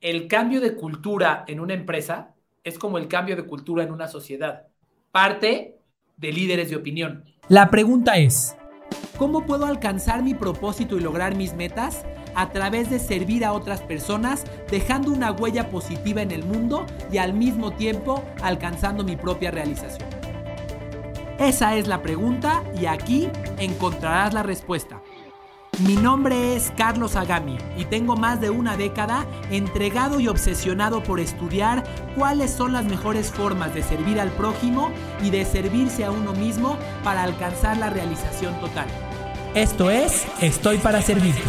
el 0.00 0.28
cambio 0.28 0.60
de 0.60 0.76
cultura 0.76 1.44
en 1.48 1.58
una 1.60 1.74
empresa 1.74 2.34
es 2.62 2.78
como 2.78 2.98
el 2.98 3.08
cambio 3.08 3.34
de 3.34 3.46
cultura 3.46 3.82
en 3.82 3.92
una 3.92 4.06
sociedad. 4.06 4.66
Parte 5.10 5.78
de 6.16 6.32
líderes 6.32 6.70
de 6.70 6.76
opinión. 6.76 7.24
La 7.48 7.70
pregunta 7.70 8.16
es, 8.16 8.56
¿cómo 9.16 9.44
puedo 9.44 9.66
alcanzar 9.66 10.22
mi 10.22 10.34
propósito 10.34 10.96
y 10.96 11.00
lograr 11.00 11.34
mis 11.34 11.54
metas? 11.54 12.04
A 12.34 12.50
través 12.50 12.90
de 12.90 13.00
servir 13.00 13.44
a 13.44 13.52
otras 13.52 13.82
personas, 13.82 14.44
dejando 14.70 15.10
una 15.10 15.32
huella 15.32 15.70
positiva 15.70 16.22
en 16.22 16.30
el 16.30 16.44
mundo 16.44 16.86
y 17.10 17.18
al 17.18 17.32
mismo 17.32 17.72
tiempo 17.72 18.22
alcanzando 18.42 19.02
mi 19.02 19.16
propia 19.16 19.50
realización. 19.50 20.08
Esa 21.40 21.76
es 21.76 21.88
la 21.88 22.02
pregunta 22.02 22.62
y 22.80 22.86
aquí 22.86 23.28
encontrarás 23.58 24.34
la 24.34 24.42
respuesta. 24.42 25.02
Mi 25.86 25.94
nombre 25.94 26.56
es 26.56 26.72
Carlos 26.76 27.14
Agami 27.14 27.56
y 27.76 27.84
tengo 27.84 28.16
más 28.16 28.40
de 28.40 28.50
una 28.50 28.76
década 28.76 29.24
entregado 29.48 30.18
y 30.18 30.26
obsesionado 30.26 31.04
por 31.04 31.20
estudiar 31.20 31.84
cuáles 32.16 32.50
son 32.50 32.72
las 32.72 32.84
mejores 32.84 33.30
formas 33.30 33.72
de 33.76 33.84
servir 33.84 34.18
al 34.18 34.30
prójimo 34.30 34.90
y 35.22 35.30
de 35.30 35.44
servirse 35.44 36.04
a 36.04 36.10
uno 36.10 36.32
mismo 36.32 36.76
para 37.04 37.22
alcanzar 37.22 37.76
la 37.76 37.90
realización 37.90 38.58
total. 38.58 38.88
Esto 39.54 39.88
es 39.88 40.26
Estoy 40.42 40.78
para 40.78 41.00
Servirte. 41.00 41.42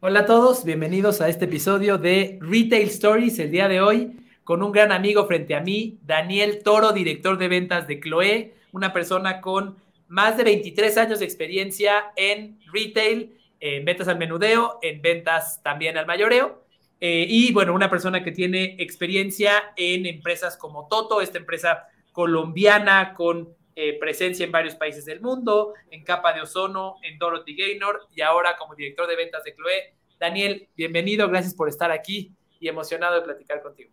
Hola 0.00 0.20
a 0.20 0.26
todos, 0.26 0.64
bienvenidos 0.64 1.20
a 1.20 1.28
este 1.28 1.44
episodio 1.44 1.98
de 1.98 2.38
Retail 2.40 2.88
Stories 2.88 3.38
el 3.38 3.50
día 3.50 3.68
de 3.68 3.82
hoy 3.82 4.16
con 4.44 4.62
un 4.62 4.72
gran 4.72 4.92
amigo 4.92 5.26
frente 5.26 5.54
a 5.54 5.60
mí, 5.60 5.98
Daniel 6.06 6.62
Toro, 6.64 6.92
director 6.92 7.36
de 7.36 7.48
ventas 7.48 7.86
de 7.86 8.00
Chloe, 8.00 8.54
una 8.72 8.94
persona 8.94 9.42
con 9.42 9.81
más 10.12 10.36
de 10.36 10.44
23 10.44 10.98
años 10.98 11.20
de 11.20 11.24
experiencia 11.24 12.12
en 12.16 12.60
retail, 12.70 13.34
en 13.60 13.82
ventas 13.86 14.08
al 14.08 14.18
menudeo, 14.18 14.78
en 14.82 15.00
ventas 15.00 15.62
también 15.62 15.96
al 15.96 16.04
mayoreo. 16.04 16.66
Eh, 17.00 17.24
y 17.26 17.50
bueno, 17.50 17.72
una 17.72 17.88
persona 17.88 18.22
que 18.22 18.30
tiene 18.30 18.76
experiencia 18.78 19.72
en 19.74 20.04
empresas 20.04 20.58
como 20.58 20.86
Toto, 20.86 21.22
esta 21.22 21.38
empresa 21.38 21.88
colombiana 22.12 23.14
con 23.14 23.56
eh, 23.74 23.98
presencia 23.98 24.44
en 24.44 24.52
varios 24.52 24.74
países 24.74 25.06
del 25.06 25.22
mundo, 25.22 25.72
en 25.90 26.04
Capa 26.04 26.34
de 26.34 26.42
Ozono, 26.42 26.96
en 27.02 27.16
Dorothy 27.16 27.56
Gaynor 27.56 28.02
y 28.14 28.20
ahora 28.20 28.58
como 28.58 28.74
director 28.74 29.08
de 29.08 29.16
ventas 29.16 29.42
de 29.44 29.54
Chloe. 29.54 29.94
Daniel, 30.20 30.68
bienvenido, 30.76 31.26
gracias 31.30 31.54
por 31.54 31.70
estar 31.70 31.90
aquí 31.90 32.30
y 32.60 32.68
emocionado 32.68 33.14
de 33.14 33.22
platicar 33.22 33.62
contigo. 33.62 33.90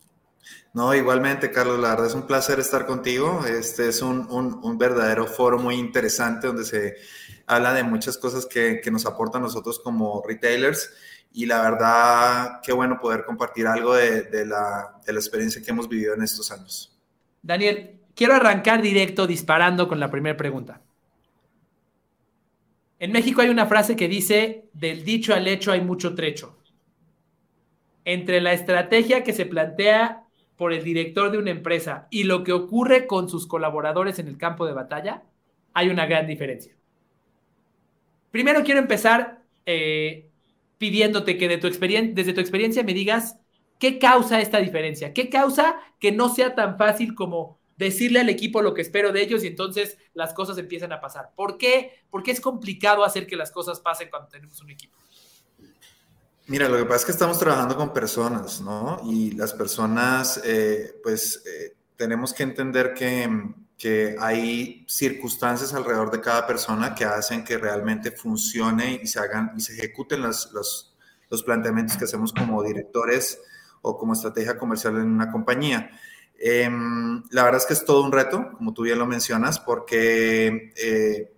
No, 0.74 0.94
igualmente, 0.94 1.52
Carlos, 1.52 1.80
la 1.80 1.90
verdad 1.90 2.08
es 2.08 2.14
un 2.14 2.28
placer 2.28 2.60
estar 2.60 2.86
contigo. 2.86 3.44
Este 3.46 3.88
es 3.88 4.02
un, 4.02 4.28
un, 4.30 4.78
verdadero 4.78 5.26
foro 5.26 5.58
muy 5.58 5.76
interesante 5.76 6.48
donde 6.48 6.64
se 6.64 6.96
habla 7.48 7.74
de 7.74 7.84
muchas 7.84 8.18
cosas 8.18 8.46
que, 8.46 8.80
que, 8.82 8.92
nos 8.92 9.06
aportan 9.08 9.42
nosotros 9.42 9.80
como 9.80 10.24
retailers 10.28 10.92
y 11.32 11.46
la 11.46 11.62
verdad, 11.62 12.60
qué 12.64 12.72
bueno 12.72 13.00
poder 13.00 13.24
compartir 13.26 13.68
algo 13.68 13.96
de, 13.96 14.46
la, 14.46 15.00
de 15.06 15.14
la 15.14 15.20
experiencia 15.20 15.62
que 15.62 15.72
hemos 15.72 15.88
vivido 15.88 16.14
en 16.14 16.24
estos 16.24 16.52
años. 16.52 16.98
Daniel, 17.42 18.00
quiero 18.16 18.34
arrancar 18.34 18.82
directo 18.82 19.28
disparando 19.28 19.88
con 19.88 20.00
la 20.00 20.10
primera 20.10 20.38
pregunta. 20.38 20.82
En 23.00 23.12
México 23.12 23.42
hay 23.42 23.50
una 23.50 23.66
frase 23.66 23.96
que 23.96 24.08
dice, 24.08 24.70
del 24.74 25.04
dicho 25.04 25.34
al 25.34 25.48
hecho 25.48 25.72
hay 25.72 25.82
mucho 25.82 26.16
trecho. 26.16 26.58
Entre 28.06 28.42
la 28.42 28.54
estrategia 28.54 29.24
que 29.24 29.34
se 29.34 29.46
plantea 29.46 30.26
por 30.60 30.74
el 30.74 30.84
director 30.84 31.32
de 31.32 31.38
una 31.38 31.52
empresa 31.52 32.10
y 32.12 32.26
lo 32.26 32.44
que 32.44 32.52
ocurre 32.52 33.08
con 33.08 33.30
sus 33.30 33.48
colaboradores 33.48 34.20
en 34.20 34.28
el 34.28 34.38
campo 34.38 34.66
de 34.66 34.74
batalla, 34.74 35.24
hay 35.74 35.88
una 35.88 36.06
gran 36.06 36.28
diferencia. 36.28 36.76
Primero 38.30 38.62
quiero 38.66 38.82
empezar 38.82 39.42
eh, 39.66 40.30
pidiéndote 40.78 41.38
que 41.38 41.48
de 41.48 41.60
tu 41.60 41.70
desde 41.70 42.34
tu 42.34 42.42
experiencia 42.42 42.84
me 42.84 42.94
digas 42.94 43.40
qué 43.80 44.00
causa 44.00 44.42
esta 44.42 44.58
diferencia, 44.60 45.14
qué 45.14 45.30
causa 45.30 45.80
que 45.98 46.12
no 46.12 46.28
sea 46.28 46.56
tan 46.56 46.78
fácil 46.78 47.16
como 47.16 47.58
decirle 47.78 48.20
al 48.20 48.28
equipo 48.28 48.62
lo 48.62 48.74
que 48.74 48.82
espero 48.82 49.14
de 49.14 49.22
ellos 49.22 49.46
y 49.46 49.48
entonces 49.48 49.98
las 50.14 50.34
cosas 50.34 50.58
empiezan 50.58 50.92
a 50.92 51.00
pasar. 51.00 51.32
¿Por 51.38 51.58
qué? 51.58 51.94
Porque 52.10 52.32
es 52.32 52.42
complicado 52.42 53.06
hacer 53.06 53.28
que 53.28 53.38
las 53.38 53.52
cosas 53.52 53.80
pasen 53.80 54.10
cuando 54.10 54.28
tenemos 54.28 54.60
un 54.60 54.72
equipo. 54.72 54.98
Mira, 56.50 56.68
lo 56.68 56.78
que 56.78 56.86
pasa 56.86 56.96
es 56.96 57.06
que 57.06 57.12
estamos 57.12 57.38
trabajando 57.38 57.78
con 57.78 57.94
personas, 57.94 58.60
¿no? 58.60 59.00
Y 59.06 59.34
las 59.34 59.54
personas, 59.54 60.42
eh, 60.44 61.00
pues, 61.04 61.44
eh, 61.46 61.76
tenemos 61.96 62.34
que 62.34 62.42
entender 62.42 62.96
que, 62.96 63.54
que, 63.78 64.16
hay 64.20 64.84
circunstancias 64.88 65.76
alrededor 65.76 66.10
de 66.10 66.22
cada 66.22 66.48
persona 66.48 66.96
que 66.96 67.06
hacen 67.06 67.44
que 67.44 67.60
realmente 67.60 68.10
funcione 68.10 69.00
y 69.04 69.06
se 69.06 69.20
hagan 69.20 69.52
y 69.56 69.62
se 69.62 69.74
ejecuten 69.74 70.24
los, 70.24 70.52
los, 70.52 70.98
los 71.30 71.44
planteamientos 71.44 71.98
que 71.98 72.06
hacemos 72.06 72.34
como 72.34 72.64
directores 72.64 73.40
o 73.84 73.96
como 73.96 74.14
estrategia 74.14 74.58
comercial 74.58 74.96
en 74.96 75.04
una 75.04 75.32
compañía. 75.32 75.92
Em, 76.40 77.24
la 77.30 77.44
verdad 77.44 77.62
es 77.62 77.68
que 77.68 77.74
es 77.74 77.86
todo 77.86 78.04
un 78.04 78.12
reto, 78.12 78.54
como 78.58 78.74
tú 78.74 78.82
bien 78.84 78.98
lo 78.98 79.06
mencionas, 79.06 79.60
porque 79.60 80.74
eh, 80.76 81.32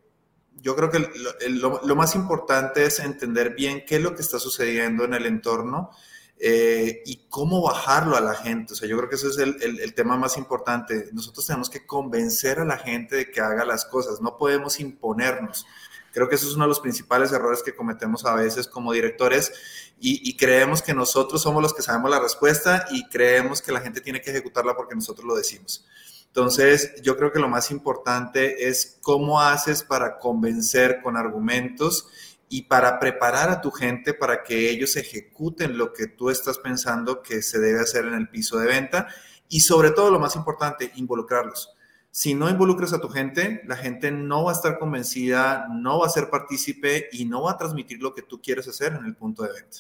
yo 0.61 0.75
creo 0.75 0.89
que 0.89 1.09
lo, 1.49 1.95
más 1.95 2.16
importante 2.16 2.85
es 2.85 2.99
entender 2.99 3.55
bien 3.55 3.83
qué 3.85 3.95
es 3.95 4.01
lo 4.01 4.16
que 4.16 4.22
está 4.22 4.39
sucediendo 4.39 5.03
en 5.03 5.13
el 5.13 5.25
entorno 5.25 5.89
eh, 6.38 7.01
y 7.05 7.25
cómo 7.29 7.61
bajarlo 7.61 8.16
a 8.16 8.22
la 8.22 8.35
gente. 8.35 8.73
O 8.73 8.75
sea, 8.75 8.88
yo 8.88 8.97
creo 8.97 9.09
que 9.09 9.16
ese 9.16 9.27
es 9.27 9.38
el, 9.38 9.94
tema 9.95 10.17
más 10.17 10.38
importante. 10.38 11.09
Nosotros 11.13 11.45
tenemos 11.47 11.69
que 11.69 11.85
convencer 11.85 12.59
a 12.59 12.66
la 12.66 12.77
gente 12.77 13.16
de 13.16 13.31
que 13.31 13.41
haga 13.41 13.66
las 13.66 13.85
cosas, 13.85 14.21
no 14.21 14.38
podemos 14.38 14.79
imponernos. 14.79 15.66
Creo 16.13 16.27
que 16.29 16.35
eso 16.35 16.47
es 16.47 16.55
uno 16.55 16.66
de 16.66 16.69
los 16.69 16.79
principales 16.79 17.31
errores 17.31 17.63
que 17.63 17.75
cometemos 17.75 18.25
a 18.25 18.35
veces 18.35 18.67
como 18.67 18.91
directores 18.91 19.51
y, 20.00 20.29
y, 20.29 20.35
creemos 20.35 20.81
que 20.81 20.94
nosotros 20.94 21.41
somos 21.41 21.61
los 21.61 21.73
que 21.73 21.81
sabemos 21.81 22.11
la 22.11 22.19
respuesta 22.19 22.85
y 22.91 23.07
creemos 23.07 23.61
que 23.61 23.71
la 23.71 23.79
gente 23.79 24.01
tiene 24.01 24.19
que 24.19 24.31
ejecutarla 24.31 24.75
porque 24.75 24.95
nosotros 24.95 25.25
lo 25.25 25.35
decimos. 25.35 25.85
Entonces, 26.34 27.02
yo 27.02 27.18
creo 27.18 27.34
que 27.34 27.40
lo 27.40 27.50
más 27.50 27.72
importante 27.72 28.69
es 28.69 28.97
cómo 29.02 29.42
haces 29.42 29.84
para 29.84 30.18
convencer 30.18 31.02
con 31.02 31.18
argumentos 31.18 32.08
y 32.47 32.64
para 32.64 33.00
preparar 33.00 33.50
a 33.50 33.59
tu 33.59 33.69
gente 33.69 34.14
para 34.14 34.42
que 34.42 34.69
ellos 34.69 34.96
ejecuten 34.96 35.78
lo 35.78 35.92
que 35.92 36.08
tú 36.08 36.30
estás 36.30 36.58
pensando 36.58 37.22
que 37.22 37.42
se 37.42 37.59
debe 37.59 37.81
hacer 37.81 38.06
en 38.06 38.14
el 38.14 38.30
piso 38.30 38.58
de 38.59 38.68
venta 38.68 39.09
y 39.50 39.59
sobre 39.59 39.92
todo 39.92 40.09
lo 40.09 40.19
más 40.19 40.38
importante, 40.38 40.94
involucrarlos. 40.96 41.74
Si 42.09 42.34
no 42.34 42.50
involucras 42.50 42.94
a 42.94 43.02
tu 43.02 43.09
gente, 43.09 43.62
la 43.66 43.75
gente 43.75 44.09
no 44.09 44.46
va 44.46 44.52
a 44.52 44.56
estar 44.56 44.80
convencida, 44.80 45.68
no 45.69 46.00
va 46.00 46.08
a 46.08 46.09
ser 46.09 46.30
partícipe 46.30 47.09
y 47.12 47.25
no 47.25 47.44
va 47.44 47.52
a 47.52 47.58
transmitir 47.58 48.02
lo 48.02 48.13
que 48.13 48.22
tú 48.22 48.42
quieres 48.42 48.69
hacer 48.69 48.94
en 48.94 49.06
el 49.06 49.16
punto 49.16 49.44
de 49.44 49.52
venta. 49.52 49.80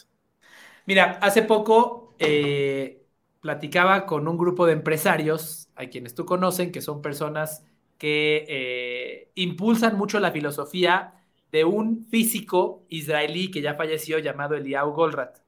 Mira, 0.85 1.17
hace 1.21 1.43
poco 1.43 2.13
eh, 2.19 3.00
platicaba 3.41 4.05
con 4.05 4.27
un 4.27 4.37
grupo 4.37 4.65
de 4.65 4.73
empresarios 4.73 5.69
a 5.75 5.87
quienes 5.87 6.15
tú 6.15 6.25
conocen, 6.25 6.71
que 6.71 6.81
son 6.81 7.01
personas 7.01 7.65
que 7.97 8.45
eh, 8.47 9.31
impulsan 9.35 9.97
mucho 9.97 10.19
la 10.19 10.31
filosofía 10.31 11.15
de 11.51 11.65
un 11.65 12.05
físico 12.09 12.85
israelí 12.89 13.51
que 13.51 13.61
ya 13.61 13.75
falleció 13.75 14.19
llamado 14.19 14.55
Eliyahu 14.55 14.91
Goldratt, 14.93 15.39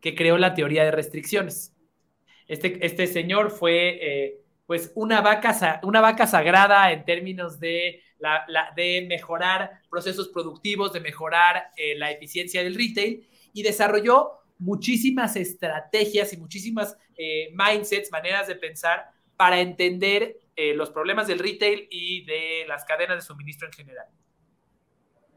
que 0.00 0.14
creó 0.14 0.38
la 0.38 0.54
teoría 0.54 0.84
de 0.84 0.90
restricciones. 0.90 1.74
Este, 2.48 2.84
este 2.84 3.06
señor 3.06 3.50
fue 3.50 3.98
eh, 4.02 4.40
pues 4.66 4.90
una 4.94 5.20
vaca, 5.20 5.80
una 5.84 6.00
vaca 6.00 6.26
sagrada 6.26 6.90
en 6.92 7.04
términos 7.04 7.60
de, 7.60 8.02
la, 8.18 8.44
de 8.76 9.06
mejorar 9.08 9.82
procesos 9.90 10.28
productivos, 10.28 10.92
de 10.92 11.00
mejorar 11.00 11.70
eh, 11.76 11.96
la 11.96 12.10
eficiencia 12.10 12.62
del 12.62 12.74
retail 12.74 13.28
y 13.52 13.62
desarrolló 13.62 14.41
muchísimas 14.62 15.36
estrategias 15.36 16.32
y 16.32 16.36
muchísimas 16.36 16.96
mindsets, 17.52 18.10
maneras 18.10 18.46
de 18.46 18.56
pensar 18.56 19.12
para 19.36 19.60
entender 19.60 20.38
eh, 20.54 20.74
los 20.74 20.90
problemas 20.90 21.26
del 21.26 21.38
retail 21.38 21.88
y 21.90 22.24
de 22.24 22.64
las 22.68 22.84
cadenas 22.84 23.16
de 23.16 23.22
suministro 23.22 23.66
en 23.66 23.72
general. 23.72 24.06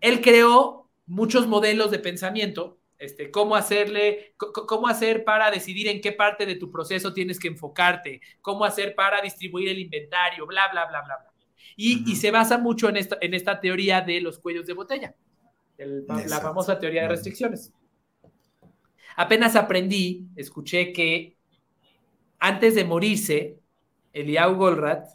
Él 0.02 0.22
creó 0.22 0.90
muchos 1.06 1.48
modelos 1.48 1.90
de 1.90 2.00
pensamiento, 2.00 2.78
este, 3.00 3.32
cómo 3.32 3.56
hacerle, 3.56 4.36
cómo 4.38 4.88
hacer 4.88 5.24
para 5.24 5.50
decidir 5.52 5.88
en 5.88 6.02
qué 6.02 6.12
parte 6.12 6.46
de 6.46 6.56
tu 6.56 6.70
proceso 6.70 7.14
tienes 7.14 7.40
que 7.40 7.48
enfocarte, 7.48 8.22
cómo 8.42 8.66
hacer 8.66 8.94
para 8.94 9.22
distribuir 9.22 9.70
el 9.70 9.80
inventario, 9.80 10.46
bla, 10.46 10.70
bla, 10.72 10.86
bla, 10.86 11.02
bla, 11.02 11.18
bla. 11.18 11.32
Y, 11.78 12.16
se 12.16 12.32
basa 12.32 12.58
mucho 12.58 12.88
en 12.90 12.98
esta, 12.98 13.18
en 13.20 13.34
esta 13.34 13.60
teoría 13.60 14.02
de 14.02 14.22
los 14.22 14.40
cuellos 14.40 14.66
de 14.66 14.74
botella, 14.74 15.16
la 15.78 16.40
famosa 16.42 16.80
teoría 16.80 17.04
de 17.04 17.08
restricciones. 17.10 17.74
Apenas 19.16 19.56
aprendí, 19.56 20.28
escuché 20.36 20.92
que 20.92 21.38
antes 22.40 22.76
de 22.76 22.84
morirse, 22.84 23.60
Eliau 24.14 24.56
Goldratt 24.56 25.08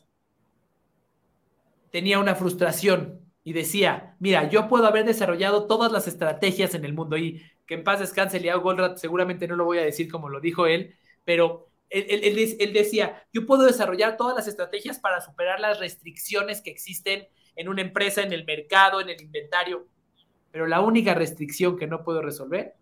tenía 1.90 2.18
una 2.18 2.34
frustración 2.34 3.20
y 3.44 3.52
decía, 3.52 4.16
mira, 4.18 4.48
yo 4.48 4.68
puedo 4.68 4.86
haber 4.86 5.04
desarrollado 5.04 5.66
todas 5.66 5.92
las 5.92 6.08
estrategias 6.08 6.74
en 6.74 6.84
el 6.84 6.94
mundo 6.94 7.16
y 7.16 7.42
que 7.66 7.74
en 7.74 7.84
paz 7.84 8.00
descanse 8.00 8.38
Eliau 8.38 8.60
Goldratt, 8.60 8.96
seguramente 8.96 9.46
no 9.46 9.56
lo 9.56 9.64
voy 9.64 9.78
a 9.78 9.84
decir 9.84 10.10
como 10.10 10.28
lo 10.28 10.40
dijo 10.40 10.66
él, 10.66 10.94
pero 11.24 11.70
él, 11.90 12.72
decía, 12.72 13.26
yo 13.32 13.46
puedo 13.46 13.64
desarrollar 13.64 14.16
todas 14.16 14.36
las 14.36 14.46
estrategias 14.46 14.98
para 14.98 15.20
superar 15.20 15.60
las 15.60 15.80
restricciones 15.80 16.62
que 16.62 16.70
existen 16.70 17.26
en 17.56 17.68
una 17.68 17.82
empresa, 17.82 18.22
en 18.22 18.32
el 18.32 18.44
mercado, 18.44 19.00
en 19.00 19.08
el 19.08 19.20
inventario, 19.20 19.88
pero 20.52 20.66
la 20.66 20.80
única 20.80 21.14
restricción 21.14 21.76
que 21.76 21.86
no 21.86 22.04
puedo 22.04 22.22
resolver 22.22 22.74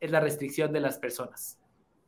es 0.00 0.10
la 0.10 0.20
restricción 0.20 0.72
de 0.72 0.80
las 0.80 0.98
personas 0.98 1.58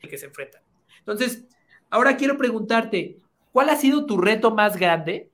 que 0.00 0.18
se 0.18 0.26
enfrentan. 0.26 0.62
Entonces, 0.98 1.44
ahora 1.90 2.16
quiero 2.16 2.36
preguntarte, 2.36 3.18
¿cuál 3.52 3.68
ha 3.68 3.76
sido 3.76 4.06
tu 4.06 4.18
reto 4.18 4.50
más 4.50 4.76
grande 4.76 5.30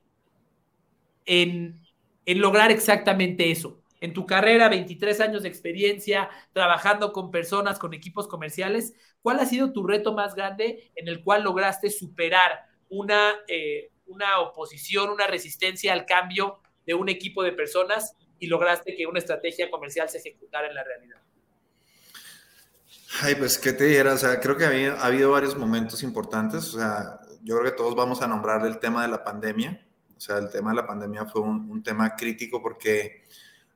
en, 1.25 1.81
lograr 2.25 2.71
exactamente 2.71 3.51
eso? 3.51 3.81
En 4.01 4.13
tu 4.13 4.25
carrera, 4.25 4.69
23 4.69 5.19
años 5.21 5.43
de 5.43 5.49
experiencia, 5.49 6.29
trabajando 6.53 7.11
con 7.11 7.31
personas, 7.31 7.79
con 7.79 7.93
equipos 7.93 8.27
comerciales, 8.27 8.93
¿cuál 9.21 9.39
ha 9.39 9.45
sido 9.45 9.73
tu 9.73 9.85
reto 9.85 10.13
más 10.13 10.35
grande 10.35 10.91
en 10.95 11.07
el 11.07 11.23
cual 11.23 11.43
lograste 11.43 11.89
superar 11.89 12.65
una, 12.89 13.35
eh, 13.47 13.91
una 14.05 14.39
oposición, 14.39 15.09
una 15.09 15.27
resistencia 15.27 15.93
al 15.93 16.05
cambio 16.05 16.59
de 16.85 16.93
un 16.93 17.09
equipo 17.09 17.43
de 17.43 17.51
personas 17.51 18.15
y 18.39 18.47
lograste 18.47 18.95
que 18.95 19.05
una 19.05 19.19
estrategia 19.19 19.69
comercial 19.69 20.07
se 20.07 20.19
ejecutara 20.19 20.67
en 20.67 20.75
la 20.75 20.83
realidad? 20.83 21.21
Ay, 23.21 23.35
pues, 23.35 23.57
¿qué 23.57 23.73
te 23.73 23.85
diera? 23.85 24.13
O 24.13 24.17
sea, 24.17 24.39
creo 24.39 24.55
que 24.55 24.65
ha 24.65 25.05
habido, 25.05 25.31
varios 25.31 25.57
momentos 25.57 26.03
importantes. 26.03 26.73
O 26.73 26.79
sea, 26.79 27.19
yo 27.43 27.57
creo 27.57 27.71
que 27.71 27.77
todos 27.77 27.95
vamos 27.95 28.21
a 28.21 28.27
nombrar 28.27 28.65
el 28.65 28.79
tema 28.79 29.01
de 29.01 29.07
la 29.09 29.23
pandemia. 29.23 29.85
O 30.15 30.19
sea, 30.19 30.37
el 30.37 30.49
tema 30.49 30.71
de 30.71 30.77
la 30.77 30.87
pandemia 30.87 31.25
fue 31.25 31.41
un, 31.41 31.81
tema 31.83 32.15
crítico 32.15 32.61
porque 32.61 33.25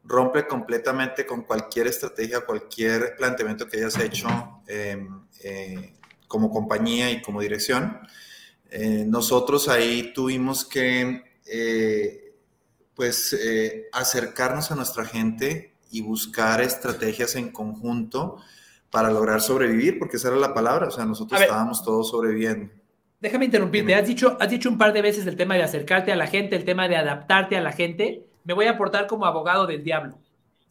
rompe 0.04 0.46
completamente 0.46 1.26
con 1.26 1.44
cualquier 1.44 1.88
estrategia, 1.88 2.42
cualquier 2.42 3.16
planteamiento 3.18 3.68
que 3.68 3.78
hayas 3.78 3.98
hecho 4.00 4.28
em, 4.68 5.26
eh, 5.42 5.96
como 6.28 6.52
compañía 6.52 7.10
y 7.12 7.22
como 7.22 7.42
dirección. 7.42 8.00
Eh, 8.70 9.06
nosotros 9.08 9.70
ahí 9.70 10.14
tuvimos 10.14 10.66
que 10.66 11.24
eh, 11.46 12.34
pues 12.96 13.34
eh, 13.34 13.88
acercarnos 13.92 14.72
a 14.72 14.76
nuestra 14.76 15.06
gente 15.06 15.76
y 15.92 16.02
buscar 16.02 16.62
estrategias 16.62 17.36
en 17.36 17.52
conjunto 17.52 18.38
para 18.94 19.10
lograr 19.10 19.42
sobrevivir, 19.42 20.00
porque 20.00 20.16
esa 20.16 20.30
era 20.30 20.38
la 20.38 20.54
palabra, 20.54 20.88
o 20.88 20.92
sea, 20.92 21.04
nosotros 21.04 21.42
estábamos 21.42 21.84
todos 21.84 22.10
sobreviviendo. 22.10 22.72
Déjame 23.20 23.46
interrumpirte, 23.46 23.96
has 23.96 24.08
dicho, 24.08 24.38
has 24.40 24.50
dicho 24.50 24.70
un 24.70 24.78
par 24.78 24.94
de 24.94 25.02
veces 25.02 25.28
el 25.28 25.36
tema 25.36 25.56
de 25.56 25.64
acercarte 25.64 26.12
a 26.12 26.16
la 26.16 26.28
gente, 26.28 26.56
el 26.56 26.64
tema 26.64 26.88
de 26.88 26.96
adaptarte 26.96 27.58
a 27.58 27.62
la 27.62 27.72
gente. 27.72 28.26
Me 28.46 28.54
voy 28.54 28.68
a 28.68 28.72
aportar 28.72 29.08
como 29.08 29.26
abogado 29.26 29.68
del 29.68 29.84
diablo 29.84 30.18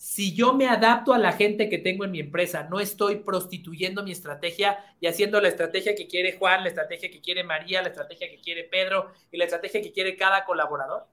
si 0.03 0.35
yo 0.35 0.53
me 0.53 0.67
adapto 0.67 1.15
a 1.15 1.19
la 1.19 1.31
gente 1.31 1.69
que 1.69 1.79
tengo 1.79 2.05
en 2.05 2.11
mi 2.11 2.19
empresa, 2.19 2.67
no 2.69 2.81
estoy 2.81 3.21
prostituyendo 3.21 4.03
mi 4.03 4.11
estrategia 4.11 4.77
y 5.01 5.07
haciendo 5.07 5.41
la 5.41 5.47
estrategia 5.47 5.95
que 5.95 6.09
quiere 6.09 6.37
Juan, 6.37 6.65
la 6.65 6.71
estrategia 6.71 7.09
que 7.09 7.21
quiere 7.21 7.45
María, 7.45 7.83
la 7.83 7.91
estrategia 7.91 8.29
que 8.29 8.41
quiere 8.41 8.65
Pedro 8.65 9.13
y 9.31 9.37
la 9.37 9.45
estrategia 9.45 9.81
que 9.81 9.93
quiere 9.93 10.17
cada 10.17 10.45
colaborador? 10.45 11.07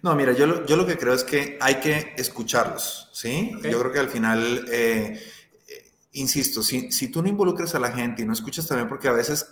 No, 0.00 0.14
mira, 0.14 0.30
yo 0.30 0.46
lo, 0.46 0.64
yo 0.64 0.76
lo 0.76 0.86
que 0.86 0.96
creo 0.96 1.12
es 1.12 1.24
que 1.24 1.58
hay 1.60 1.80
que 1.80 2.14
escucharlos, 2.16 3.08
¿sí? 3.10 3.50
Yo 3.64 3.80
creo 3.80 3.90
que 3.92 3.98
al 3.98 4.08
final, 4.08 4.64
eh, 4.70 5.20
insisto, 6.12 6.62
si, 6.62 6.92
si 6.92 7.08
tú 7.08 7.22
no 7.22 7.28
involucras 7.28 7.74
a 7.74 7.80
la 7.80 7.92
gente 7.92 8.22
y 8.22 8.24
no 8.24 8.32
escuchas 8.32 8.66
también, 8.66 8.88
porque 8.88 9.08
a 9.08 9.12
veces 9.12 9.46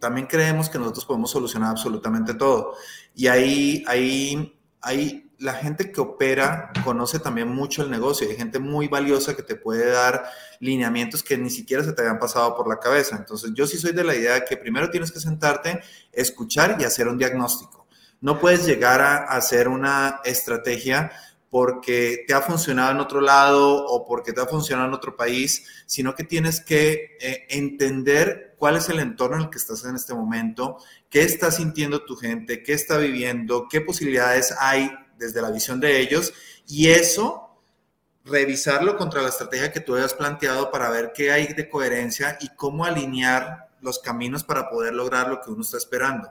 también 0.00 0.26
creemos 0.26 0.68
que 0.68 0.78
nosotros 0.78 1.04
podemos 1.04 1.30
solucionar 1.30 1.70
absolutamente 1.70 2.34
todo. 2.34 2.74
Y 3.14 3.26
ahí, 3.26 3.84
ahí, 3.86 4.56
ahí 4.80 5.28
la 5.38 5.54
gente 5.54 5.92
que 5.92 6.00
opera 6.00 6.72
conoce 6.84 7.18
también 7.18 7.48
mucho 7.48 7.82
el 7.82 7.90
negocio. 7.90 8.28
Hay 8.28 8.36
gente 8.36 8.58
muy 8.58 8.88
valiosa 8.88 9.34
que 9.34 9.42
te 9.42 9.56
puede 9.56 9.90
dar 9.90 10.24
lineamientos 10.60 11.22
que 11.22 11.38
ni 11.38 11.50
siquiera 11.50 11.82
se 11.84 11.92
te 11.92 12.02
habían 12.02 12.18
pasado 12.18 12.56
por 12.56 12.68
la 12.68 12.78
cabeza. 12.78 13.16
Entonces, 13.16 13.52
yo 13.54 13.66
sí 13.66 13.78
soy 13.78 13.92
de 13.92 14.04
la 14.04 14.14
idea 14.14 14.34
de 14.34 14.44
que 14.44 14.56
primero 14.56 14.90
tienes 14.90 15.12
que 15.12 15.20
sentarte, 15.20 15.80
escuchar 16.12 16.76
y 16.80 16.84
hacer 16.84 17.08
un 17.08 17.18
diagnóstico. 17.18 17.86
No 18.20 18.40
puedes 18.40 18.66
llegar 18.66 19.00
a 19.00 19.24
hacer 19.24 19.68
una 19.68 20.20
estrategia 20.24 21.12
porque 21.50 22.24
te 22.26 22.34
ha 22.34 22.42
funcionado 22.42 22.92
en 22.92 23.00
otro 23.00 23.20
lado 23.20 23.86
o 23.86 24.04
porque 24.04 24.32
te 24.32 24.40
ha 24.40 24.46
funcionado 24.46 24.88
en 24.88 24.94
otro 24.94 25.16
país, 25.16 25.64
sino 25.86 26.14
que 26.14 26.24
tienes 26.24 26.60
que 26.60 27.16
eh, 27.20 27.46
entender 27.48 28.54
cuál 28.58 28.76
es 28.76 28.88
el 28.88 28.98
entorno 29.00 29.36
en 29.36 29.42
el 29.44 29.50
que 29.50 29.58
estás 29.58 29.84
en 29.84 29.94
este 29.94 30.14
momento, 30.14 30.78
qué 31.08 31.22
está 31.22 31.50
sintiendo 31.50 32.04
tu 32.04 32.16
gente, 32.16 32.62
qué 32.62 32.74
está 32.74 32.98
viviendo, 32.98 33.66
qué 33.70 33.80
posibilidades 33.80 34.54
hay 34.58 34.90
desde 35.16 35.40
la 35.40 35.50
visión 35.50 35.80
de 35.80 36.00
ellos 36.00 36.32
y 36.66 36.88
eso 36.88 37.48
revisarlo 38.24 38.96
contra 38.96 39.22
la 39.22 39.28
estrategia 39.28 39.72
que 39.72 39.80
tú 39.80 39.96
hayas 39.96 40.12
planteado 40.12 40.70
para 40.70 40.90
ver 40.90 41.12
qué 41.14 41.32
hay 41.32 41.46
de 41.54 41.68
coherencia 41.68 42.36
y 42.40 42.48
cómo 42.56 42.84
alinear 42.84 43.68
los 43.80 43.98
caminos 44.00 44.44
para 44.44 44.68
poder 44.68 44.94
lograr 44.94 45.28
lo 45.28 45.40
que 45.40 45.50
uno 45.50 45.62
está 45.62 45.78
esperando. 45.78 46.28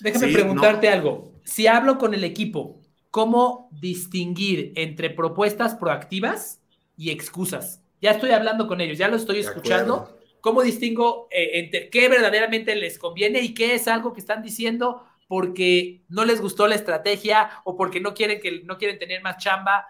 Déjame 0.00 0.32
preguntarte 0.32 0.88
algo. 0.88 1.32
Si 1.44 1.66
hablo 1.66 1.98
con 1.98 2.14
el 2.14 2.24
equipo, 2.24 2.79
¿cómo 3.10 3.68
distinguir 3.72 4.72
entre 4.76 5.10
propuestas 5.10 5.74
proactivas 5.74 6.60
y 6.96 7.10
excusas? 7.10 7.82
Ya 8.00 8.12
estoy 8.12 8.30
hablando 8.30 8.66
con 8.66 8.80
ellos, 8.80 8.98
ya 8.98 9.08
lo 9.08 9.16
estoy 9.16 9.40
escuchando. 9.40 10.16
¿Cómo 10.40 10.62
distingo 10.62 11.28
eh, 11.30 11.60
entre 11.60 11.90
qué 11.90 12.08
verdaderamente 12.08 12.74
les 12.74 12.98
conviene 12.98 13.40
y 13.42 13.52
qué 13.52 13.74
es 13.74 13.86
algo 13.88 14.14
que 14.14 14.20
están 14.20 14.42
diciendo 14.42 15.04
porque 15.28 16.02
no 16.08 16.24
les 16.24 16.40
gustó 16.40 16.66
la 16.66 16.76
estrategia 16.76 17.50
o 17.64 17.76
porque 17.76 18.00
no 18.00 18.14
quieren, 18.14 18.40
que, 18.40 18.62
no 18.64 18.78
quieren 18.78 18.98
tener 18.98 19.22
más 19.22 19.36
chamba? 19.36 19.86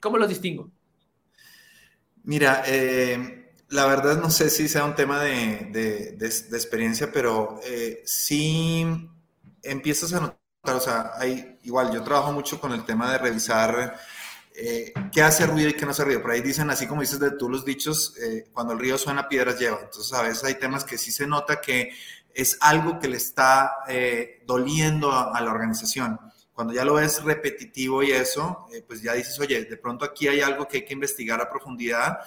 ¿Cómo 0.00 0.16
los 0.16 0.28
distingo? 0.28 0.70
Mira, 2.22 2.62
eh, 2.66 3.52
la 3.70 3.86
verdad 3.86 4.20
no 4.20 4.30
sé 4.30 4.50
si 4.50 4.68
sea 4.68 4.84
un 4.84 4.94
tema 4.94 5.20
de, 5.20 6.16
experiencia, 6.52 7.10
pero 7.12 7.58
eh, 7.66 8.02
sí 8.04 8.86
empiezas 9.62 10.12
a 10.12 10.20
notar, 10.20 10.38
o 10.76 10.80
sea, 10.80 11.12
hay, 11.16 11.58
igual 11.64 11.92
yo 11.92 12.02
trabajo 12.02 12.32
mucho 12.32 12.60
con 12.60 12.72
el 12.72 12.84
tema 12.84 13.10
de 13.12 13.18
revisar 13.18 13.98
eh, 14.54 14.92
qué 15.12 15.22
hace 15.22 15.46
ruido 15.46 15.70
y 15.70 15.74
qué 15.74 15.84
no 15.84 15.92
hace 15.92 16.04
ruido. 16.04 16.22
Por 16.22 16.32
ahí 16.32 16.40
dicen, 16.40 16.70
así 16.70 16.86
como 16.86 17.00
dices 17.00 17.20
de 17.20 17.32
tú 17.32 17.48
los 17.48 17.64
dichos, 17.64 18.14
cuando 18.52 18.72
el 18.72 18.78
río 18.78 18.98
suena, 18.98 19.28
piedras 19.28 19.58
lleva. 19.58 19.78
Entonces 19.82 20.12
a 20.12 20.22
veces 20.22 20.44
hay 20.44 20.54
temas 20.54 20.84
que 20.84 20.98
sí 20.98 21.12
se 21.12 21.26
nota 21.26 21.60
que 21.60 21.92
es 22.38 22.56
algo 22.60 23.00
que 23.00 23.08
le 23.08 23.16
está 23.16 23.78
eh, 23.88 24.42
doliendo 24.46 25.12
a, 25.12 25.40
la 25.40 25.50
organización. 25.50 26.20
Cuando 26.52 26.72
ya 26.72 26.84
lo 26.84 26.94
ves 26.94 27.24
repetitivo 27.24 28.00
y 28.04 28.12
eso, 28.12 28.68
eh, 28.72 28.84
pues 28.86 29.02
ya 29.02 29.14
dices, 29.14 29.36
oye, 29.40 29.64
de 29.64 29.76
pronto 29.76 30.04
aquí 30.04 30.28
hay 30.28 30.40
algo 30.40 30.68
que 30.68 30.78
hay 30.78 30.84
que 30.84 30.92
investigar 30.92 31.40
a 31.40 31.50
profundidad 31.50 32.18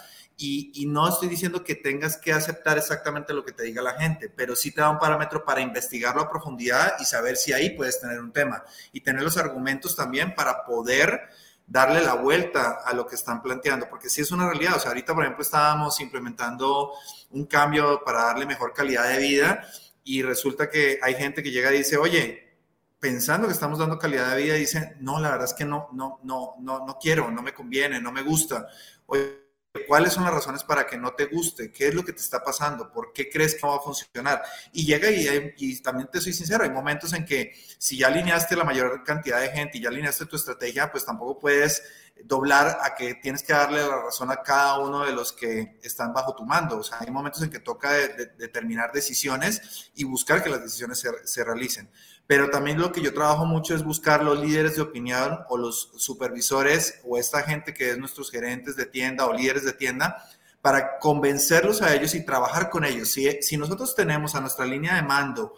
y, 0.43 0.85
no 0.87 1.07
estoy 1.07 1.27
diciendo 1.27 1.63
que 1.63 1.75
tengas 1.75 2.17
que 2.17 2.33
aceptar 2.33 2.77
exactamente 2.77 3.31
lo 3.33 3.45
que 3.45 3.51
te 3.51 3.63
diga 3.63 3.81
la 3.81 3.93
gente, 3.93 4.27
pero 4.27 4.55
sí 4.55 4.71
te 4.71 4.81
da 4.81 4.89
un 4.89 4.97
parámetro 4.97 5.45
para 5.45 5.61
investigarlo 5.61 6.23
a 6.23 6.29
profundidad 6.29 6.95
y 6.99 7.05
saber 7.05 7.37
si 7.37 7.53
ahí 7.53 7.71
puedes 7.71 7.99
tener 8.01 8.19
un 8.19 8.31
tema 8.31 8.63
y 8.91 9.01
tener 9.01 9.21
los 9.21 9.37
argumentos 9.37 9.95
también 9.95 10.33
para 10.33 10.65
poder 10.65 11.29
darle 11.67 12.01
la 12.01 12.15
vuelta 12.15 12.79
a 12.83 12.93
lo 12.93 13.05
que 13.05 13.15
están 13.15 13.43
planteando, 13.43 13.87
porque 13.87 14.09
sí 14.09 14.21
es 14.21 14.31
una 14.31 14.49
realidad. 14.49 14.77
O 14.77 14.79
sea, 14.79 14.89
ahorita, 14.89 15.13
por 15.13 15.23
ejemplo, 15.23 15.43
estábamos 15.43 15.99
implementando 15.99 16.91
un 17.29 17.45
cambio 17.45 18.01
para 18.03 18.23
darle 18.23 18.47
mejor 18.47 18.73
calidad 18.73 19.07
de 19.09 19.19
vida 19.19 19.63
y 20.03 20.23
resulta 20.23 20.69
que 20.69 20.99
hay 21.03 21.13
gente 21.13 21.43
que 21.43 21.51
llega 21.51 21.71
y 21.71 21.77
dice, 21.77 21.97
oye, 21.97 22.57
pensando 22.99 23.45
que 23.45 23.53
estamos 23.53 23.77
dando 23.77 23.99
calidad 23.99 24.35
de 24.35 24.41
vida, 24.41 24.55
dice, 24.55 24.95
no, 24.99 25.19
la 25.19 25.29
verdad 25.29 25.45
es 25.45 25.53
que 25.53 25.65
no, 25.65 25.89
no, 25.93 26.19
no, 26.23 26.55
no, 26.59 26.85
no 26.85 26.97
quiero, 26.99 27.29
no 27.29 27.43
me 27.43 27.53
conviene, 27.53 28.01
no 28.01 28.11
me 28.11 28.23
gusta. 28.23 28.67
Oye, 29.05 29.50
¿cuáles 29.87 30.13
son 30.13 30.23
las 30.23 30.33
razones 30.33 30.63
para 30.63 30.85
que 30.85 30.97
no 30.97 31.13
te 31.13 31.25
guste? 31.25 31.71
¿Qué 31.71 31.87
es 31.87 31.93
lo 31.95 32.03
que 32.03 32.13
te 32.13 32.21
está 32.21 32.43
pasando? 32.43 32.91
¿Por 32.91 33.13
qué 33.13 33.29
crees 33.29 33.55
que 33.55 33.61
no 33.63 33.69
va 33.69 33.77
a 33.77 33.79
funcionar? 33.79 34.41
Y 34.73 34.85
llega 34.85 35.09
y, 35.09 35.53
y 35.57 35.81
también 35.81 36.09
te 36.11 36.19
soy 36.21 36.33
sincero, 36.33 36.63
hay 36.63 36.69
momentos 36.69 37.13
en 37.13 37.25
que 37.25 37.53
si 37.77 37.97
ya 37.97 38.07
alineaste 38.07 38.55
la 38.55 38.63
mayor 38.63 39.03
cantidad 39.03 39.39
de 39.39 39.49
gente 39.49 39.77
y 39.77 39.81
ya 39.81 39.89
alineaste 39.89 40.25
tu 40.25 40.35
estrategia, 40.35 40.91
pues 40.91 41.05
tampoco 41.05 41.39
puedes 41.39 41.83
doblar 42.25 42.79
a 42.81 42.95
que 42.95 43.15
tienes 43.15 43.43
que 43.43 43.53
darle 43.53 43.79
la 43.79 44.03
razón 44.03 44.31
a 44.31 44.41
cada 44.41 44.79
uno 44.79 45.05
de 45.05 45.13
los 45.13 45.33
que 45.33 45.77
están 45.81 46.13
bajo 46.13 46.35
tu 46.35 46.45
mando. 46.45 46.77
O 46.77 46.83
sea, 46.83 46.99
hay 46.99 47.11
momentos 47.11 47.41
en 47.41 47.49
que 47.49 47.59
toca 47.59 47.91
determinar 47.91 48.91
decisiones 48.91 49.91
y 49.95 50.03
buscar 50.03 50.43
que 50.43 50.49
las 50.49 50.61
decisiones 50.61 50.99
se, 50.99 51.09
se, 51.25 51.43
realicen. 51.43 51.89
Pero 52.27 52.49
también 52.49 52.79
lo 52.79 52.91
que 52.91 53.01
yo 53.01 53.13
trabajo 53.13 53.45
mucho 53.45 53.75
es 53.75 53.83
buscar 53.83 54.23
los 54.23 54.39
líderes 54.39 54.75
de 54.75 54.81
opinión 54.81 55.39
o 55.49 55.57
los 55.57 55.91
supervisores 55.97 56.99
o 57.03 57.17
esta 57.17 57.43
gente 57.43 57.73
que 57.73 57.91
es 57.91 57.97
nuestros 57.97 58.31
gerentes 58.31 58.75
de 58.75 58.85
tienda 58.85 59.25
o 59.25 59.33
líderes 59.33 59.65
de 59.65 59.73
tienda 59.73 60.23
para 60.61 60.99
convencerlos 60.99 61.81
a 61.81 61.93
ellos 61.93 62.15
y 62.15 62.25
trabajar 62.25 62.69
con 62.69 62.85
ellos. 62.85 63.09
Si, 63.09 63.29
si 63.41 63.57
nosotros 63.57 63.95
tenemos 63.95 64.35
a 64.35 64.41
nuestra 64.41 64.65
línea 64.65 64.95
de 64.95 65.01
mando 65.01 65.55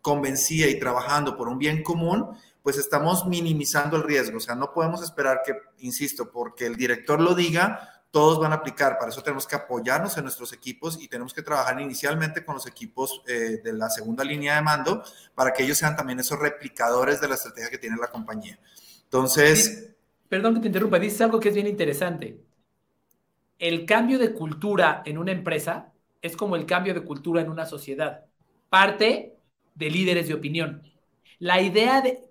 convencida 0.00 0.66
y 0.66 0.78
trabajando 0.78 1.36
por 1.36 1.48
un 1.48 1.58
bien 1.58 1.82
común, 1.82 2.36
pues 2.62 2.78
estamos 2.78 3.26
minimizando 3.26 3.96
el 3.96 4.02
riesgo. 4.02 4.38
O 4.38 4.40
sea, 4.40 4.54
no 4.54 4.72
podemos 4.72 5.02
esperar 5.02 5.42
que, 5.44 5.52
insisto, 5.78 6.30
porque 6.32 6.66
el 6.66 6.76
director 6.76 7.20
lo 7.20 7.34
diga, 7.34 7.95
todos 8.16 8.40
van 8.40 8.50
a 8.52 8.54
aplicar. 8.54 8.96
Para 8.98 9.10
eso 9.10 9.22
tenemos 9.22 9.46
que 9.46 9.56
apoyarnos 9.56 10.16
en 10.16 10.22
nuestros 10.22 10.50
equipos 10.54 10.98
y 11.02 11.06
tenemos 11.06 11.34
que 11.34 11.42
trabajar 11.42 11.78
inicialmente 11.78 12.46
con 12.46 12.54
los 12.54 12.66
equipos 12.66 13.22
eh, 13.28 13.60
de 13.62 13.74
la 13.74 13.90
segunda 13.90 14.24
línea 14.24 14.56
de 14.56 14.62
mando 14.62 15.02
para 15.34 15.52
que 15.52 15.64
ellos 15.64 15.76
sean 15.76 15.94
también 15.94 16.18
esos 16.18 16.38
replicadores 16.38 17.20
de 17.20 17.28
la 17.28 17.34
estrategia 17.34 17.68
que 17.68 17.76
tiene 17.76 17.98
la 18.00 18.06
compañía. 18.06 18.58
Entonces... 19.02 19.90
Perdón 20.30 20.54
que 20.54 20.60
te 20.60 20.68
interrumpa, 20.68 20.98
dices 20.98 21.20
algo 21.20 21.38
que 21.38 21.50
es 21.50 21.54
bien 21.54 21.66
interesante. 21.66 22.40
El 23.58 23.84
cambio 23.84 24.18
de 24.18 24.32
cultura 24.32 25.02
en 25.04 25.18
una 25.18 25.32
empresa 25.32 25.92
es 26.22 26.38
como 26.38 26.56
el 26.56 26.64
cambio 26.64 26.94
de 26.94 27.04
cultura 27.04 27.42
en 27.42 27.50
una 27.50 27.66
sociedad. 27.66 28.24
Parte 28.70 29.36
de 29.74 29.90
líderes 29.90 30.26
de 30.28 30.32
opinión. 30.32 30.90
La 31.38 31.60
idea 31.60 32.00
de 32.00 32.30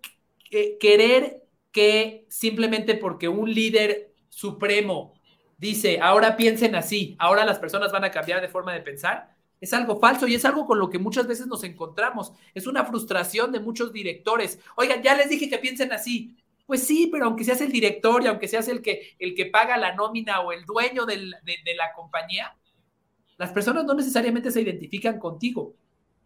querer 0.80 1.44
que 1.72 2.26
simplemente 2.28 2.96
porque 2.96 3.28
un 3.28 3.54
líder 3.54 4.16
supremo 4.30 5.15
dice, 5.66 6.00
ahora 6.02 6.38
piensen 6.38 6.76
así, 6.76 7.16
ahora 7.20 7.46
las 7.46 7.60
personas 7.60 7.92
van 7.92 8.04
a 8.04 8.12
cambiar 8.12 8.42
de 8.42 8.48
forma 8.48 8.74
de 8.74 8.82
pensar, 8.82 9.36
es 9.60 9.74
algo 9.74 10.00
falso 10.00 10.28
y 10.28 10.36
es 10.36 10.46
algo 10.46 10.66
con 10.66 10.80
lo 10.80 10.90
que 10.90 11.00
muchas 11.00 11.28
veces 11.28 11.48
nos 11.48 11.64
encontramos. 11.64 12.34
Es 12.54 12.68
una 12.68 12.86
frustración 12.86 13.52
de 13.52 13.60
muchos 13.60 13.92
directores. 13.92 14.60
Oigan, 14.76 15.02
ya 15.02 15.16
les 15.16 15.30
dije 15.30 15.50
que 15.50 15.58
piensen 15.58 15.92
así. 15.92 16.36
Pues 16.66 16.84
sí, 16.86 17.10
pero 17.12 17.26
aunque 17.26 17.44
seas 17.44 17.62
el 17.62 17.72
director 17.72 18.24
y 18.24 18.28
aunque 18.28 18.48
seas 18.48 18.68
el 18.68 18.82
que, 18.82 19.16
el 19.18 19.34
que 19.34 19.46
paga 19.48 19.78
la 19.78 19.96
nómina 19.96 20.42
o 20.42 20.52
el 20.52 20.66
dueño 20.66 21.06
de, 21.06 21.18
la 21.18 21.94
compañía, 21.96 22.56
las 23.38 23.52
personas 23.52 23.86
no 23.86 23.94
necesariamente 23.94 24.52
se 24.52 24.62
identifican 24.62 25.20
contigo. 25.20 25.76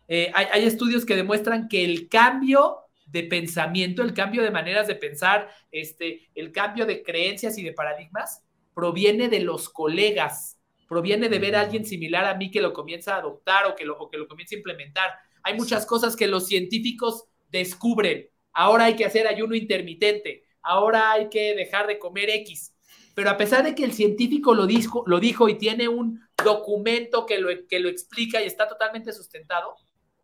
Eh, 0.07 0.31
hay, 0.33 0.47
hay, 0.51 0.65
estudios 0.65 1.05
que 1.05 1.15
demuestran 1.15 1.67
que 1.67 1.85
el 1.85 2.09
cambio 2.09 2.79
de 3.05 3.23
pensamiento, 3.23 4.01
el 4.01 4.13
cambio 4.13 4.41
de 4.41 4.51
maneras 4.51 4.87
de 4.87 4.95
pensar, 4.95 5.49
este, 5.71 6.29
el 6.35 6.51
cambio 6.51 6.85
de 6.85 7.03
creencias 7.03 7.57
y 7.57 7.63
de 7.63 7.73
paradigmas, 7.73 8.43
proviene 8.79 9.27
de 9.27 9.41
los 9.41 9.67
colegas, 9.67 10.57
proviene 10.87 11.27
de 11.27 11.39
ver 11.39 11.55
a 11.55 11.61
alguien 11.61 11.85
similar 11.85 12.25
a 12.25 12.35
mí 12.35 12.49
que 12.49 12.61
lo 12.61 12.71
comienza 12.71 13.15
a 13.15 13.19
adoptar 13.19 13.65
o 13.65 13.75
que 13.75 13.83
lo, 13.83 13.97
o 13.97 14.09
que 14.09 14.17
lo 14.17 14.27
comienza 14.27 14.55
a 14.55 14.59
implementar. 14.59 15.11
Hay 15.43 15.55
muchas 15.55 15.85
cosas 15.85 16.15
que 16.15 16.27
los 16.27 16.47
científicos 16.47 17.25
descubren 17.51 18.29
ahora 18.53 18.85
hay 18.85 18.95
que 18.95 19.05
hacer 19.05 19.27
ayuno 19.27 19.55
intermitente, 19.55 20.43
ahora 20.61 21.11
hay 21.11 21.29
que 21.29 21.55
dejar 21.55 21.87
de 21.87 21.99
comer 21.99 22.29
X. 22.29 22.75
Pero 23.15 23.29
a 23.29 23.37
pesar 23.37 23.63
de 23.63 23.75
que 23.75 23.83
el 23.83 23.93
científico 23.93 24.53
lo 24.53 24.65
dijo, 24.65 25.03
lo 25.07 25.19
dijo 25.19 25.49
y 25.49 25.57
tiene 25.57 25.87
un 25.87 26.21
documento 26.43 27.25
que 27.25 27.37
lo, 27.37 27.49
que 27.67 27.79
lo 27.79 27.89
explica 27.89 28.41
y 28.41 28.45
está 28.45 28.67
totalmente 28.67 29.11
sustentado, 29.11 29.75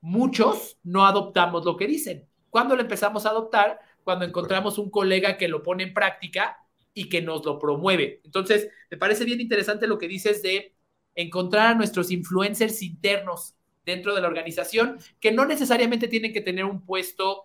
muchos 0.01 0.77
no 0.83 1.05
adoptamos 1.05 1.65
lo 1.65 1.77
que 1.77 1.87
dicen. 1.87 2.27
¿Cuándo 2.49 2.75
lo 2.75 2.81
empezamos 2.81 3.25
a 3.25 3.29
adoptar? 3.29 3.79
Cuando 4.03 4.23
encontramos 4.23 4.77
un 4.77 4.89
colega 4.89 5.37
que 5.37 5.47
lo 5.47 5.63
pone 5.63 5.83
en 5.83 5.93
práctica 5.93 6.57
y 6.95 7.09
que 7.09 7.21
nos 7.21 7.45
lo 7.45 7.59
promueve. 7.59 8.21
Entonces, 8.23 8.69
me 8.89 8.97
parece 8.97 9.25
bien 9.25 9.41
interesante 9.41 9.85
lo 9.85 9.99
que 9.99 10.07
dices 10.07 10.41
de 10.41 10.73
encontrar 11.13 11.67
a 11.67 11.75
nuestros 11.75 12.09
influencers 12.09 12.81
internos 12.81 13.53
dentro 13.85 14.15
de 14.15 14.21
la 14.21 14.27
organización, 14.27 14.97
que 15.19 15.31
no 15.31 15.45
necesariamente 15.45 16.07
tienen 16.07 16.33
que 16.33 16.41
tener 16.41 16.65
un 16.65 16.83
puesto 16.83 17.43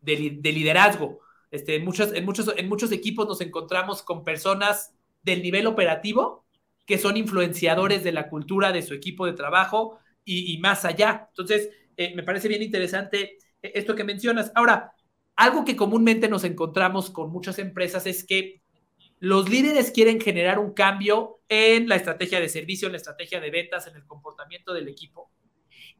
de, 0.00 0.16
liderazgo. 0.42 1.20
Este, 1.50 1.76
en, 1.76 1.84
muchos, 1.84 2.12
en, 2.12 2.24
muchos, 2.24 2.52
en 2.56 2.68
muchos 2.68 2.90
equipos 2.90 3.28
nos 3.28 3.40
encontramos 3.40 4.02
con 4.02 4.24
personas 4.24 4.94
del 5.22 5.42
nivel 5.42 5.66
operativo 5.66 6.44
que 6.88 6.98
son 6.98 7.18
influenciadores 7.18 8.02
de 8.02 8.12
la 8.12 8.30
cultura 8.30 8.72
de 8.72 8.80
su 8.80 8.94
equipo 8.94 9.26
de 9.26 9.34
trabajo 9.34 9.98
y, 10.24 10.56
más 10.58 10.86
allá. 10.86 11.26
Entonces, 11.28 11.68
eh, 11.96 12.14
me 12.14 12.22
parece 12.22 12.48
bien 12.48 12.62
interesante 12.62 13.36
eh, 13.62 13.72
esto 13.74 13.94
que 13.94 14.04
mencionas. 14.04 14.50
Ahora, 14.54 14.94
algo 15.38 15.64
que 15.64 15.76
comúnmente 15.76 16.28
nos 16.28 16.42
encontramos 16.42 17.10
con 17.10 17.30
muchas 17.30 17.60
empresas 17.60 18.08
es 18.08 18.24
que 18.24 18.60
los 19.20 19.48
líderes 19.48 19.92
quieren 19.92 20.20
generar 20.20 20.58
un 20.58 20.72
cambio 20.72 21.42
en 21.48 21.88
la 21.88 21.94
estrategia 21.94 22.40
de 22.40 22.48
servicio, 22.48 22.86
en 22.86 22.92
la 22.92 22.98
estrategia 22.98 23.40
de 23.40 23.50
ventas, 23.50 23.86
en 23.86 23.94
el 23.94 24.04
comportamiento 24.04 24.74
del 24.74 24.88
equipo 24.88 25.30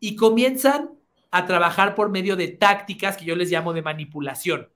y 0.00 0.16
comienzan 0.16 0.90
a 1.30 1.46
trabajar 1.46 1.94
por 1.94 2.10
medio 2.10 2.34
de 2.34 2.48
tácticas 2.48 3.16
que 3.16 3.26
yo 3.26 3.36
les 3.36 3.48
llamo 3.48 3.72
de 3.72 3.82
manipulación. 3.82 4.72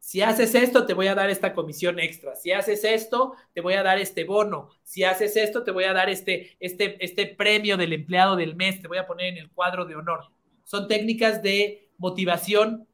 Si 0.00 0.20
haces 0.20 0.56
esto, 0.56 0.84
te 0.84 0.94
voy 0.94 1.06
a 1.06 1.14
dar 1.14 1.30
esta 1.30 1.54
comisión 1.54 2.00
extra. 2.00 2.34
Si 2.34 2.50
haces 2.50 2.82
esto, 2.82 3.36
te 3.54 3.60
voy 3.60 3.74
a 3.74 3.84
dar 3.84 3.98
este 3.98 4.24
bono. 4.24 4.70
Si 4.82 5.04
haces 5.04 5.36
esto, 5.36 5.62
te 5.62 5.70
voy 5.70 5.84
a 5.84 5.92
dar 5.92 6.10
este, 6.10 6.56
este, 6.58 6.96
este 7.04 7.26
premio 7.26 7.76
del 7.76 7.92
empleado 7.92 8.34
del 8.34 8.56
mes. 8.56 8.82
Te 8.82 8.88
voy 8.88 8.98
a 8.98 9.06
poner 9.06 9.26
en 9.26 9.36
el 9.36 9.50
cuadro 9.50 9.84
de 9.84 9.94
honor. 9.94 10.24
Son 10.64 10.88
técnicas 10.88 11.40
de 11.40 11.88
motivación 11.98 12.88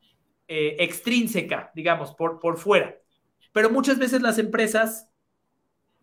eh, 0.49 0.77
extrínseca, 0.81 1.71
digamos, 1.75 2.15
por, 2.15 2.41
por 2.41 2.57
fuera. 2.57 2.97
Pero 3.53 3.71
muchas 3.71 3.99
veces 3.99 4.23
las 4.23 4.39
empresas 4.39 5.09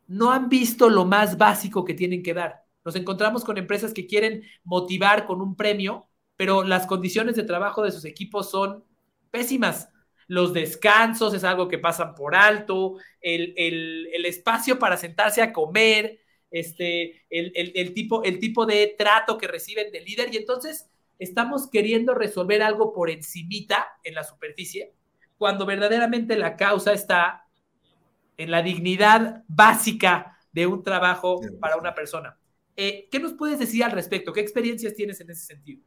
no 0.07 0.31
han 0.31 0.49
visto 0.49 0.89
lo 0.89 1.05
más 1.05 1.37
básico 1.37 1.83
que 1.83 1.93
tienen 1.93 2.23
que 2.23 2.33
dar. 2.33 2.63
Nos 2.83 2.95
encontramos 2.95 3.43
con 3.43 3.57
empresas 3.57 3.93
que 3.93 4.05
quieren 4.05 4.43
motivar 4.63 5.25
con 5.25 5.41
un 5.41 5.55
premio, 5.55 6.07
pero 6.35 6.63
las 6.63 6.85
condiciones 6.85 7.35
de 7.35 7.43
trabajo 7.43 7.81
de 7.81 7.91
sus 7.91 8.05
equipos 8.05 8.51
son 8.51 8.83
pésimas. 9.31 9.89
Los 10.27 10.53
descansos 10.53 11.33
es 11.33 11.43
algo 11.43 11.67
que 11.67 11.79
pasan 11.79 12.13
por 12.13 12.35
alto, 12.35 12.97
el, 13.21 14.25
espacio 14.25 14.77
para 14.77 14.97
sentarse 14.97 15.41
a 15.41 15.51
comer, 15.51 16.19
este, 16.51 17.25
el, 17.29 17.93
tipo, 17.93 18.23
el 18.23 18.39
tipo 18.39 18.65
de 18.65 18.95
trato 18.97 19.37
que 19.37 19.47
reciben 19.47 19.91
del 19.91 20.05
líder 20.05 20.33
y 20.33 20.37
entonces 20.37 20.89
estamos 21.19 21.69
queriendo 21.69 22.13
resolver 22.13 22.61
algo 22.61 22.93
por 22.93 23.09
encimita 23.09 23.87
en 24.03 24.15
la 24.15 24.23
superficie, 24.23 24.93
cuando 25.37 25.65
verdaderamente 25.65 26.37
la 26.37 26.55
causa 26.55 26.93
está 26.93 27.45
en 28.37 28.51
la 28.51 28.61
dignidad 28.61 29.43
básica 29.47 30.37
de 30.51 30.67
un 30.67 30.83
trabajo 30.83 31.41
para 31.59 31.77
una 31.77 31.93
persona. 31.93 32.37
Eh, 32.77 33.07
¿Qué 33.11 33.19
nos 33.19 33.33
puedes 33.33 33.59
decir 33.59 33.83
al 33.83 33.91
respecto? 33.91 34.33
¿Qué 34.33 34.41
experiencias 34.41 34.93
tienes 34.93 35.19
en 35.21 35.29
ese 35.29 35.45
sentido? 35.45 35.81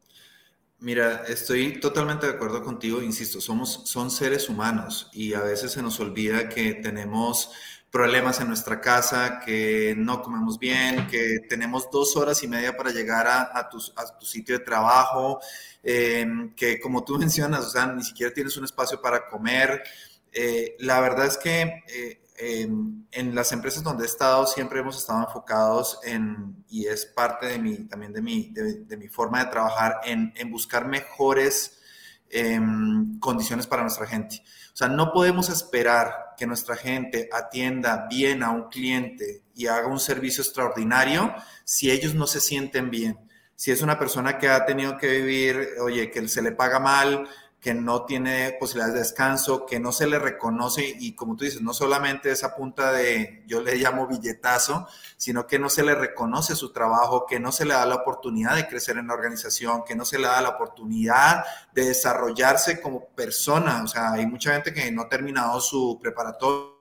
Mira, 0.81 1.25
estoy 1.27 1.81
totalmente 1.81 2.27
de 2.27 2.35
acuerdo 2.35 2.63
contigo, 2.63 3.03
insisto, 3.03 3.41
somos, 3.41 3.83
son 3.87 4.11
seres 4.11 4.49
humanos 4.49 5.11
y 5.13 5.35
a 5.35 5.41
veces 5.41 5.73
se 5.73 5.83
nos 5.83 5.99
olvida 5.99 6.49
que 6.49 6.75
tenemos 6.75 7.51
problemas 7.91 8.41
en 8.41 8.49
nuestra 8.49 8.81
casa, 8.81 9.41
que 9.41 9.95
no 9.97 10.23
comemos 10.23 10.59
bien, 10.59 11.07
que 11.07 11.41
tenemos 11.49 11.91
dos 11.91 12.17
horas 12.17 12.43
y 12.43 12.49
media 12.49 12.77
para 12.77 12.91
llegar 12.91 13.27
a, 13.27 13.69
tu, 13.69 13.81
sitio 14.25 14.59
de 14.59 14.65
trabajo, 14.65 15.41
em, 15.83 16.55
que 16.55 16.79
como 16.81 17.05
tú 17.05 17.19
mencionas, 17.19 17.67
o 17.67 17.71
sea, 17.71 17.87
ni 17.87 18.03
siquiera 18.03 18.33
tienes 18.33 18.57
un 18.57 18.65
espacio 18.65 19.01
para 19.01 19.27
comer. 19.29 19.83
Eh, 20.33 20.77
la 20.81 21.01
verdad 21.01 21.27
es 21.27 21.39
que 21.39 21.83
eh, 21.89 22.69
en 23.11 23.35
las 23.35 23.51
empresas 23.51 23.83
donde 23.83 24.05
he 24.05 24.07
estado 24.07 24.47
siempre 24.47 24.79
hemos 24.81 24.97
estado 24.97 25.25
enfocados 25.25 25.99
en, 26.05 26.65
y 26.69 26.87
es 26.87 27.07
parte 27.07 27.47
de 27.47 27.59
mi, 27.59 27.89
también 27.89 28.13
de 28.13 28.23
mi, 28.23 28.53
de, 28.53 28.97
mi 28.97 29.09
forma 29.09 29.45
de 29.45 29.51
trabajar, 29.51 30.01
en 30.05 30.51
buscar 30.51 30.87
mejores 30.87 31.78
em, 32.31 33.19
condiciones 33.19 33.67
para 33.67 33.83
nuestra 33.83 34.07
gente. 34.07 34.43
O 34.73 34.77
sea, 34.77 34.89
no 34.89 35.13
podemos 35.13 35.49
esperar 35.49 36.35
que 36.37 36.47
nuestra 36.47 36.77
gente 36.77 37.29
atienda 37.33 38.07
bien 38.09 38.43
a 38.43 38.51
un 38.51 38.69
cliente 38.69 39.43
y 39.55 39.67
haga 39.67 39.89
un 39.89 39.99
servicio 39.99 40.43
extraordinario 40.43 41.35
si 41.65 41.91
ellos 41.91 42.15
no 42.15 42.27
se 42.27 42.41
sienten 42.41 42.91
bien. 42.91 43.19
Si 43.57 43.73
es 43.73 43.83
una 43.83 43.99
persona 43.99 44.39
que 44.39 44.49
ha 44.49 44.65
tenido 44.65 44.97
que 44.99 45.09
vivir, 45.09 45.71
oye, 45.81 46.11
que 46.11 46.29
se 46.29 46.43
le 46.43 46.53
paga 46.53 46.79
mal, 46.79 47.29
que 47.61 47.75
no 47.75 48.05
tiene 48.05 48.57
posibilidades 48.61 48.95
de 48.95 49.01
descanso, 49.01 49.67
que 49.67 49.81
no 49.81 49.91
se 49.91 50.07
le 50.07 50.19
reconoce 50.19 50.95
y 51.01 51.15
como 51.15 51.35
tú 51.35 51.45
dices, 51.45 51.61
no 51.61 51.75
solamente 51.75 52.31
esa 52.31 52.55
punta 52.55 52.93
de, 52.93 53.43
yo 53.47 53.61
le 53.61 53.75
llamo 53.75 54.07
billetazo, 54.07 54.87
sino 55.17 55.47
que 55.47 55.59
no 55.59 55.69
se 55.69 55.83
le 55.83 55.97
reconoce 55.97 56.55
su 56.55 56.73
trabajo, 56.73 57.27
que 57.27 57.41
no 57.41 57.51
se 57.51 57.65
le 57.65 57.75
da 57.75 57.85
la 57.85 57.97
oportunidad 57.97 58.55
de 58.55 58.69
crecer 58.69 58.97
en 58.97 59.09
la 59.09 59.15
organización, 59.15 59.83
que 59.85 59.97
no 59.97 60.05
se 60.05 60.19
le 60.19 60.29
da 60.29 60.41
la 60.41 60.51
oportunidad 60.51 61.45
de 61.73 61.87
desarrollarse 61.87 62.81
como 62.81 63.09
persona. 63.09 63.83
O 63.83 63.89
sea, 63.89 64.13
hay 64.13 64.27
mucha 64.27 64.53
gente 64.53 64.73
que 64.73 64.93
no 64.93 65.03
ha 65.03 65.09
terminado 65.09 65.61
su 65.61 65.99
preparatoria 66.01 66.79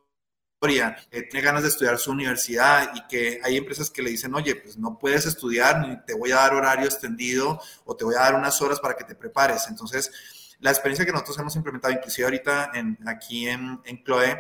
que 1.12 1.22
tiene 1.24 1.46
ganas 1.46 1.62
de 1.62 1.70
estudiar 1.70 2.00
su 2.00 2.12
universidad 2.12 2.92
y 2.96 3.08
que 3.08 3.40
hay 3.44 3.58
empresas 3.58 3.92
que 3.92 4.02
le 4.02 4.10
dicen, 4.10 4.34
oye, 4.34 4.56
pues 4.56 4.78
no 4.78 4.98
puedes 4.98 5.26
estudiar, 5.28 5.88
ni 5.88 6.04
te 6.04 6.16
voy 6.16 6.32
a 6.32 6.38
dar 6.38 6.56
horario 6.56 6.86
extendido 6.86 7.62
o 7.86 7.96
te 7.96 8.04
voy 8.04 8.16
a 8.16 8.20
dar 8.20 8.36
unas 8.36 8.60
horas 8.62 8.80
para 8.80 8.96
que 8.96 9.04
te 9.04 9.14
prepares. 9.14 9.68
Entonces, 9.68 10.12
la 10.60 10.72
experiencia 10.72 11.06
que 11.06 11.12
nosotros 11.12 11.38
hemos 11.40 11.56
implementado, 11.56 11.94
inclusive 11.94 12.26
ahorita 12.26 12.72
en, 12.74 12.98
aquí 13.08 13.48
en, 13.48 13.80
en 13.86 14.04
Chloe, 14.04 14.38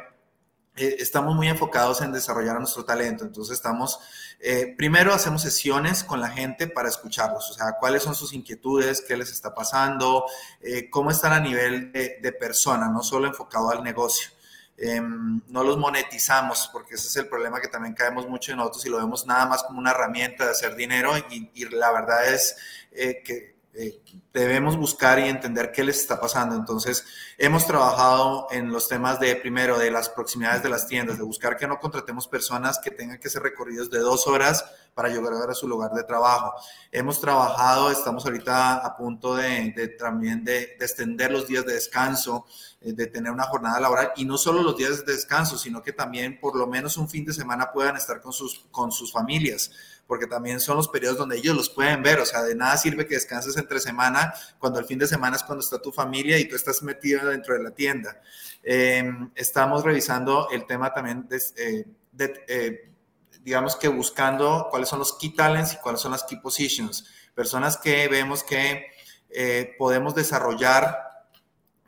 eh, 0.77 0.97
estamos 0.99 1.35
muy 1.35 1.47
enfocados 1.47 2.01
en 2.01 2.11
desarrollar 2.11 2.59
nuestro 2.59 2.85
talento. 2.85 3.25
Entonces 3.25 3.55
estamos, 3.55 3.99
eh, 4.39 4.75
primero 4.77 5.11
hacemos 5.11 5.41
sesiones 5.41 6.03
con 6.03 6.21
la 6.21 6.29
gente 6.29 6.67
para 6.67 6.87
escucharlos, 6.87 7.49
o 7.49 7.53
sea, 7.53 7.77
cuáles 7.79 8.03
son 8.03 8.13
sus 8.13 8.31
inquietudes, 8.33 9.01
qué 9.01 9.17
les 9.17 9.31
está 9.31 9.55
pasando, 9.55 10.25
eh, 10.61 10.89
cómo 10.91 11.09
están 11.09 11.33
a 11.33 11.39
nivel 11.39 11.91
de, 11.91 12.31
persona, 12.39 12.89
no 12.89 13.01
solo 13.01 13.27
enfocado 13.27 13.71
al 13.71 13.83
negocio. 13.83 14.29
Em, 14.77 15.41
no 15.47 15.63
los 15.63 15.77
monetizamos, 15.77 16.69
porque 16.71 16.95
ese 16.95 17.07
es 17.07 17.15
el 17.15 17.27
problema 17.27 17.59
que 17.59 17.67
también 17.67 17.95
caemos 17.95 18.29
mucho 18.29 18.51
en 18.51 18.57
nosotros 18.57 18.85
y 18.85 18.89
lo 18.89 18.97
vemos 18.97 19.25
nada 19.25 19.47
más 19.47 19.63
como 19.63 19.79
una 19.79 19.89
herramienta 19.89 20.45
de 20.45 20.51
hacer 20.51 20.75
dinero 20.75 21.17
y, 21.31 21.49
y 21.55 21.65
la 21.69 21.91
verdad 21.91 22.31
es 22.31 22.55
que 22.91 23.56
debemos 24.33 24.75
buscar 24.77 25.19
y 25.19 25.23
entender 25.23 25.71
qué 25.71 25.83
les 25.83 25.99
está 25.99 26.19
pasando. 26.19 26.55
Entonces, 26.55 27.05
hemos 27.37 27.67
trabajado 27.67 28.47
en 28.51 28.71
los 28.71 28.87
temas 28.87 29.19
de, 29.19 29.35
primero, 29.35 29.77
de 29.77 29.91
las 29.91 30.09
proximidades 30.09 30.63
de 30.63 30.69
las 30.69 30.87
tiendas, 30.87 31.17
de 31.17 31.23
buscar 31.23 31.57
que 31.57 31.67
no 31.67 31.79
contratemos 31.79 32.27
personas 32.27 32.79
que 32.79 32.91
tengan 32.91 33.19
que 33.19 33.29
ser 33.29 33.43
recorridos 33.43 33.89
de 33.89 33.99
dos 33.99 34.27
horas 34.27 34.65
para 34.93 35.09
llegar 35.09 35.49
a 35.49 35.53
su 35.53 35.67
lugar 35.67 35.91
de 35.91 36.03
trabajo. 36.03 36.53
Hemos 36.91 37.21
trabajado, 37.21 37.91
estamos 37.91 38.25
ahorita 38.25 38.77
a 38.77 38.97
punto 38.97 39.35
de, 39.35 39.95
también 39.99 40.43
de, 40.43 40.75
extender 40.79 41.31
los 41.31 41.47
días 41.47 41.65
de 41.65 41.73
descanso, 41.73 42.45
eh, 42.81 42.93
de 42.93 43.05
tener 43.07 43.31
una 43.31 43.43
jornada 43.43 43.79
laboral 43.79 44.11
y 44.15 44.25
no 44.25 44.37
solo 44.37 44.63
los 44.63 44.75
días 44.75 45.05
de 45.05 45.13
descanso, 45.13 45.57
sino 45.57 45.83
que 45.83 45.93
también 45.93 46.39
por 46.39 46.55
lo 46.55 46.65
menos 46.65 46.97
un 46.97 47.07
fin 47.07 47.25
de 47.25 47.33
semana 47.33 47.71
puedan 47.71 47.95
estar 47.95 48.21
con 48.21 48.33
sus, 48.33 48.65
con 48.71 48.91
sus 48.91 49.11
familias 49.11 49.71
porque 50.07 50.25
también 50.25 50.59
son 50.59 50.77
los 50.77 50.87
periodos 50.87 51.17
donde 51.17 51.37
ellos 51.37 51.55
los 51.55 51.69
pueden 51.69 52.01
ver, 52.01 52.19
o 52.19 52.25
sea, 52.25 52.41
de 52.41 52.55
nada 52.55 52.77
sirve 52.77 53.05
que 53.05 53.15
descanses 53.15 53.57
entre 53.57 53.79
semana 53.79 54.33
cuando 54.57 54.79
el 54.79 54.85
fin 54.85 54.97
de 54.97 55.05
semana 55.05 55.35
es 55.35 55.43
cuando 55.43 55.63
está 55.63 55.79
tu 55.81 55.91
familia 55.91 56.39
y 56.39 56.47
tú 56.47 56.55
estás 56.55 56.81
metido 56.81 57.27
dentro 57.29 57.53
de 57.53 57.63
la 57.63 57.71
tienda. 57.71 58.21
Em, 58.63 59.29
estamos 59.35 59.83
revisando 59.83 60.49
el 60.51 60.65
tema 60.65 60.93
también 60.93 61.27
de, 61.27 61.37
eh, 61.57 61.85
eh, 62.47 62.91
digamos 63.41 63.75
que 63.75 63.89
buscando 63.89 64.67
cuáles 64.71 64.89
son 64.89 64.99
los 64.99 65.17
key 65.17 65.29
talents 65.29 65.73
y 65.73 65.77
cuáles 65.77 66.01
son 66.01 66.11
las 66.11 66.23
key 66.23 66.37
positions. 66.39 67.05
Personas 67.35 67.77
que 67.77 68.07
vemos 68.07 68.43
que 68.43 68.87
eh, 69.29 69.75
podemos 69.77 70.15
desarrollar 70.15 71.06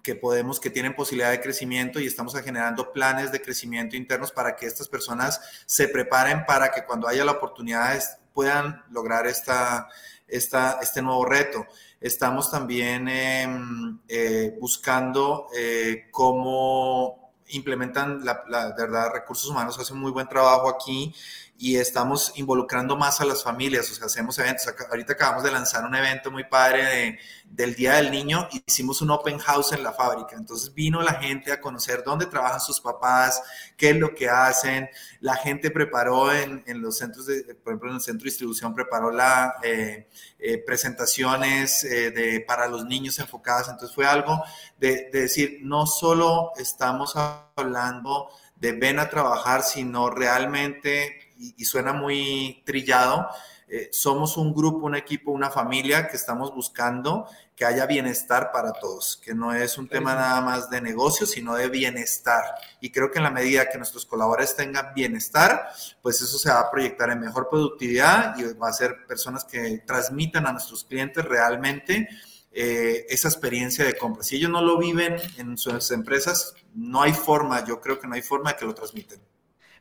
que 0.09 0.15
podemos, 0.15 0.59
que 0.59 0.71
tienen 0.71 0.95
posibilidad 0.95 1.29
de 1.29 1.39
crecimiento 1.39 1.99
y 1.99 2.07
estamos 2.07 2.33
generando 2.41 2.91
planes 2.91 3.31
de 3.31 3.43
crecimiento 3.43 3.95
internos 3.95 4.31
para 4.31 4.55
que 4.55 4.65
estas 4.65 4.87
personas 4.87 5.39
se 5.67 5.87
preparen 5.87 6.47
para 6.47 6.71
que 6.71 6.83
cuando 6.83 7.07
haya 7.07 7.23
la 7.23 7.33
oportunidad 7.33 8.01
puedan 8.33 8.83
lograr 8.89 9.27
esta, 9.27 9.87
esta, 10.27 10.79
este 10.81 11.03
nuevo 11.03 11.25
reto. 11.25 11.63
Estamos 12.01 12.49
también 12.49 13.07
em, 13.07 13.99
eh, 14.07 14.57
buscando 14.59 15.45
eh, 15.55 16.07
cómo 16.09 17.33
implementan 17.49 18.25
la, 18.25 18.43
verdad, 18.75 19.11
recursos 19.13 19.47
humanos 19.47 19.77
hacen 19.77 19.97
muy 19.97 20.11
buen 20.11 20.27
trabajo 20.27 20.69
aquí 20.69 21.13
y 21.61 21.75
estamos 21.75 22.31
involucrando 22.37 22.95
más 22.95 23.19
a 23.19 23.25
las 23.25 23.43
familias, 23.43 23.91
o 23.91 23.93
sea, 23.93 24.05
hacemos 24.05 24.39
eventos. 24.39 24.73
Ahorita 24.89 25.11
acabamos 25.11 25.43
de 25.43 25.51
lanzar 25.51 25.83
un 25.83 25.93
evento 25.93 26.31
muy 26.31 26.45
padre 26.45 26.85
de, 26.85 27.19
del 27.43 27.75
Día 27.75 27.95
del 27.95 28.11
Niño, 28.11 28.47
hicimos 28.65 29.01
un 29.01 29.11
open 29.11 29.37
house 29.39 29.73
en 29.73 29.83
la 29.83 29.91
fábrica, 29.91 30.37
entonces 30.37 30.73
vino 30.73 31.01
la 31.01 31.15
gente 31.15 31.51
a 31.51 31.59
conocer 31.59 32.01
dónde 32.05 32.27
trabajan 32.27 32.61
sus 32.61 32.79
papás, 32.79 33.43
qué 33.75 33.89
es 33.89 33.97
lo 33.97 34.15
que 34.15 34.29
hacen. 34.29 34.89
La 35.19 35.35
gente 35.35 35.69
preparó 35.69 36.31
en, 36.31 36.63
en 36.65 36.81
los 36.81 36.97
centros, 36.97 37.25
de, 37.25 37.43
por 37.55 37.73
ejemplo, 37.73 37.89
en 37.89 37.95
el 37.97 38.01
centro 38.01 38.23
de 38.23 38.29
distribución, 38.29 38.73
preparó 38.73 39.11
la 39.11 39.55
eh, 39.61 40.07
eh, 40.39 40.59
presentaciones 40.59 41.83
eh, 41.83 42.11
de, 42.11 42.39
para 42.39 42.69
los 42.69 42.85
niños 42.85 43.19
enfocadas, 43.19 43.67
entonces 43.67 43.93
fue 43.93 44.05
algo 44.05 44.41
de, 44.77 45.09
de 45.11 45.21
decir, 45.23 45.59
no 45.63 45.85
solo 45.85 46.53
estamos 46.55 47.17
hablando 47.57 48.29
de 48.55 48.71
ven 48.73 48.99
a 48.99 49.09
trabajar, 49.09 49.63
sino 49.63 50.09
realmente 50.09 51.28
y, 51.39 51.65
suena 51.65 51.93
muy 51.93 52.61
trillado, 52.65 53.29
eh, 53.67 53.89
somos 53.91 54.35
un 54.35 54.53
grupo, 54.53 54.87
un 54.87 54.95
equipo, 54.95 55.31
una 55.31 55.49
familia 55.49 56.07
que 56.07 56.17
estamos 56.17 56.53
buscando 56.53 57.27
que 57.55 57.65
haya 57.65 57.85
bienestar 57.85 58.51
para 58.51 58.73
todos, 58.73 59.21
que 59.23 59.33
no 59.33 59.53
es 59.53 59.77
un 59.77 59.87
tema 59.87 60.15
nada 60.15 60.41
más 60.41 60.69
de 60.69 60.81
negocio, 60.81 61.25
sino 61.25 61.55
de 61.55 61.69
bienestar. 61.69 62.43
Y 62.81 62.89
creo 62.89 63.11
que 63.11 63.19
en 63.19 63.25
la 63.25 63.31
medida 63.31 63.69
que 63.69 63.77
nuestros 63.77 64.05
colaboradores 64.05 64.55
tengan 64.55 64.93
bienestar, 64.93 65.69
pues 66.01 66.21
eso 66.21 66.37
se 66.37 66.49
va 66.49 66.61
a 66.61 66.71
proyectar 66.71 67.09
en 67.11 67.19
mejor 67.19 67.47
productividad 67.49 68.37
y 68.37 68.53
va 68.53 68.69
a 68.69 68.73
ser 68.73 69.05
personas 69.07 69.45
que 69.45 69.83
transmitan 69.85 70.47
a 70.47 70.51
nuestros 70.51 70.83
clientes 70.83 71.23
realmente 71.23 72.09
eh, 72.51 73.05
esa 73.09 73.27
experiencia 73.27 73.85
de 73.85 73.95
compra. 73.95 74.23
Si 74.23 74.37
ellos 74.37 74.49
no 74.49 74.61
lo 74.61 74.77
viven 74.77 75.17
en 75.37 75.57
sus 75.57 75.91
empresas, 75.91 76.55
no 76.73 77.01
hay 77.03 77.13
forma, 77.13 77.63
yo 77.65 77.79
creo 77.79 77.99
que 77.99 78.07
no 78.07 78.15
hay 78.15 78.21
forma 78.21 78.51
de 78.51 78.57
que 78.57 78.65
lo 78.65 78.73
transmiten. 78.73 79.21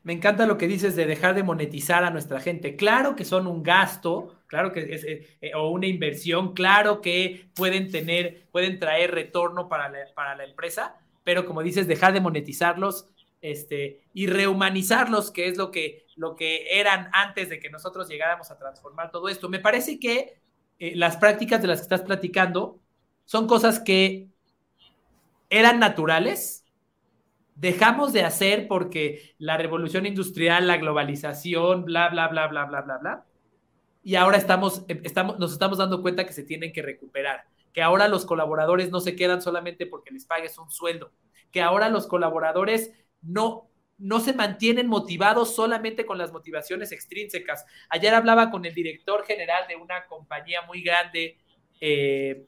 Me 0.08 0.14
encanta 0.14 0.46
lo 0.46 0.56
que 0.56 0.66
dices 0.66 0.96
de 0.96 1.04
dejar 1.04 1.34
de 1.34 1.42
monetizar 1.42 2.02
a 2.02 2.08
nuestra 2.08 2.40
gente. 2.40 2.76
Claro 2.76 3.14
que 3.14 3.26
son 3.26 3.46
un 3.46 3.62
gasto, 3.62 4.40
claro 4.46 4.72
que 4.72 4.94
es 4.94 5.04
eh, 5.04 5.36
eh, 5.42 5.54
o 5.54 5.68
una 5.68 5.86
inversión, 5.86 6.54
claro 6.54 7.02
que 7.02 7.50
pueden 7.54 7.90
tener, 7.90 8.46
pueden 8.50 8.78
traer 8.78 9.10
retorno 9.10 9.68
para 9.68 9.90
la, 9.90 10.44
empresa, 10.44 10.96
pero 11.24 11.44
como 11.44 11.62
dices, 11.62 11.86
dejar 11.86 12.14
de 12.14 12.22
monetizarlos 12.22 13.04
este, 13.42 14.00
y 14.14 14.28
rehumanizarlos, 14.28 15.30
que 15.30 15.46
es 15.46 15.58
lo 15.58 15.70
que, 15.70 16.06
lo 16.16 16.36
que 16.36 16.80
eran 16.80 17.10
antes 17.12 17.50
de 17.50 17.60
que 17.60 17.68
nosotros 17.68 18.08
llegáramos 18.08 18.50
a 18.50 18.56
transformar 18.56 19.10
todo 19.10 19.28
esto. 19.28 19.50
Me 19.50 19.58
parece 19.58 20.00
que 20.00 20.40
eh, 20.78 20.96
las 20.96 21.18
prácticas 21.18 21.60
de 21.60 21.68
las 21.68 21.80
que 21.80 21.82
estás 21.82 22.00
platicando 22.00 22.80
son 23.26 23.46
cosas 23.46 23.78
que 23.78 24.30
eran 25.50 25.78
naturales, 25.78 26.64
dejamos 27.58 28.12
de 28.12 28.22
hacer 28.22 28.68
porque 28.68 29.34
la 29.38 29.56
revolución 29.56 30.06
industrial, 30.06 30.66
la 30.66 30.76
globalización, 30.76 31.84
bla, 31.84 32.08
bla, 32.08 32.28
bla, 32.28 32.46
bla, 32.46 32.64
bla, 32.64 32.80
bla, 32.82 32.98
bla. 32.98 33.24
Y 34.04 34.14
ahora 34.14 34.36
estamos, 34.36 34.84
em, 34.88 35.00
estamos, 35.04 35.38
nos 35.38 35.52
estamos 35.52 35.78
dando 35.78 36.00
cuenta 36.00 36.24
que 36.24 36.32
se 36.32 36.44
tienen 36.44 36.72
que 36.72 36.82
recuperar, 36.82 37.44
que 37.72 37.82
ahora 37.82 38.06
los 38.06 38.24
colaboradores 38.24 38.90
no 38.90 39.00
se 39.00 39.16
quedan 39.16 39.42
solamente 39.42 39.86
porque 39.86 40.12
les 40.12 40.24
pagues 40.24 40.56
un 40.56 40.70
sueldo, 40.70 41.10
que 41.50 41.60
ahora 41.60 41.88
los 41.88 42.06
colaboradores 42.06 42.92
no, 43.22 43.68
no 43.98 44.20
se 44.20 44.34
mantienen 44.34 44.86
motivados 44.86 45.56
solamente 45.56 46.06
con 46.06 46.16
las 46.16 46.32
motivaciones 46.32 46.92
extrínsecas. 46.92 47.66
Ayer 47.88 48.14
hablaba 48.14 48.52
con 48.52 48.64
el 48.66 48.74
director 48.74 49.24
general 49.26 49.64
de 49.66 49.74
una 49.74 50.06
compañía 50.06 50.62
muy 50.62 50.80
grande 50.82 51.36
eh, 51.80 52.46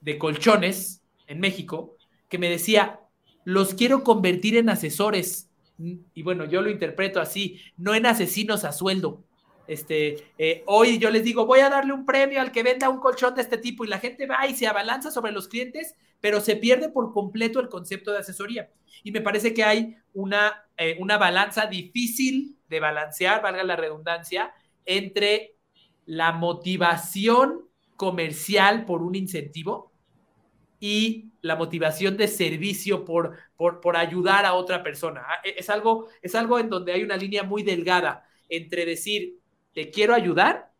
de 0.00 0.18
colchones 0.18 1.02
en 1.26 1.40
México, 1.40 1.96
que 2.30 2.38
me 2.38 2.48
decía, 2.48 3.00
los 3.46 3.74
quiero 3.74 4.02
convertir 4.02 4.56
en 4.56 4.68
asesores. 4.68 5.48
Y 5.78 6.22
bueno, 6.22 6.46
yo 6.46 6.62
lo 6.62 6.68
interpreto 6.68 7.20
así, 7.20 7.60
no 7.76 7.94
en 7.94 8.04
asesinos 8.04 8.64
a 8.64 8.72
sueldo. 8.72 9.22
Este, 9.68 10.32
eh, 10.36 10.64
hoy 10.66 10.98
yo 10.98 11.10
les 11.10 11.22
digo, 11.22 11.46
voy 11.46 11.60
a 11.60 11.70
darle 11.70 11.92
un 11.92 12.04
premio 12.04 12.40
al 12.40 12.50
que 12.50 12.64
venda 12.64 12.88
un 12.88 12.98
colchón 12.98 13.36
de 13.36 13.42
este 13.42 13.56
tipo 13.56 13.84
y 13.84 13.88
la 13.88 14.00
gente 14.00 14.26
va 14.26 14.48
y 14.48 14.54
se 14.56 14.66
abalanza 14.66 15.12
sobre 15.12 15.30
los 15.30 15.46
clientes, 15.46 15.94
pero 16.20 16.40
se 16.40 16.56
pierde 16.56 16.88
por 16.88 17.12
completo 17.12 17.60
el 17.60 17.68
concepto 17.68 18.10
de 18.10 18.18
asesoría. 18.18 18.68
Y 19.04 19.12
me 19.12 19.20
parece 19.20 19.54
que 19.54 19.62
hay 19.62 19.96
una, 20.12 20.64
eh, 20.76 20.96
una 20.98 21.16
balanza 21.16 21.66
difícil 21.66 22.56
de 22.68 22.80
balancear, 22.80 23.42
valga 23.42 23.62
la 23.62 23.76
redundancia, 23.76 24.52
entre 24.84 25.54
la 26.04 26.32
motivación 26.32 27.68
comercial 27.94 28.84
por 28.86 29.02
un 29.02 29.14
incentivo 29.14 29.92
y 30.80 31.30
la 31.42 31.56
motivación 31.56 32.16
de 32.16 32.28
servicio 32.28 33.04
por, 33.04 33.36
por, 33.56 33.96
ayudar 33.96 34.44
a 34.44 34.54
otra 34.54 34.82
persona. 34.82 35.22
Ah, 35.26 35.40
e, 35.44 35.56
es 35.58 35.70
algo, 35.70 36.08
es 36.22 36.34
algo 36.34 36.58
en 36.58 36.68
donde 36.68 36.92
hay 36.92 37.02
una 37.02 37.16
línea 37.16 37.42
muy 37.42 37.62
delgada 37.62 38.26
entre 38.48 38.84
decir, 38.84 39.38
te 39.72 39.90
quiero 39.90 40.14
ayudar 40.14 40.72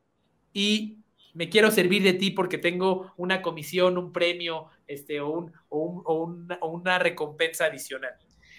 y 0.52 0.98
me 1.34 1.48
quiero 1.48 1.70
servir 1.70 2.02
de 2.02 2.14
ti 2.14 2.30
porque 2.30 2.58
tengo 2.58 3.12
una 3.16 3.42
comisión, 3.42 3.98
un 3.98 4.12
premio 4.12 4.68
este, 4.86 5.20
o, 5.20 5.30
un, 5.30 5.52
o, 5.68 6.68
una, 6.68 6.98
recompensa 6.98 7.66
adicional. 7.66 8.14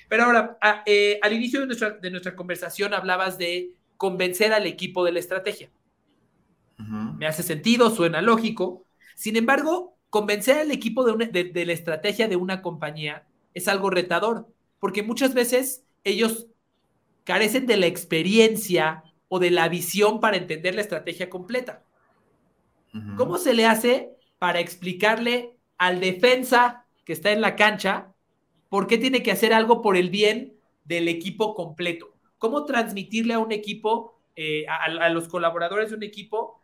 Pero 0.08 0.24
ahora, 0.24 0.58
ah, 0.62 0.84
eh, 0.86 1.20
al 1.22 1.34
inicio 1.34 1.60
de 1.60 1.66
nuestra, 1.68 1.92
de 1.92 2.12
nuestra 2.12 2.36
conversación 2.36 2.94
hablabas 2.94 3.38
de 3.38 3.72
convencer 3.98 4.54
al 4.54 4.66
equipo 4.68 5.04
de 5.04 5.12
la 5.12 5.20
estrategia. 5.20 5.70
Me 6.78 7.26
hace 7.26 7.42
sentido, 7.42 7.90
suena 7.90 8.22
lógico. 8.22 8.86
Sin 9.16 9.36
embargo, 9.36 9.97
convencer 10.10 10.58
al 10.60 10.72
equipo 10.72 11.04
de, 11.04 11.66
la 11.66 11.74
estrategia 11.74 12.28
de 12.28 12.36
una 12.36 12.62
compañía 12.62 13.26
es 13.54 13.68
algo 13.68 13.90
retador, 13.90 14.48
porque 14.80 15.04
muchas 15.04 15.34
veces 15.34 15.84
ellos 16.04 16.48
carecen 17.24 17.66
de 17.66 17.78
la 17.78 17.88
experiencia 17.88 19.04
o 19.28 19.40
de 19.40 19.52
la 19.52 19.68
visión 19.68 20.20
para 20.20 20.38
entender 20.38 20.76
la 20.76 20.82
estrategia 20.82 21.30
completa. 21.30 21.84
¿Cómo 23.16 23.38
se 23.38 23.54
le 23.54 23.66
hace 23.66 24.16
para 24.40 24.60
explicarle 24.60 25.56
al 25.78 26.00
defensa 26.00 26.86
que 27.06 27.14
está 27.14 27.32
en 27.32 27.42
la 27.42 27.56
cancha 27.56 28.14
por 28.70 28.88
qué 28.88 28.98
tiene 28.98 29.22
que 29.22 29.32
hacer 29.32 29.54
algo 29.54 29.82
por 29.82 29.98
el 29.98 30.10
bien 30.10 30.54
del 30.86 31.08
equipo 31.08 31.54
completo? 31.54 32.16
¿Cómo 32.40 32.66
transmitirle 32.66 33.34
a 33.34 33.40
un 33.40 33.52
equipo, 33.52 34.20
eh, 34.36 34.66
a, 34.68 35.10
los 35.10 35.28
colaboradores 35.28 35.90
de 35.90 35.98
un 35.98 36.04
equipo, 36.04 36.57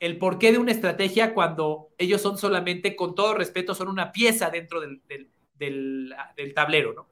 el 0.00 0.18
porqué 0.18 0.52
de 0.52 0.58
una 0.58 0.72
estrategia 0.72 1.34
cuando 1.34 1.90
ellos 1.98 2.20
son 2.20 2.38
solamente, 2.38 2.96
con 2.96 3.14
todo 3.14 3.34
respeto, 3.34 3.74
son 3.74 3.88
una 3.88 4.12
pieza 4.12 4.50
dentro 4.50 4.80
del, 4.80 6.14
tablero, 6.54 6.92
¿no? 6.92 7.06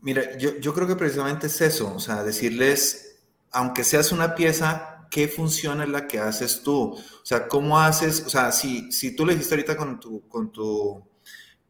Mira, 0.00 0.36
yo, 0.38 0.74
creo 0.74 0.86
que 0.86 0.96
precisamente 0.96 1.48
es 1.48 1.60
eso, 1.60 1.92
o 1.94 1.98
sea, 1.98 2.22
decirles, 2.22 3.20
aunque 3.50 3.82
seas 3.82 4.12
una 4.12 4.34
pieza, 4.34 5.06
¿qué 5.10 5.26
función 5.26 5.82
es 5.82 5.88
la 5.88 6.06
que 6.06 6.20
haces 6.20 6.62
tú? 6.62 6.94
O 6.94 7.24
sea, 7.26 7.48
¿cómo 7.48 7.80
haces? 7.80 8.24
O 8.24 8.30
sea, 8.30 8.52
si, 8.52 8.92
si 8.92 9.16
tú 9.16 9.26
le 9.26 9.32
dijiste 9.34 9.54
ahorita 9.54 9.76
con 9.76 9.98
tu, 9.98 10.28
con 10.28 10.52
tu, 10.52 11.04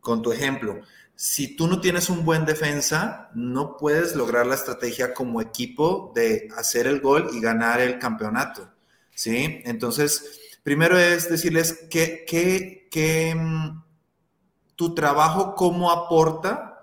con 0.01 0.21
tu 0.21 0.31
ejemplo, 0.31 0.83
si 1.21 1.57
tú 1.57 1.67
no 1.67 1.81
tienes 1.81 2.11
un 2.11 2.25
buen 2.25 2.45
defensa, 2.45 3.29
no 3.35 3.77
puedes 3.77 4.15
lograr 4.15 4.47
la 4.47 4.55
estrategia 4.55 5.13
como 5.13 5.41
equipo 5.41 6.13
de 6.15 6.49
hacer 6.57 6.87
el 6.87 7.01
gol 7.01 7.31
y 7.33 7.41
ganar 7.41 7.81
el 7.81 7.99
campeonato. 7.99 8.71
¿Sí? 9.13 9.61
Entonces, 9.65 10.39
primero 10.63 10.97
es 10.97 11.29
decirles 11.29 11.87
que, 11.91 12.25
que, 12.25 13.35
mm, 13.35 13.83
tu 14.77 14.95
trabajo 14.95 15.57
cómo 15.57 15.91
aporta 15.91 16.79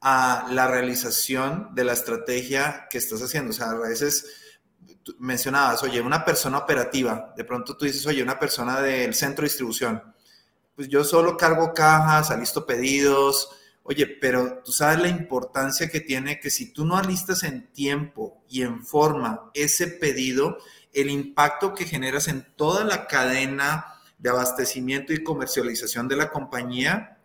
a 0.00 0.46
la 0.52 0.68
realización 0.68 1.74
de 1.74 1.82
la 1.82 1.94
estrategia 1.94 2.86
que 2.88 2.98
estás 2.98 3.20
haciendo. 3.20 3.50
O 3.50 3.52
sea, 3.52 3.70
a 3.70 3.74
veces 3.74 4.26
mencionabas, 5.18 5.82
oye, 5.82 6.00
una 6.00 6.24
persona 6.24 6.58
operativa, 6.58 7.34
de 7.36 7.42
pronto 7.42 7.76
tú 7.76 7.84
dices, 7.84 8.06
oye, 8.06 8.22
una 8.22 8.38
persona 8.38 8.80
del 8.80 9.12
centro 9.12 9.42
de 9.42 9.48
distribución 9.48 10.14
pues 10.76 10.88
yo 10.88 11.02
solo 11.02 11.36
cargo 11.36 11.72
cajas, 11.74 12.30
alisto 12.30 12.66
pedidos. 12.66 13.48
Oye, 13.82 14.06
pero 14.06 14.62
tú 14.64 14.72
sabes 14.72 15.00
la 15.00 15.08
importancia 15.08 15.88
que 15.88 16.00
tiene 16.00 16.38
que 16.38 16.50
si 16.50 16.72
tú 16.72 16.84
no 16.84 16.96
alistas 16.96 17.42
en 17.44 17.72
tiempo 17.72 18.44
y 18.48 18.62
en 18.62 18.84
forma 18.84 19.50
ese 19.54 19.86
pedido, 19.86 20.58
el 20.92 21.08
impacto 21.08 21.74
que 21.74 21.84
generas 21.84 22.28
en 22.28 22.46
toda 22.56 22.84
la 22.84 23.06
cadena 23.06 23.86
de 24.18 24.30
abastecimiento 24.30 25.12
y 25.12 25.22
comercialización 25.22 26.08
de 26.08 26.16
la 26.16 26.30
compañía 26.30 27.18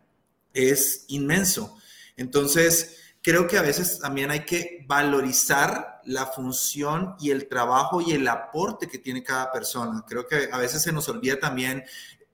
es 0.53 1.05
inmenso. 1.07 1.77
Entonces, 2.15 3.15
creo 3.21 3.47
que 3.47 3.57
a 3.57 3.61
veces 3.61 3.99
también 3.99 4.31
hay 4.31 4.45
que 4.45 4.85
valorizar 4.87 6.01
la 6.05 6.25
función 6.27 7.15
y 7.19 7.31
el 7.31 7.47
trabajo 7.47 8.01
y 8.01 8.11
el 8.11 8.27
aporte 8.27 8.87
que 8.87 8.97
tiene 8.97 9.23
cada 9.23 9.51
persona. 9.51 10.03
Creo 10.07 10.27
que 10.27 10.49
a 10.51 10.57
veces 10.57 10.81
se 10.81 10.91
nos 10.91 11.07
olvida 11.09 11.39
también, 11.39 11.83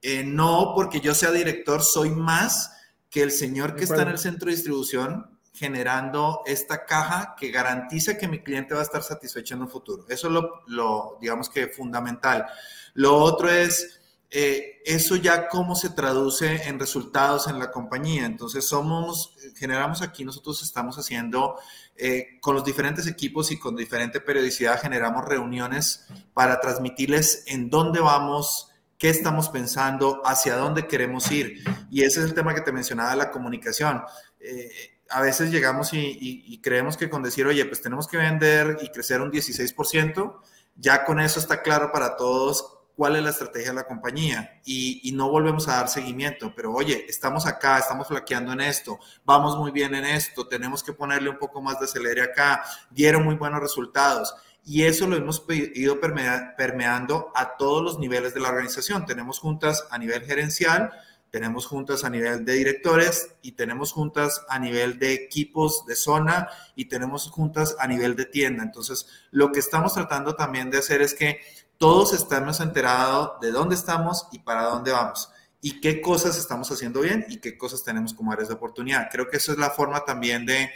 eh, 0.02 0.24
no 0.24 0.74
porque 0.76 1.00
yo 1.00 1.14
sea 1.14 1.32
director, 1.32 1.82
soy 1.84 2.12
más 2.12 2.74
que 3.10 3.24
el 3.24 3.32
señor 3.32 3.76
que 3.76 3.84
está 3.84 4.02
en 4.02 4.10
el 4.10 4.18
centro 4.18 4.50
de 4.50 4.56
distribución 4.56 5.38
generando 5.54 6.44
esta 6.46 6.86
caja 6.86 7.36
que 7.38 7.50
garantiza 7.50 8.18
que 8.18 8.28
mi 8.28 8.44
cliente 8.44 8.76
va 8.76 8.82
a 8.82 8.84
estar 8.84 9.02
satisfecho 9.02 9.56
en 9.56 9.64
un 9.64 9.70
futuro. 9.70 10.06
Eso 10.08 10.28
es 10.28 10.34
lo, 10.34 10.62
lo 10.68 11.18
digamos 11.20 11.50
que 11.50 11.68
fundamental. 11.68 12.46
Lo 12.94 13.16
otro 13.18 13.50
es 13.50 13.98
eh, 14.30 14.82
eso 14.86 15.16
ya 15.16 15.48
cómo 15.48 15.74
se 15.74 15.92
traduce 15.92 16.68
en 16.68 16.80
resultados 16.80 17.48
en 17.48 17.60
la 17.60 17.72
compañía. 17.72 18.26
Entonces, 18.26 18.68
somos, 18.68 19.34
generamos 19.56 20.02
aquí, 20.02 20.26
nosotros 20.26 20.62
estamos 20.64 20.98
haciendo 20.98 21.56
eh, 21.96 22.38
con 22.42 22.54
los 22.56 22.66
diferentes 22.66 23.08
equipos 23.08 23.52
y 23.52 23.58
con 23.58 23.76
diferente 23.76 24.20
periodicidad, 24.20 24.82
generamos 24.82 25.26
reuniones 25.26 26.06
para 26.34 26.60
transmitirles 26.60 27.44
en 27.48 27.70
dónde 27.70 28.02
vamos, 28.02 28.70
qué 28.98 29.10
estamos 29.10 29.50
pensando, 29.50 30.22
hacia 30.26 30.56
dónde 30.56 30.88
queremos 30.88 31.32
ir. 31.32 31.64
Y 31.90 32.04
ese 32.04 32.20
es 32.20 32.26
el 32.26 32.34
tema 32.34 32.56
que 32.56 32.62
te 32.62 32.72
mencionaba, 32.72 33.16
la 33.16 33.32
comunicación. 33.32 34.02
Eh, 34.40 35.00
a 35.10 35.22
veces 35.22 35.52
llegamos 35.52 35.94
y, 35.94 36.18
y, 36.20 36.60
creemos 36.60 36.98
que 36.98 37.10
con 37.10 37.24
decir, 37.24 37.46
oye, 37.46 37.64
pues 37.66 37.82
tenemos 37.82 38.08
que 38.08 38.18
vender 38.18 38.78
y 38.82 38.90
crecer 38.90 39.22
un 39.22 39.32
16%, 39.32 40.42
ya 40.76 41.06
con 41.06 41.20
eso 41.20 41.40
está 41.40 41.62
claro 41.62 41.92
para 41.94 42.18
todos 42.18 42.78
cuál 42.98 43.16
es 43.16 43.24
la 43.24 43.30
estrategia 43.30 43.70
de 43.70 43.76
la 43.76 43.86
compañía 43.86 44.60
y, 44.66 45.12
no 45.14 45.30
volvemos 45.30 45.68
a 45.68 45.76
dar 45.76 45.88
seguimiento, 45.88 46.52
pero 46.56 46.74
oye, 46.74 47.06
estamos 47.08 47.46
acá, 47.46 47.78
estamos 47.78 48.08
flaqueando 48.08 48.52
en 48.54 48.62
esto, 48.62 49.00
vamos 49.24 49.56
muy 49.56 49.72
bien 49.72 49.94
en 49.94 50.04
esto, 50.04 50.48
tenemos 50.48 50.84
que 50.84 50.94
ponerle 50.94 51.30
un 51.30 51.38
poco 51.38 51.62
más 51.62 51.80
de 51.80 51.86
acelere 51.86 52.24
acá, 52.24 52.64
dieron 52.90 53.24
muy 53.24 53.36
buenos 53.36 53.62
resultados. 53.62 54.36
Y 54.70 54.84
eso 54.84 55.08
lo 55.08 55.16
hemos 55.16 55.46
ido 55.50 56.02
permeando 56.02 57.32
a 57.34 57.56
todos 57.56 57.82
los 57.82 58.00
niveles 58.00 58.34
de 58.34 58.42
la 58.42 58.50
organización. 58.50 59.06
Tenemos 59.06 59.40
juntas 59.40 59.88
a 59.90 59.98
nivel 59.98 60.26
gerencial, 60.26 60.92
tenemos 61.32 61.66
juntas 61.66 62.04
a 62.04 62.10
nivel 62.10 62.44
de 62.44 62.52
directores 62.52 63.36
y 63.42 63.54
tenemos 63.54 63.94
juntas 63.94 64.44
a 64.50 64.60
nivel 64.60 65.00
de 65.00 65.14
equipos 65.14 65.86
de 65.86 65.96
zona 65.96 66.50
y 66.76 66.86
tenemos 66.90 67.30
juntas 67.32 67.78
a 67.80 67.88
nivel 67.88 68.18
de 68.18 68.26
tienda. 68.26 68.62
Entonces, 68.62 69.08
lo 69.32 69.54
que 69.54 69.60
estamos 69.60 69.94
tratando 69.94 70.36
también 70.36 70.70
de 70.70 70.80
hacer 70.80 71.02
es 71.02 71.14
que 71.14 71.40
todos 71.78 72.12
estamos 72.14 72.60
enterados 72.60 73.40
de 73.40 73.52
dónde 73.52 73.76
estamos 73.76 74.28
y 74.34 74.40
para 74.40 74.64
dónde 74.64 74.92
vamos 74.92 75.32
y 75.62 75.80
qué 75.80 76.02
cosas 76.02 76.38
estamos 76.38 76.70
haciendo 76.72 77.02
bien 77.02 77.26
y 77.30 77.38
qué 77.38 77.58
cosas 77.58 77.84
tenemos 77.84 78.14
como 78.14 78.32
áreas 78.32 78.50
de 78.50 78.56
oportunidad. 78.56 79.10
Creo 79.12 79.30
que 79.30 79.38
eso 79.38 79.52
es 79.52 79.58
la 79.58 79.70
forma 79.70 80.04
también 80.06 80.46
de, 80.46 80.70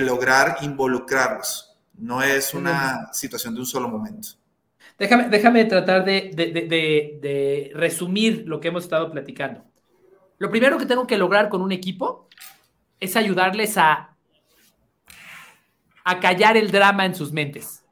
lograr 0.00 0.58
involucrarlos. 0.62 1.65
No 1.98 2.22
es 2.22 2.54
una 2.54 3.12
situación 3.12 3.54
de 3.54 3.60
un 3.60 3.66
solo 3.66 3.88
momento. 3.88 4.28
Déjame, 4.98 5.28
déjame 5.28 5.64
tratar 5.64 6.04
de, 6.04 6.30
de, 6.34 7.70
resumir 7.74 8.44
lo 8.46 8.60
que 8.60 8.68
hemos 8.68 8.84
estado 8.84 9.10
platicando. 9.10 9.64
Lo 10.38 10.50
primero 10.50 10.78
que 10.78 10.86
tengo 10.86 11.06
que 11.06 11.18
lograr 11.18 11.48
con 11.48 11.62
un 11.62 11.72
equipo 11.72 12.28
es 13.00 13.16
ayudarles 13.16 13.76
a, 13.76 14.16
a 16.04 16.20
callar 16.20 16.56
el 16.56 16.70
drama 16.70 17.04
en 17.04 17.14
sus 17.14 17.32
mentes. 17.32 17.86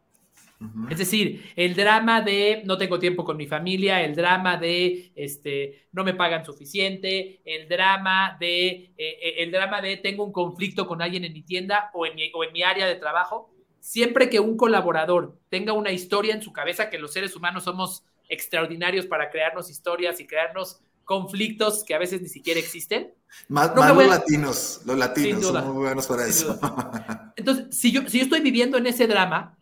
Es 0.90 0.98
decir, 0.98 1.52
el 1.56 1.74
drama 1.74 2.22
de 2.22 2.62
no 2.64 2.78
tengo 2.78 2.98
tiempo 2.98 3.24
con 3.24 3.36
mi 3.36 3.46
familia, 3.46 4.02
el 4.02 4.14
drama 4.14 4.56
de 4.56 5.12
este, 5.14 5.88
no 5.92 6.04
me 6.04 6.14
pagan 6.14 6.44
suficiente, 6.44 7.40
el 7.44 7.68
drama 7.68 8.36
de, 8.40 8.68
eh, 8.68 8.94
eh, 8.96 9.34
el 9.38 9.50
drama 9.50 9.80
de 9.82 9.96
tengo 9.98 10.24
un 10.24 10.32
conflicto 10.32 10.86
con 10.86 11.02
alguien 11.02 11.24
en 11.24 11.32
mi 11.32 11.42
tienda 11.42 11.90
o 11.92 12.06
en 12.06 12.14
mi, 12.14 12.30
o 12.32 12.44
en 12.44 12.52
mi 12.52 12.62
área 12.62 12.86
de 12.86 12.96
trabajo. 12.96 13.53
Siempre 13.84 14.30
que 14.30 14.40
un 14.40 14.56
colaborador 14.56 15.38
tenga 15.50 15.74
una 15.74 15.92
historia 15.92 16.34
en 16.34 16.40
su 16.40 16.54
cabeza, 16.54 16.88
que 16.88 16.98
los 16.98 17.12
seres 17.12 17.36
humanos 17.36 17.64
somos 17.64 18.02
extraordinarios 18.30 19.04
para 19.04 19.28
crearnos 19.28 19.68
historias 19.68 20.20
y 20.20 20.26
crearnos 20.26 20.80
conflictos 21.04 21.84
que 21.84 21.94
a 21.94 21.98
veces 21.98 22.22
ni 22.22 22.30
siquiera 22.30 22.58
existen. 22.58 23.12
Más, 23.48 23.76
los 23.76 24.08
latinos, 24.08 24.80
los 24.86 24.96
latinos 24.96 25.42
son 25.42 25.74
muy 25.74 25.82
buenos 25.84 26.06
para 26.06 26.26
eso. 26.26 26.58
Entonces, 27.36 27.78
si 27.78 27.92
yo, 27.92 28.08
si 28.08 28.20
yo 28.20 28.24
estoy 28.24 28.40
viviendo 28.40 28.78
en 28.78 28.86
ese 28.86 29.06
drama, 29.06 29.58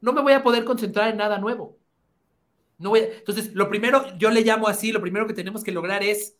no 0.00 0.12
me 0.12 0.20
voy 0.20 0.32
a 0.32 0.42
poder 0.42 0.64
concentrar 0.64 1.08
en 1.08 1.18
nada 1.18 1.38
nuevo. 1.38 1.78
No 2.76 2.90
voy 2.90 3.02
Entonces, 3.18 3.54
lo 3.54 3.68
primero, 3.68 4.18
yo 4.18 4.30
le 4.30 4.40
llamo 4.40 4.66
así, 4.66 4.90
lo 4.90 5.00
primero 5.00 5.28
que 5.28 5.34
tenemos 5.34 5.62
que 5.62 5.70
lograr 5.70 6.02
es 6.02 6.34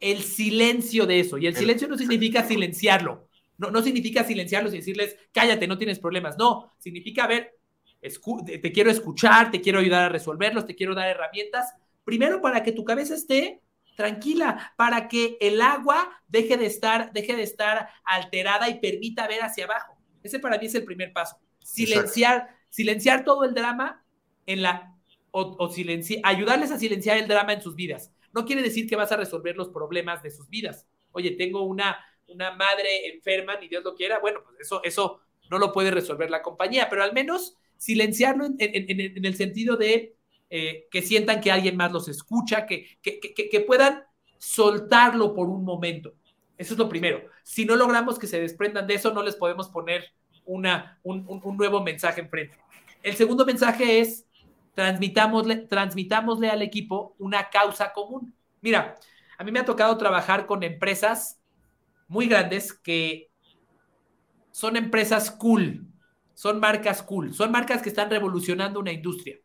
el 0.00 0.24
silencio 0.24 1.06
de 1.06 1.20
eso. 1.20 1.38
Y 1.38 1.46
el 1.46 1.54
silencio 1.54 1.86
no 1.86 1.96
significa 1.96 2.42
silenciarlo. 2.42 3.28
No, 3.62 3.70
no 3.70 3.80
significa 3.80 4.24
silenciarlos 4.24 4.74
y 4.74 4.78
decirles, 4.78 5.16
cállate, 5.32 5.68
no 5.68 5.78
tienes 5.78 6.00
problemas. 6.00 6.36
No, 6.36 6.74
significa, 6.78 7.26
ver, 7.26 7.56
te 8.00 8.72
quiero 8.72 8.90
escuchar, 8.90 9.50
te 9.52 9.60
quiero 9.60 9.78
ayudar 9.78 10.04
a 10.04 10.08
resolverlos, 10.08 10.66
te 10.66 10.74
quiero 10.74 10.94
dar 10.94 11.08
herramientas. 11.08 11.72
Primero, 12.04 12.40
para 12.40 12.64
que 12.64 12.72
tu 12.72 12.84
cabeza 12.84 13.14
esté 13.14 13.62
tranquila, 13.96 14.74
para 14.76 15.06
que 15.06 15.36
el 15.40 15.60
agua 15.60 16.10
deje 16.26 16.56
de 16.56 16.66
estar, 16.66 17.12
deje 17.12 17.36
de 17.36 17.42
estar 17.42 17.88
alterada 18.04 18.68
y 18.68 18.80
permita 18.80 19.28
ver 19.28 19.42
hacia 19.42 19.64
abajo. 19.64 19.96
Ese 20.22 20.40
para 20.40 20.58
mí 20.58 20.66
es 20.66 20.74
el 20.74 20.84
primer 20.84 21.12
paso. 21.12 21.36
Silenciar, 21.60 22.48
silenciar 22.68 23.24
todo 23.24 23.44
el 23.44 23.54
drama 23.54 24.04
en 24.46 24.62
la, 24.62 24.96
o, 25.30 25.70
ayudarles 26.24 26.70
a 26.72 26.78
silenciar 26.78 27.18
el 27.18 27.28
drama 27.28 27.52
en 27.52 27.62
sus 27.62 27.76
vidas. 27.76 28.12
No 28.32 28.44
quiere 28.44 28.62
decir 28.62 28.88
que 28.88 28.96
vas 28.96 29.12
a 29.12 29.16
resolver 29.16 29.56
los 29.56 29.68
problemas 29.68 30.22
de 30.22 30.30
sus 30.30 30.48
vidas. 30.48 30.86
Oye, 31.12 31.32
tengo 31.32 31.62
una, 31.62 31.96
una 32.32 32.52
madre 32.52 33.06
enferma, 33.12 33.56
ni 33.56 33.68
Dios 33.68 33.84
lo 33.84 33.94
quiera, 33.94 34.18
bueno, 34.18 34.40
pues 34.44 34.60
eso, 34.60 34.82
eso 34.84 35.20
no 35.50 35.58
lo 35.58 35.72
puede 35.72 35.90
resolver 35.90 36.30
la 36.30 36.42
compañía, 36.42 36.88
pero 36.88 37.02
al 37.02 37.12
menos 37.12 37.56
silenciarlo 37.76 38.46
en, 38.46 39.24
el 39.24 39.34
sentido 39.34 39.76
de 39.76 40.14
eh, 40.50 40.86
que 40.90 41.02
sientan 41.02 41.40
que 41.40 41.50
alguien 41.50 41.76
más 41.76 41.92
los 41.92 42.08
escucha, 42.08 42.64
que, 42.64 42.98
que, 43.02 43.60
puedan 43.66 44.04
soltarlo 44.38 45.34
por 45.34 45.48
un 45.48 45.64
momento. 45.64 46.14
Eso 46.56 46.74
es 46.74 46.78
lo 46.78 46.88
primero. 46.88 47.28
Si 47.42 47.64
no 47.64 47.74
logramos 47.74 48.18
que 48.20 48.28
se 48.28 48.40
desprendan 48.40 48.86
de 48.86 48.94
eso, 48.94 49.12
no 49.12 49.22
les 49.22 49.34
podemos 49.34 49.68
poner 49.68 50.04
una, 50.44 51.00
un, 51.02 51.26
un, 51.26 51.56
nuevo 51.56 51.82
mensaje 51.82 52.20
enfrente. 52.20 52.56
El 53.02 53.16
segundo 53.16 53.44
mensaje 53.44 53.98
es, 53.98 54.26
transmitámosle, 54.74 55.56
transmitámosle 55.56 56.50
al 56.50 56.62
equipo 56.62 57.16
una 57.18 57.50
causa 57.50 57.92
común. 57.92 58.32
Mira, 58.60 58.94
a 59.38 59.44
mí 59.44 59.50
me 59.50 59.58
ha 59.58 59.64
tocado 59.64 59.98
trabajar 59.98 60.46
con 60.46 60.62
empresas 60.62 61.41
muy 62.12 62.28
grandes 62.28 62.74
que 62.74 63.30
son 64.50 64.76
empresas 64.76 65.30
cool, 65.30 65.86
son 66.34 66.60
marcas 66.60 67.02
cool, 67.02 67.32
son 67.32 67.50
marcas 67.50 67.80
que 67.80 67.88
están 67.88 68.10
revolucionando 68.10 68.80
una 68.80 68.92
industria. 68.92 69.38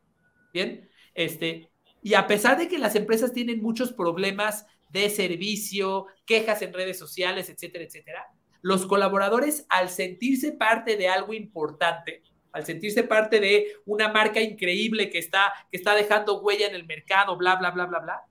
Bien, 0.53 0.89
este, 1.13 1.71
y 2.03 2.13
a 2.13 2.27
pesar 2.27 2.58
de 2.58 2.67
que 2.67 2.77
las 2.77 2.95
empresas 2.95 3.32
tienen 3.32 3.62
muchos 3.62 3.93
problemas 3.93 4.65
de 4.89 5.10
servicio, 5.10 6.08
quejas 6.25 6.62
en 6.62 6.73
redes 6.73 6.99
sociales, 6.99 7.49
etcétera, 7.49 7.86
etcétera, 7.86 8.25
los 8.62 8.86
colaboradores 8.86 9.65
al 9.69 9.88
sentirse 9.89 10.51
parte 10.51 10.97
de 10.97 11.08
algo 11.08 11.34
importante, 11.34 12.21
al 12.51 12.65
sentirse 12.65 13.03
parte 13.03 13.39
de 13.39 13.67
una 13.86 14.10
marca 14.10 14.41
increíble 14.41 15.10
que 15.10 15.19
está, 15.19 15.53
que 15.71 15.77
está 15.77 15.95
dejando 15.95 16.41
huella 16.41 16.67
en 16.67 16.75
el 16.75 16.86
mercado, 16.86 17.38
bla, 17.38 17.56
bla, 17.56 17.71
bla, 17.71 17.86
bla, 17.86 17.99
bla, 17.99 18.21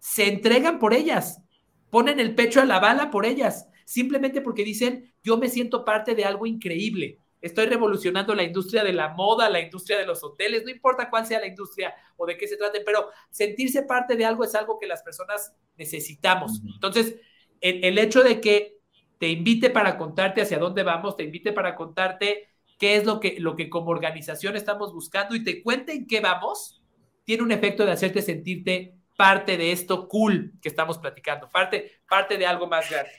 se 0.00 0.28
entregan 0.28 0.78
por 0.78 0.92
ellas, 0.92 1.42
ponen 1.90 2.20
el 2.20 2.34
pecho 2.34 2.60
a 2.60 2.64
la 2.64 2.80
bala 2.80 3.10
por 3.10 3.26
ellas, 3.26 3.68
simplemente 3.84 4.40
porque 4.40 4.64
dicen, 4.64 5.12
yo 5.22 5.36
me 5.36 5.48
siento 5.48 5.84
parte 5.84 6.14
de 6.14 6.24
algo 6.24 6.46
increíble. 6.46 7.18
Estoy 7.40 7.66
revolucionando 7.66 8.34
la 8.34 8.42
industria 8.42 8.82
de 8.82 8.92
la 8.92 9.10
moda, 9.10 9.48
la 9.48 9.60
industria 9.60 9.98
de 9.98 10.06
los 10.06 10.24
hoteles, 10.24 10.64
no 10.64 10.70
importa 10.70 11.08
cuál 11.08 11.24
sea 11.26 11.38
la 11.38 11.46
industria 11.46 11.94
o 12.16 12.26
de 12.26 12.36
qué 12.36 12.48
se 12.48 12.56
trate, 12.56 12.80
pero 12.80 13.08
sentirse 13.30 13.82
parte 13.82 14.16
de 14.16 14.24
algo 14.24 14.42
es 14.42 14.54
algo 14.54 14.78
que 14.78 14.88
las 14.88 15.02
personas 15.02 15.54
necesitamos. 15.76 16.60
Entonces, 16.74 17.16
el 17.60 17.98
hecho 17.98 18.22
de 18.22 18.40
que 18.40 18.78
te 19.18 19.28
invite 19.28 19.70
para 19.70 19.98
contarte 19.98 20.40
hacia 20.40 20.58
dónde 20.58 20.82
vamos, 20.82 21.16
te 21.16 21.24
invite 21.24 21.52
para 21.52 21.76
contarte 21.76 22.48
qué 22.78 22.96
es 22.96 23.04
lo 23.04 23.20
que, 23.20 23.36
lo 23.40 23.56
que 23.56 23.68
como 23.68 23.90
organización 23.90 24.56
estamos 24.56 24.92
buscando 24.92 25.34
y 25.34 25.44
te 25.44 25.62
cuente 25.62 25.92
en 25.92 26.06
qué 26.06 26.20
vamos, 26.20 26.82
tiene 27.24 27.42
un 27.42 27.52
efecto 27.52 27.84
de 27.84 27.92
hacerte 27.92 28.22
sentirte 28.22 28.94
parte 29.18 29.56
de 29.56 29.72
esto 29.72 30.06
cool 30.06 30.52
que 30.62 30.68
estamos 30.68 30.96
platicando, 30.96 31.48
parte, 31.48 31.98
parte 32.08 32.38
de 32.38 32.46
algo 32.46 32.68
más 32.68 32.88
grande. 32.88 33.10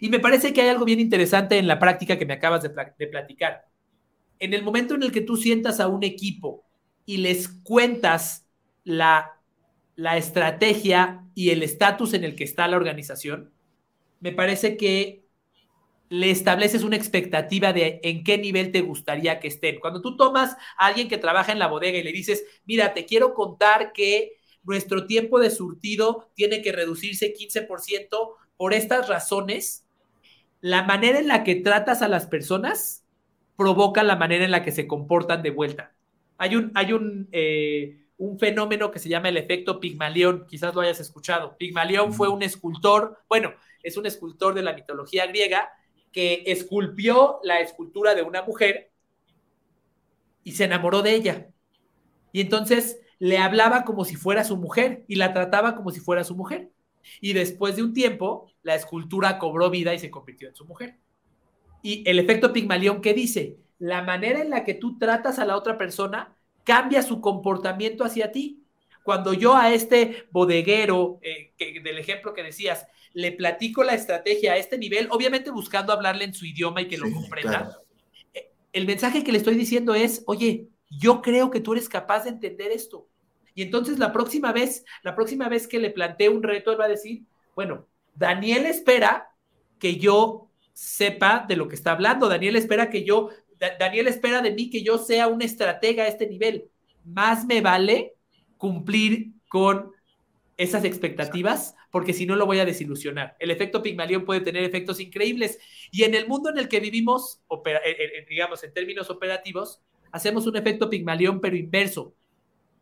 Y 0.00 0.08
me 0.08 0.18
parece 0.18 0.52
que 0.52 0.60
hay 0.60 0.68
algo 0.68 0.84
bien 0.84 0.98
interesante 0.98 1.58
en 1.58 1.68
la 1.68 1.78
práctica 1.78 2.18
que 2.18 2.26
me 2.26 2.34
acabas 2.34 2.64
de, 2.64 3.06
platicar. 3.06 3.68
En 4.40 4.54
el 4.54 4.64
momento 4.64 4.96
en 4.96 5.04
el 5.04 5.12
que 5.12 5.20
tú 5.20 5.36
sientas 5.36 5.78
a 5.78 5.86
un 5.86 6.02
equipo 6.02 6.64
y 7.06 7.18
les 7.18 7.46
cuentas 7.46 8.48
la, 8.82 9.38
la 9.94 10.16
estrategia 10.16 11.22
y 11.36 11.50
el 11.50 11.62
estatus 11.62 12.12
en 12.14 12.24
el 12.24 12.34
que 12.34 12.42
está 12.42 12.66
la 12.66 12.78
organización, 12.78 13.52
me 14.18 14.32
parece 14.32 14.76
que 14.76 15.22
le 16.08 16.32
estableces 16.32 16.82
una 16.82 16.96
expectativa 16.96 17.72
de 17.72 18.00
en 18.02 18.24
qué 18.24 18.38
nivel 18.38 18.72
te 18.72 18.80
gustaría 18.80 19.38
que 19.38 19.46
estén. 19.46 19.78
Cuando 19.78 20.02
tú 20.02 20.16
tomas 20.16 20.56
a 20.76 20.86
alguien 20.86 21.06
que 21.06 21.18
trabaja 21.18 21.52
en 21.52 21.60
la 21.60 21.68
bodega 21.68 21.96
y 21.96 22.02
le 22.02 22.10
dices, 22.10 22.44
mira, 22.66 22.92
te 22.92 23.04
quiero 23.04 23.34
contar 23.34 23.92
que 23.92 24.37
nuestro 24.68 25.06
tiempo 25.06 25.40
de 25.40 25.50
surtido 25.50 26.28
tiene 26.34 26.60
que 26.60 26.72
reducirse 26.72 27.34
15% 27.34 28.34
por 28.56 28.74
estas 28.74 29.08
razones, 29.08 29.86
la 30.60 30.82
manera 30.82 31.18
en 31.18 31.26
la 31.26 31.42
que 31.42 31.54
tratas 31.54 32.02
a 32.02 32.08
las 32.08 32.26
personas 32.26 33.04
provoca 33.56 34.02
la 34.02 34.16
manera 34.16 34.44
en 34.44 34.50
la 34.50 34.62
que 34.62 34.72
se 34.72 34.86
comportan 34.86 35.42
de 35.42 35.50
vuelta. 35.50 35.94
Hay 36.36 36.54
un, 36.54 36.70
hay 36.74 36.92
un, 36.92 37.28
eh, 37.32 37.98
un 38.18 38.38
fenómeno 38.38 38.90
que 38.90 38.98
se 38.98 39.08
llama 39.08 39.30
el 39.30 39.38
efecto 39.38 39.80
Pigmalión, 39.80 40.46
quizás 40.46 40.74
lo 40.74 40.82
hayas 40.82 41.00
escuchado. 41.00 41.56
Pigmalión 41.56 42.12
fue 42.12 42.28
un 42.28 42.42
escultor, 42.42 43.18
bueno, 43.26 43.54
es 43.82 43.96
un 43.96 44.04
escultor 44.04 44.54
de 44.54 44.62
la 44.62 44.74
mitología 44.74 45.26
griega 45.26 45.70
que 46.12 46.42
esculpió 46.46 47.40
la 47.42 47.60
escultura 47.60 48.14
de 48.14 48.22
una 48.22 48.42
mujer 48.42 48.90
y 50.44 50.52
se 50.52 50.64
enamoró 50.64 51.00
de 51.00 51.14
ella. 51.14 51.48
Y 52.32 52.42
entonces 52.42 53.00
le 53.18 53.38
hablaba 53.38 53.84
como 53.84 54.04
si 54.04 54.16
fuera 54.16 54.44
su 54.44 54.56
mujer 54.56 55.04
y 55.08 55.16
la 55.16 55.32
trataba 55.32 55.74
como 55.74 55.90
si 55.90 56.00
fuera 56.00 56.24
su 56.24 56.36
mujer. 56.36 56.70
Y 57.20 57.32
después 57.32 57.76
de 57.76 57.82
un 57.82 57.92
tiempo, 57.92 58.50
la 58.62 58.74
escultura 58.74 59.38
cobró 59.38 59.70
vida 59.70 59.94
y 59.94 59.98
se 59.98 60.10
convirtió 60.10 60.48
en 60.48 60.54
su 60.54 60.64
mujer. 60.64 60.96
Y 61.82 62.08
el 62.08 62.18
efecto 62.18 62.52
Pigmalión, 62.52 63.00
¿qué 63.00 63.14
dice? 63.14 63.56
La 63.78 64.02
manera 64.02 64.40
en 64.40 64.50
la 64.50 64.64
que 64.64 64.74
tú 64.74 64.98
tratas 64.98 65.38
a 65.38 65.44
la 65.44 65.56
otra 65.56 65.78
persona 65.78 66.36
cambia 66.64 67.02
su 67.02 67.20
comportamiento 67.20 68.04
hacia 68.04 68.32
ti. 68.32 68.62
Cuando 69.02 69.32
yo 69.32 69.56
a 69.56 69.72
este 69.72 70.26
bodeguero, 70.30 71.18
eh, 71.22 71.54
del 71.82 71.98
ejemplo 71.98 72.34
que 72.34 72.42
decías, 72.42 72.86
le 73.14 73.32
platico 73.32 73.82
la 73.82 73.94
estrategia 73.94 74.52
a 74.52 74.56
este 74.58 74.76
nivel, 74.76 75.08
obviamente 75.10 75.50
buscando 75.50 75.92
hablarle 75.92 76.24
en 76.24 76.34
su 76.34 76.44
idioma 76.44 76.82
y 76.82 76.88
que 76.88 76.98
lo 76.98 77.10
comprenda, 77.10 77.80
eh, 78.34 78.50
el 78.72 78.86
mensaje 78.86 79.24
que 79.24 79.32
le 79.32 79.38
estoy 79.38 79.54
diciendo 79.54 79.94
es, 79.94 80.22
oye, 80.26 80.68
yo 80.90 81.22
creo 81.22 81.50
que 81.50 81.60
tú 81.60 81.72
eres 81.72 81.88
capaz 81.88 82.24
de 82.24 82.30
entender 82.30 82.70
esto. 82.70 83.07
Y 83.58 83.62
entonces 83.62 83.98
la 83.98 84.12
próxima 84.12 84.52
vez, 84.52 84.84
la 85.02 85.16
próxima 85.16 85.48
vez 85.48 85.66
que 85.66 85.80
le 85.80 85.90
plantee 85.90 86.28
un 86.28 86.44
reto, 86.44 86.70
él 86.70 86.80
va 86.80 86.84
a 86.84 86.88
decir, 86.88 87.24
bueno, 87.56 87.88
Daniel 88.14 88.66
espera 88.66 89.30
que 89.80 89.96
yo 89.96 90.48
sepa 90.72 91.44
de 91.48 91.56
lo 91.56 91.66
que 91.66 91.74
está 91.74 91.90
hablando. 91.90 92.28
Daniel 92.28 92.54
espera 92.54 92.88
que 92.88 93.02
yo, 93.02 93.30
Daniel 93.80 94.06
espera 94.06 94.42
de 94.42 94.52
mí 94.52 94.70
que 94.70 94.84
yo 94.84 94.96
sea 94.96 95.26
un 95.26 95.42
estratega 95.42 96.04
a 96.04 96.06
este 96.06 96.28
nivel. 96.28 96.70
Más 97.04 97.46
me 97.46 97.60
vale 97.60 98.14
cumplir 98.58 99.32
con 99.48 99.90
esas 100.56 100.84
expectativas, 100.84 101.74
porque 101.90 102.12
si 102.12 102.26
no 102.26 102.36
lo 102.36 102.46
voy 102.46 102.60
a 102.60 102.64
desilusionar. 102.64 103.34
El 103.40 103.50
efecto 103.50 103.82
Pigmalión 103.82 104.24
puede 104.24 104.40
tener 104.40 104.62
efectos 104.62 105.00
increíbles. 105.00 105.58
Y 105.90 106.04
en 106.04 106.14
el 106.14 106.28
mundo 106.28 106.50
en 106.50 106.58
el 106.58 106.68
que 106.68 106.78
vivimos, 106.78 107.42
digamos, 108.28 108.62
en 108.62 108.72
términos 108.72 109.10
operativos, 109.10 109.82
hacemos 110.12 110.46
un 110.46 110.56
efecto 110.56 110.88
Pigmalión, 110.88 111.40
pero 111.40 111.56
inverso. 111.56 112.14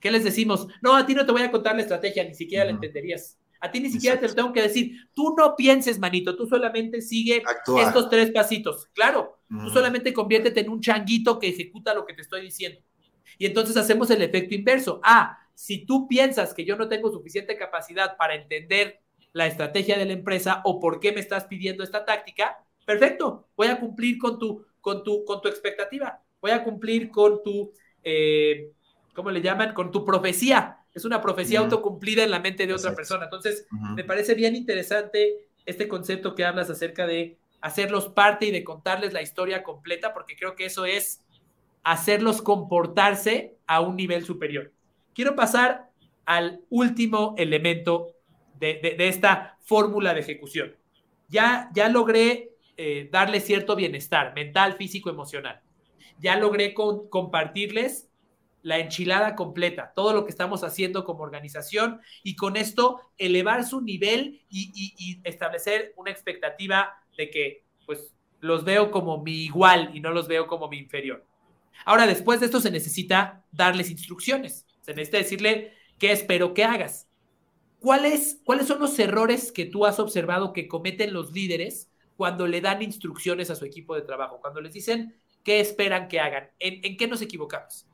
¿Qué 0.01 0.11
les 0.11 0.25
decimos? 0.25 0.69
No, 0.83 0.95
a 0.95 1.07
ti 1.07 1.15
no 1.15 1.25
te 1.25 1.33
voy 1.33 1.43
a 1.43 1.51
contar 1.51 1.75
la 1.75 1.83
estrategia, 1.83 2.25
ni 2.25 2.35
siquiera 2.35 2.65
la 2.65 2.73
entenderías. 2.73 3.39
A 3.61 3.71
ti 3.71 3.81
ni 3.81 3.91
siquiera 3.91 4.21
te 4.21 4.29
lo 4.29 4.35
tengo 4.35 4.53
que 4.53 4.63
decir. 4.63 5.09
Tú 5.15 5.35
no 5.37 5.57
pienses, 5.57 5.99
manito, 5.99 6.37
tú 6.37 6.47
solamente 6.47 7.01
sigue 7.01 7.43
estos 7.81 8.11
tres 8.11 8.31
pasitos. 8.31 8.87
Claro, 8.93 9.39
tú 9.49 9.71
solamente 9.71 10.13
conviértete 10.13 10.61
en 10.61 10.71
un 10.71 10.81
changuito 10.81 11.39
que 11.39 11.49
ejecuta 11.49 11.95
lo 11.95 12.05
que 12.05 12.15
te 12.15 12.23
estoy 12.23 12.43
diciendo. 12.43 12.81
Y 13.39 13.47
entonces 13.47 13.77
hacemos 13.77 14.11
el 14.11 14.23
efecto 14.23 14.55
inverso. 14.55 15.01
Ah, 15.03 15.39
si 15.55 15.87
tú 15.87 16.07
piensas 16.07 16.53
que 16.55 16.65
yo 16.65 16.77
no 16.77 16.89
tengo 16.89 17.11
suficiente 17.11 17.57
capacidad 17.57 18.17
para 18.17 18.35
entender 18.35 19.01
la 19.33 19.47
estrategia 19.47 19.99
de 19.99 20.05
la 20.05 20.13
empresa 20.13 20.63
o 20.65 20.79
por 20.79 21.01
qué 21.01 21.13
me 21.13 21.21
estás 21.21 21.45
pidiendo 21.45 21.83
esta 21.83 22.05
táctica, 22.05 22.59
perfecto, 22.85 23.49
voy 23.57 23.69
a 23.69 23.81
cumplir 23.81 24.19
con 24.19 24.39
tu, 24.39 24.65
con 24.81 25.03
tu, 25.03 25.25
con 25.25 25.41
tu 25.41 25.49
expectativa, 25.49 26.23
voy 26.41 26.53
a 26.53 26.63
cumplir 26.63 27.11
con 27.11 27.43
tu, 27.43 27.73
eh, 28.03 28.73
¿cómo 29.17 29.31
le 29.31 29.41
llaman? 29.41 29.73
Con 29.75 29.91
tu 29.91 30.05
profecía. 30.05 30.79
Es 30.95 31.05
una 31.05 31.21
profecía 31.21 31.61
autocumplida 31.61 32.23
en 32.23 32.31
la 32.31 32.39
mente 32.39 32.67
de 32.67 32.75
otra 32.75 32.95
persona. 32.95 33.25
Entonces, 33.25 33.67
me 33.95 34.05
parece 34.05 34.35
bien 34.35 34.55
interesante 34.55 35.49
este 35.65 35.89
concepto 35.89 36.35
que 36.35 36.45
hablas 36.45 36.71
acerca 36.71 37.07
de 37.07 37.39
hacerlos 37.61 38.09
parte 38.09 38.47
y 38.47 38.51
de 38.53 38.63
contarles 38.63 39.13
la 39.13 39.23
historia 39.23 39.63
completa, 39.63 40.15
porque 40.15 40.37
creo 40.37 40.55
que 40.55 40.67
eso 40.67 40.85
es 40.85 41.25
hacerlos 41.83 42.43
comportarse 42.43 43.57
a 43.67 43.81
un 43.81 43.97
nivel 43.97 44.25
superior. 44.25 44.73
Quiero 45.15 45.35
pasar 45.35 45.91
al 46.25 46.61
último 46.69 47.35
elemento 47.39 48.15
de, 48.59 48.97
esta 48.99 49.59
fórmula 49.63 50.15
de 50.15 50.21
ejecución. 50.21 50.77
Ya, 51.29 51.71
ya 51.75 51.89
logré 51.89 52.51
eh, 52.77 53.09
darle 53.11 53.41
cierto 53.41 53.77
bienestar 53.77 54.35
mental, 54.35 54.75
físico, 54.75 55.11
emocional. 55.11 55.61
Ya 56.19 56.37
logré 56.37 56.75
compartirles 56.75 58.09
la 58.67 58.81
enchilada 58.81 59.37
completa, 59.37 59.93
todo 59.95 60.13
lo 60.13 60.25
que 60.25 60.33
estamos 60.33 60.65
haciendo 60.65 61.05
como 61.05 61.23
organización 61.23 62.01
y 62.25 62.35
con 62.35 62.57
esto 62.57 63.01
elevar 63.17 63.65
su 63.65 63.81
nivel 63.81 64.45
y, 64.51 65.21
establecer 65.23 65.95
una 65.97 66.11
expectativa 66.11 66.93
de 67.17 67.31
que 67.31 67.65
pues 67.87 68.13
los 68.41 68.65
veo 68.65 68.91
como 68.91 69.23
mi 69.23 69.45
igual 69.45 69.93
y 69.95 70.01
no 70.01 70.11
los 70.11 70.27
veo 70.27 70.49
como 70.49 70.69
mi 70.69 70.79
inferior. 70.79 71.25
Ahora, 71.85 72.09
después 72.09 72.41
de 72.41 72.47
esto 72.47 72.59
se 72.59 72.73
necesita 72.73 73.45
darles 73.53 73.89
instrucciones, 73.89 74.67
se 74.81 74.95
necesita 74.95 75.19
decirle 75.19 75.73
qué 76.01 76.11
espero 76.11 76.53
que 76.53 76.65
hagas. 76.65 77.09
¿Cuáles, 77.79 78.41
¿Cuáles 78.43 78.67
son 78.67 78.81
los 78.81 78.99
errores 78.99 79.53
que 79.53 79.67
tú 79.67 79.87
has 79.87 80.01
observado 80.01 80.53
que 80.53 80.67
cometen 80.67 81.13
los 81.13 81.31
líderes 81.31 81.93
cuando 82.17 82.49
le 82.49 82.61
dan 82.61 82.83
instrucciones 82.83 83.49
a 83.49 83.55
su 83.55 83.65
equipo 83.65 83.95
de 83.95 84.03
trabajo? 84.03 84.41
Cuando 84.41 84.61
les 84.61 84.73
dicen 84.73 85.21
qué 85.45 85.61
esperan 85.61 86.09
que 86.09 86.19
hagan. 86.19 86.51
en 86.59 86.97
qué 86.97 87.07
nos 87.07 87.23
equivocamos? 87.23 87.87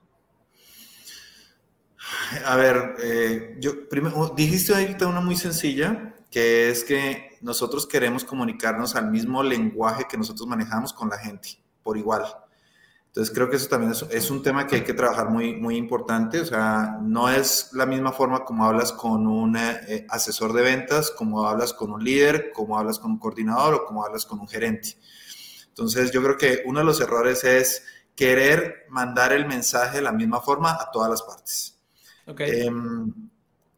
A 2.47 2.57
ver, 2.57 2.97
eh, 3.03 3.57
yo 3.61 3.89
primero 3.89 4.33
dijiste 4.37 4.75
ahorita 4.75 5.07
una 5.07 5.21
muy 5.21 5.37
sencilla, 5.37 6.15
que 6.31 6.71
es 6.71 6.85
que 6.85 7.39
nosotros 7.43 7.87
queremos 7.87 8.25
comunicarnos 8.25 8.97
al 8.97 9.11
mismo 9.11 9.43
lenguaje 9.43 10.07
que 10.09 10.17
nosotros 10.17 10.47
manejamos 10.47 10.93
con 10.93 11.09
la 11.09 11.19
gente, 11.19 11.59
por 11.83 11.97
igual. 11.97 12.25
Entonces 13.07 13.35
creo 13.35 13.51
que 13.51 13.57
eso 13.57 13.69
también 13.69 13.93
es, 14.11 14.31
un 14.31 14.43
tema 14.43 14.67
que 14.67 14.77
hay 14.77 14.85
que 14.85 14.95
trabajar 14.95 15.29
muy, 15.29 15.55
muy 15.55 15.77
importante. 15.77 16.41
O 16.41 16.47
sea, 16.47 16.99
no 17.03 17.29
es 17.29 17.69
la 17.75 17.85
misma 17.85 18.11
forma 18.11 18.43
como 18.43 18.65
hablas 18.65 18.91
con 18.93 19.27
un 19.27 19.55
eh, 19.55 20.07
asesor 20.09 20.55
de 20.55 20.63
ventas, 20.63 21.11
como 21.11 21.47
hablas 21.47 21.75
con 21.75 21.93
un 21.93 22.03
líder, 22.03 22.53
como 22.55 22.79
hablas 22.79 22.99
con 22.99 23.11
un 23.11 23.19
coordinador 23.19 23.75
o 23.75 23.85
como 23.85 24.03
hablas 24.03 24.25
con 24.25 24.41
un 24.41 24.49
gerente. 24.49 24.97
Entonces 25.69 26.11
yo 26.11 26.23
creo 26.23 26.39
que 26.39 26.63
uno 26.65 26.79
de 26.79 26.87
los 26.87 27.03
errores 27.03 27.45
es 27.45 27.85
querer 28.17 28.87
mandar 28.89 29.35
el 29.35 29.47
mensaje 29.47 29.99
de 29.99 30.03
la 30.03 30.13
misma 30.13 30.41
forma 30.41 30.73
a 30.73 30.91
todas 30.91 31.11
las 31.11 31.23
partes. 31.23 31.82
Em, 32.27 33.13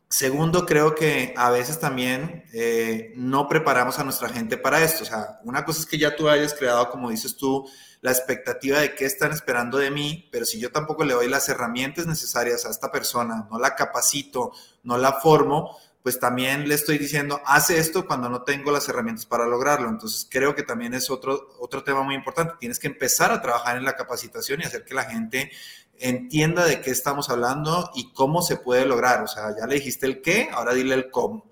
segundo, 0.09 0.67
creo 0.67 0.95
que 0.95 1.35
a 1.37 1.51
veces 1.51 1.81
también 1.81 2.45
eh, 2.53 3.13
no 3.17 3.49
preparamos 3.49 3.99
a 3.99 4.05
nuestra 4.05 4.29
gente 4.29 4.57
para 4.57 4.83
esto. 4.83 5.05
O 5.05 5.07
sea, 5.07 5.41
una 5.45 5.65
cosa 5.65 5.81
es 5.81 5.87
que 5.87 5.99
ya 5.99 6.15
tú 6.15 6.29
hayas 6.29 6.55
creado, 6.55 6.91
como 6.91 7.11
dices 7.11 7.37
tú, 7.37 7.67
la 8.01 8.11
expectativa 8.11 8.81
de 8.81 8.95
qué 8.95 9.07
están 9.07 9.33
esperando 9.33 9.79
de 9.79 9.91
mí, 9.91 10.29
pero 10.31 10.45
si 10.45 10.61
yo 10.61 10.71
tampoco 10.71 11.05
le 11.05 11.15
doy 11.15 11.29
las 11.29 11.49
herramientas 11.49 12.07
necesarias 12.07 12.67
a 12.67 12.71
esta 12.71 12.93
persona, 12.93 13.49
no 13.51 13.59
la 13.59 13.75
capacito, 13.75 14.53
no 14.83 14.99
la 14.99 15.15
formo, 15.15 15.79
pues 16.05 16.21
también 16.21 16.69
le 16.69 16.75
estoy 16.75 16.99
diciendo, 16.99 17.41
hace 17.47 17.79
esto 17.79 18.07
cuando 18.07 18.29
no 18.29 18.43
tengo 18.43 18.71
las 18.71 18.87
herramientas 18.91 19.25
para 19.25 19.47
lograrlo. 19.47 19.89
Entonces 19.89 20.29
creo 20.31 20.55
que 20.55 20.63
también 20.63 20.93
es 20.93 21.09
otro, 21.09 21.57
otro 21.59 21.83
tema 21.83 22.03
muy 22.03 22.15
importante. 22.15 22.57
Tienes 22.61 22.79
que 22.79 22.89
empezar 22.89 23.33
a 23.33 23.41
trabajar 23.41 23.79
en 23.79 23.85
la 23.85 23.97
capacitación 23.97 24.61
y 24.61 24.65
hacer 24.65 24.85
que 24.85 24.93
la 24.93 25.05
gente 25.05 25.51
entienda 25.99 26.65
de 26.65 26.81
qué 26.81 26.91
estamos 26.91 27.31
hablando 27.31 27.91
y 27.95 28.13
cómo 28.13 28.43
se 28.43 28.57
puede 28.57 28.87
lograr. 28.87 29.23
O 29.23 29.29
sea, 29.29 29.55
ya 29.59 29.67
le 29.67 29.77
dijiste 29.77 30.07
el 30.07 30.21
qué, 30.21 30.49
ahora 30.53 30.75
dile 30.75 30.95
el 30.95 31.11
cómo. 31.11 31.51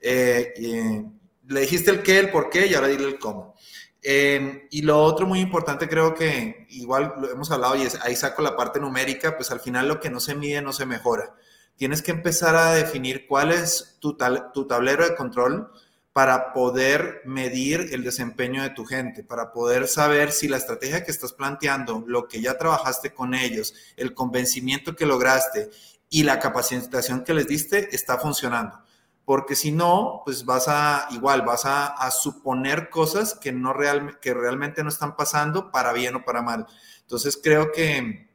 Eh, 0.00 0.54
le 1.46 1.60
dijiste 1.60 1.90
el 1.90 2.02
qué, 2.02 2.18
el 2.18 2.30
por 2.30 2.50
qué 2.50 2.66
y 2.66 2.74
ahora 2.74 2.88
dile 2.88 3.04
el 3.04 3.18
cómo. 3.18 3.54
Eh, 4.02 4.68
y 4.70 4.82
lo 4.82 5.02
otro 5.02 5.26
muy 5.26 5.40
importante 5.40 5.88
creo 5.88 6.14
que 6.14 6.66
igual 6.70 7.14
lo 7.18 7.30
hemos 7.30 7.50
hablado 7.50 7.76
y 7.76 7.88
ahí 8.02 8.14
saco 8.14 8.42
la 8.42 8.56
parte 8.56 8.80
numérica, 8.80 9.36
pues 9.36 9.50
al 9.50 9.60
final 9.60 9.88
lo 9.88 10.00
que 10.00 10.10
no 10.10 10.20
se 10.20 10.34
mide 10.34 10.62
no 10.62 10.72
se 10.72 10.86
mejora. 10.86 11.34
Tienes 11.76 12.02
que 12.02 12.12
empezar 12.12 12.56
a 12.56 12.72
definir 12.72 13.26
cuál 13.26 13.52
es 13.52 13.96
tu, 14.00 14.16
tu 14.52 14.66
tablero 14.66 15.08
de 15.08 15.14
control, 15.14 15.70
para 16.18 16.52
poder 16.52 17.22
medir 17.26 17.90
el 17.92 18.02
desempeño 18.02 18.64
de 18.64 18.70
tu 18.70 18.84
gente, 18.84 19.22
para 19.22 19.52
poder 19.52 19.86
saber 19.86 20.32
si 20.32 20.48
la 20.48 20.56
estrategia 20.56 21.04
que 21.04 21.12
estás 21.12 21.32
planteando, 21.32 22.02
lo 22.08 22.26
que 22.26 22.40
ya 22.40 22.58
trabajaste 22.58 23.14
con 23.14 23.34
ellos, 23.34 23.72
el 23.96 24.14
convencimiento 24.14 24.96
que 24.96 25.06
lograste 25.06 25.70
y 26.10 26.24
la 26.24 26.40
capacitación 26.40 27.22
que 27.22 27.34
les 27.34 27.46
diste 27.46 27.94
está 27.94 28.18
funcionando. 28.18 28.82
Porque 29.24 29.54
si 29.54 29.70
no, 29.70 30.22
pues 30.24 30.44
vas 30.44 30.66
a, 30.66 31.06
igual, 31.12 31.42
vas 31.42 31.62
a, 31.64 32.10
suponer 32.10 32.90
cosas 32.90 33.34
que, 33.34 33.52
no 33.52 33.72
real, 33.72 34.18
que 34.18 34.34
realmente 34.34 34.82
no 34.82 34.88
están 34.88 35.14
pasando 35.14 35.70
para 35.70 35.92
bien 35.92 36.16
o 36.16 36.24
para 36.24 36.42
mal. 36.42 36.66
Entonces 37.00 37.38
creo 37.40 37.70
que 37.70 38.28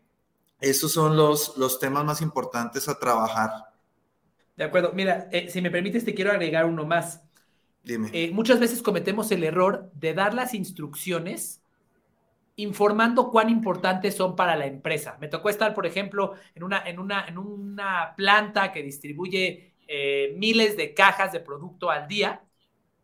esos 0.62 0.90
son 0.90 1.18
los, 1.18 1.58
los 1.58 1.82
temas 1.82 2.06
más 2.06 2.22
importantes 2.22 2.88
a 2.88 2.98
trabajar. 2.98 3.52
De 4.56 4.64
acuerdo. 4.64 4.94
Mira, 4.94 5.28
eh, 5.34 5.50
si 5.50 5.62
me 5.62 5.70
permites, 5.70 6.06
te 6.06 6.14
quiero 6.14 6.32
agregar 6.32 6.64
uno 6.64 6.86
más. 6.86 7.20
Eh, 7.86 8.32
muchas 8.32 8.60
veces 8.60 8.82
cometemos 8.82 9.32
el 9.32 9.44
error 9.44 9.92
de 9.94 10.14
dar 10.14 10.34
las 10.34 10.54
instrucciones 10.54 11.62
informando 12.56 13.32
cuán 13.32 13.50
importantes 13.50 14.16
son 14.16 14.36
para 14.36 14.56
la 14.56 14.68
empresa. 14.68 15.18
Me 15.20 15.28
tocó 15.28 15.50
estar, 15.50 15.74
por 15.74 15.86
ejemplo, 15.86 16.34
en 16.56 16.64
una, 16.64 16.84
en 16.88 17.00
una, 17.00 17.26
en 17.28 17.38
una 17.38 18.14
planta 18.16 18.72
que 18.72 18.84
distribuye 18.84 19.74
eh, 19.88 20.34
miles 20.38 20.78
de 20.78 20.94
cajas 20.94 21.34
de 21.34 21.40
producto 21.42 21.90
al 21.92 22.08
día 22.08 22.42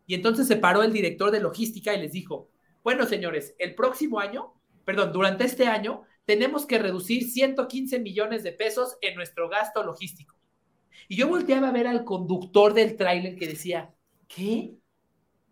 Y 0.06 0.14
entonces 0.14 0.48
se 0.48 0.56
paró 0.56 0.82
el 0.84 0.92
director 0.92 1.30
de 1.30 1.40
logística 1.40 1.94
y 1.94 2.02
les 2.02 2.12
dijo, 2.12 2.50
bueno, 2.84 3.06
señores, 3.06 3.54
el 3.58 3.74
próximo 3.76 4.20
año, 4.20 4.54
perdón, 4.84 5.12
durante 5.12 5.44
este 5.44 5.66
año, 5.68 6.02
tenemos 6.26 6.66
que 6.66 6.78
reducir 6.78 7.24
115 7.30 8.00
millones 8.00 8.42
de 8.44 8.52
pesos 8.52 8.98
en 9.02 9.16
nuestro 9.16 9.48
gasto 9.48 9.84
logístico. 9.84 10.36
Y 11.08 11.16
yo 11.16 11.28
volteaba 11.28 11.68
a 11.68 11.72
ver 11.72 11.86
al 11.86 12.04
conductor 12.04 12.74
del 12.74 12.96
tráiler 12.96 13.36
que 13.36 13.48
decía, 13.48 13.94
¿qué? 14.34 14.78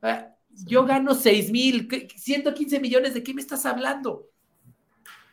Ah, 0.00 0.34
yo 0.50 0.84
gano 0.84 1.14
6 1.14 1.50
mil, 1.50 1.88
115 2.16 2.80
millones, 2.80 3.14
¿de 3.14 3.22
qué 3.22 3.34
me 3.34 3.40
estás 3.40 3.66
hablando? 3.66 4.28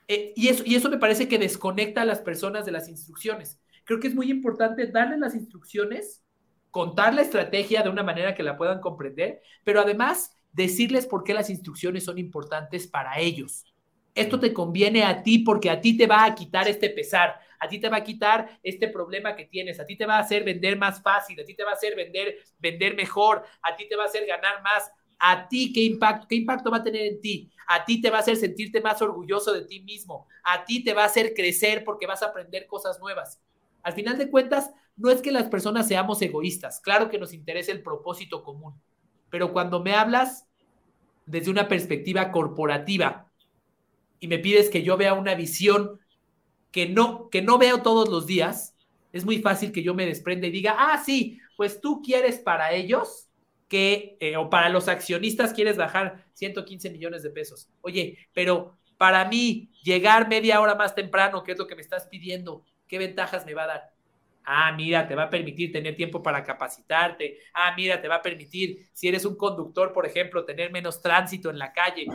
Eh, 0.08 0.34
y, 0.36 0.50
eso, 0.50 0.64
y 0.66 0.76
eso 0.76 0.90
me 0.90 0.98
parece 0.98 1.28
que 1.28 1.38
desconecta 1.38 2.02
a 2.02 2.06
las 2.06 2.20
personas 2.20 2.66
de 2.66 2.72
las 2.72 2.90
instrucciones. 2.90 3.60
Creo 3.86 4.00
que 4.00 4.08
es 4.08 4.16
muy 4.16 4.30
importante 4.30 4.88
darles 4.88 5.20
las 5.20 5.36
instrucciones, 5.36 6.24
contar 6.72 7.14
la 7.14 7.22
estrategia 7.22 7.84
de 7.84 7.90
una 7.90 8.04
manera 8.04 8.36
que 8.36 8.44
la 8.44 8.58
puedan 8.58 8.82
comprender, 8.82 9.42
pero 9.64 9.80
además 9.80 10.38
decirles 10.52 11.06
por 11.06 11.24
qué 11.24 11.34
las 11.34 11.50
instrucciones 11.50 12.04
son 12.04 12.18
importantes 12.18 12.88
para 12.88 13.20
ellos. 13.20 13.66
Esto 14.14 14.40
te 14.40 14.54
conviene 14.54 15.04
a 15.04 15.24
ti 15.24 15.40
porque 15.40 15.70
a 15.70 15.82
ti 15.82 15.98
te 15.98 16.08
va 16.08 16.26
a 16.26 16.36
quitar 16.36 16.68
este 16.68 16.90
pesar, 16.90 17.40
a 17.60 17.68
ti 17.68 17.80
te 17.80 17.90
va 17.90 17.98
a 17.98 18.04
quitar 18.04 18.60
este 18.64 18.88
problema 18.88 19.36
que 19.36 19.46
tienes, 19.46 19.80
a 19.80 19.86
ti 19.86 19.96
te 19.96 20.06
va 20.06 20.18
a 20.18 20.20
hacer 20.20 20.44
vender 20.44 20.78
más 20.78 21.02
fácil, 21.02 21.40
a 21.40 21.46
ti 21.46 21.54
te 21.54 21.64
va 21.64 21.72
a 21.72 21.76
hacer 21.76 21.96
vender, 21.96 22.38
vender 22.60 22.96
mejor, 22.96 23.44
a 23.62 23.76
ti 23.76 23.88
te 23.88 23.96
va 23.96 24.04
a 24.04 24.08
hacer 24.08 24.26
ganar 24.26 24.62
más, 24.62 24.92
a 25.20 25.48
ti 25.48 25.72
qué 25.74 25.82
impacto, 25.82 26.28
qué 26.28 26.36
impacto 26.36 26.72
va 26.72 26.78
a 26.78 26.84
tener 26.84 27.06
en 27.06 27.22
ti, 27.22 27.50
a 27.68 27.86
ti 27.86 28.02
te 28.02 28.10
va 28.10 28.18
a 28.18 28.22
hacer 28.22 28.36
sentirte 28.38 28.82
más 28.82 29.02
orgulloso 29.02 29.54
de 29.54 29.66
ti 29.66 29.82
mismo, 29.82 30.28
a 30.44 30.66
ti 30.66 30.84
te 30.84 30.94
va 30.94 31.04
a 31.04 31.08
hacer 31.08 31.34
crecer 31.34 31.84
porque 31.84 32.08
vas 32.08 32.24
a 32.24 32.28
aprender 32.28 32.68
cosas 32.68 33.00
nuevas. 33.00 33.42
Al 33.84 33.94
final 33.94 34.18
de 34.18 34.30
cuentas, 34.30 34.72
no 34.98 35.10
es 35.10 35.22
que 35.22 35.32
las 35.32 35.50
personas 35.50 35.88
seamos 35.88 36.22
egoístas, 36.22 36.80
claro 36.80 37.10
que 37.10 37.20
nos 37.20 37.34
interesa 37.34 37.72
el 37.72 37.84
propósito 37.84 38.44
común, 38.44 38.74
pero 39.30 39.52
cuando 39.54 39.82
me 39.82 39.94
hablas 39.94 40.48
desde 41.26 41.52
una 41.52 41.68
perspectiva 41.68 42.32
corporativa 42.32 43.30
y 44.20 44.28
me 44.28 44.40
pides 44.40 44.70
que 44.70 44.84
yo 44.84 44.98
vea 44.98 45.14
una 45.14 45.36
visión 45.36 46.00
que 46.76 46.90
no, 46.90 47.30
que 47.30 47.42
no 47.42 47.58
veo 47.58 47.82
todos 47.82 48.10
los 48.10 48.28
días, 48.28 48.76
es 49.14 49.24
muy 49.24 49.38
fácil 49.38 49.72
que 49.72 49.82
yo 49.82 49.94
me 49.94 50.06
desprenda 50.06 50.48
y 50.48 50.52
diga, 50.52 50.76
ah, 50.78 51.02
sí, 51.02 51.40
pues 51.56 51.80
tú 51.80 52.02
quieres 52.02 52.40
para 52.40 52.74
ellos 52.74 53.30
que, 53.70 54.18
eh, 54.20 54.36
o 54.36 54.50
para 54.50 54.68
los 54.68 54.90
accionistas 54.90 55.54
quieres 55.54 55.78
bajar 55.78 56.26
115 56.34 56.90
millones 56.90 57.24
de 57.24 57.30
pesos. 57.30 57.70
Oye, 57.80 58.18
pero 58.34 58.78
para 58.98 59.24
mí 59.24 59.70
llegar 59.84 60.28
media 60.28 60.60
hora 60.60 60.76
más 60.76 60.94
temprano, 60.94 61.46
que 61.46 61.54
es 61.54 61.58
lo 61.58 61.66
que 61.66 61.78
me 61.78 61.82
estás 61.82 62.08
pidiendo, 62.08 62.66
¿qué 62.90 62.98
ventajas 62.98 63.46
me 63.46 63.54
va 63.54 63.64
a 63.64 63.68
dar? 63.68 63.94
Ah, 64.44 64.74
mira, 64.74 65.08
te 65.08 65.16
va 65.16 65.24
a 65.24 65.30
permitir 65.30 65.72
tener 65.72 65.96
tiempo 65.96 66.22
para 66.22 66.44
capacitarte. 66.44 67.40
Ah, 67.54 67.74
mira, 67.78 68.02
te 68.02 68.10
va 68.10 68.16
a 68.16 68.22
permitir, 68.22 68.90
si 68.92 69.08
eres 69.08 69.24
un 69.24 69.38
conductor, 69.38 69.94
por 69.94 70.06
ejemplo, 70.06 70.44
tener 70.44 70.74
menos 70.74 71.02
tránsito 71.02 71.50
en 71.50 71.58
la 71.58 71.72
calle. 71.72 72.06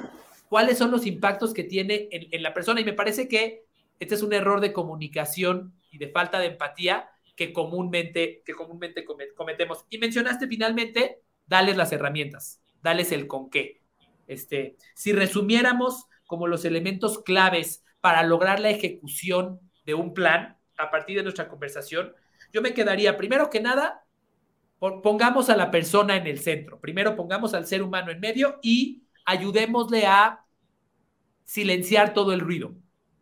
¿Cuáles 0.51 0.77
son 0.77 0.91
los 0.91 1.07
impactos 1.07 1.55
que 1.55 1.65
tiene 1.65 2.09
en, 2.11 2.29
en 2.31 2.43
la 2.43 2.53
persona? 2.53 2.83
Y 2.83 2.85
me 2.85 2.93
parece 2.93 3.27
que 3.27 3.70
este 4.01 4.15
es 4.15 4.23
un 4.23 4.33
error 4.33 4.61
de 4.61 4.73
comunicación 4.73 5.75
y 5.91 5.99
de 5.99 6.09
falta 6.09 6.39
de 6.39 6.47
empatía 6.47 7.11
que 7.37 7.53
comúnmente, 7.53 8.43
que 8.45 8.55
comúnmente 8.55 9.05
cometemos. 9.37 9.85
Y 9.91 9.99
mencionaste 9.99 10.49
finalmente, 10.49 11.21
dales 11.47 11.77
las 11.77 11.93
herramientas, 11.93 12.61
dales 12.83 13.13
el 13.13 13.27
con 13.27 13.51
qué. 13.51 13.83
Este, 14.27 14.77
si 14.95 15.13
resumiéramos 15.13 16.07
como 16.27 16.47
los 16.47 16.65
elementos 16.65 17.23
claves 17.23 17.85
para 18.01 18.23
lograr 18.23 18.59
la 18.59 18.71
ejecución 18.71 19.61
de 19.85 19.95
un 19.95 20.15
plan 20.15 20.57
a 20.79 20.91
partir 20.91 21.19
de 21.19 21.23
nuestra 21.23 21.49
conversación, 21.49 22.15
yo 22.53 22.63
me 22.63 22.73
quedaría, 22.73 23.19
primero 23.19 23.51
que 23.51 23.61
nada, 23.61 24.05
pongamos 24.79 25.51
a 25.51 25.57
la 25.57 25.71
persona 25.71 26.17
en 26.17 26.27
el 26.27 26.39
centro. 26.39 26.81
Primero 26.81 27.17
pongamos 27.17 27.53
al 27.53 27.67
ser 27.67 27.83
humano 27.83 28.11
en 28.11 28.21
medio 28.21 28.59
y 28.63 29.03
ayudémosle 29.27 30.07
a 30.07 30.47
silenciar 31.45 32.15
todo 32.15 32.33
el 32.33 32.41
ruido 32.41 32.75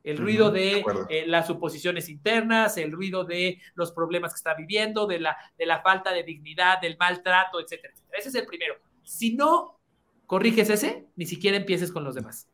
el 0.09 0.17
ruido 0.17 0.51
de, 0.51 0.83
eh, 1.11 1.25
las 1.27 1.47
suposiciones 1.47 2.09
internas, 2.09 2.79
el 2.79 2.93
ruido 2.93 3.25
de 3.25 3.61
los 3.75 3.93
problemas 3.93 4.33
que 4.33 4.39
está 4.39 4.55
viviendo, 4.55 5.07
de 5.07 5.21
la, 5.21 5.37
de 5.59 5.67
la 5.67 5.83
falta 5.83 6.15
de 6.15 6.23
dignidad, 6.23 6.81
del 6.81 6.97
maltrato, 6.99 7.61
etcétera, 7.61 7.93
Ese 8.13 8.31
es 8.31 8.35
el 8.35 8.47
primero. 8.47 8.77
Si 9.03 9.35
no 9.35 9.79
corriges 10.25 10.71
ese, 10.71 11.05
ni 11.17 11.27
siquiera 11.27 11.59
empieces 11.59 11.93
con 11.93 12.05
los 12.05 12.15
demás, 12.15 12.49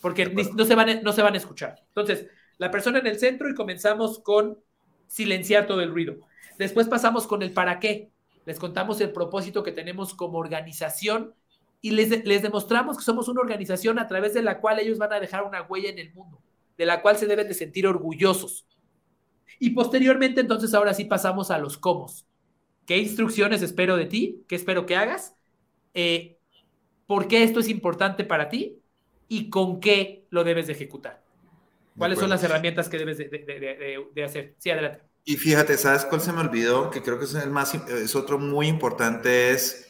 porque 0.00 0.24
no, 0.26 0.64
se 0.64 0.74
van, 0.74 1.02
no 1.02 1.12
se 1.12 1.20
van 1.20 1.34
a 1.34 1.36
escuchar. 1.36 1.82
Entonces, 1.88 2.26
la 2.56 2.70
persona 2.70 3.00
en 3.00 3.06
el 3.06 3.18
centro 3.18 3.50
y 3.50 3.54
comenzamos 3.54 4.20
con 4.20 4.58
silenciar 5.06 5.66
todo 5.66 5.82
el 5.82 5.90
ruido. 5.90 6.16
Después 6.56 6.88
pasamos 6.88 7.26
con 7.26 7.42
el 7.42 7.52
para 7.52 7.80
qué. 7.80 8.10
Les 8.46 8.58
contamos 8.58 9.02
el 9.02 9.12
propósito 9.12 9.62
que 9.62 9.72
tenemos 9.72 10.14
como 10.14 10.38
organización 10.38 11.34
y 11.82 11.90
les, 11.90 12.24
les 12.24 12.40
demostramos 12.40 12.96
que 12.96 13.04
somos 13.04 13.28
una 13.28 13.42
organización 13.42 13.98
a 13.98 14.06
través 14.08 14.32
de 14.32 14.42
la 14.42 14.58
cual 14.58 14.78
ellos 14.78 14.96
van 14.96 15.12
a 15.12 15.20
dejar 15.20 15.44
una 15.44 15.62
huella 15.62 15.90
en 15.90 15.98
el 15.98 16.14
mundo 16.14 16.40
de 16.76 16.86
la 16.86 17.02
cual 17.02 17.16
se 17.16 17.26
deben 17.26 17.48
de 17.48 17.54
sentir 17.54 17.86
orgullosos. 17.86 18.66
Y 19.58 19.70
posteriormente, 19.70 20.40
entonces, 20.40 20.74
ahora 20.74 20.94
sí 20.94 21.04
pasamos 21.04 21.50
a 21.50 21.58
los 21.58 21.78
cómo. 21.78 22.12
¿Qué 22.86 22.98
instrucciones 22.98 23.62
espero 23.62 23.96
de 23.96 24.06
ti? 24.06 24.44
¿Qué 24.48 24.56
espero 24.56 24.86
que 24.86 24.96
hagas? 24.96 25.34
Eh, 25.94 26.38
¿Por 27.06 27.28
qué 27.28 27.42
esto 27.42 27.60
es 27.60 27.68
importante 27.68 28.24
para 28.24 28.48
ti? 28.48 28.80
¿Y 29.28 29.48
con 29.50 29.80
qué 29.80 30.26
lo 30.30 30.44
debes 30.44 30.66
de 30.66 30.74
ejecutar? 30.74 31.22
¿Cuáles 31.96 32.18
son 32.18 32.28
las 32.28 32.42
herramientas 32.42 32.88
que 32.88 32.98
debes 32.98 33.18
de, 33.18 34.24
hacer? 34.24 34.56
Sí, 34.58 34.70
adelante. 34.70 35.00
Y 35.24 35.36
fíjate, 35.36 35.78
¿sabes 35.78 36.04
cuál 36.04 36.20
se 36.20 36.32
me 36.32 36.40
olvidó? 36.40 36.90
Que 36.90 37.02
creo 37.02 37.18
que 37.18 37.24
es 37.24 37.34
el 37.34 37.50
más, 37.50 37.74
es 37.74 38.16
otro 38.16 38.38
muy 38.38 38.66
importante, 38.66 39.50
es 39.52 39.88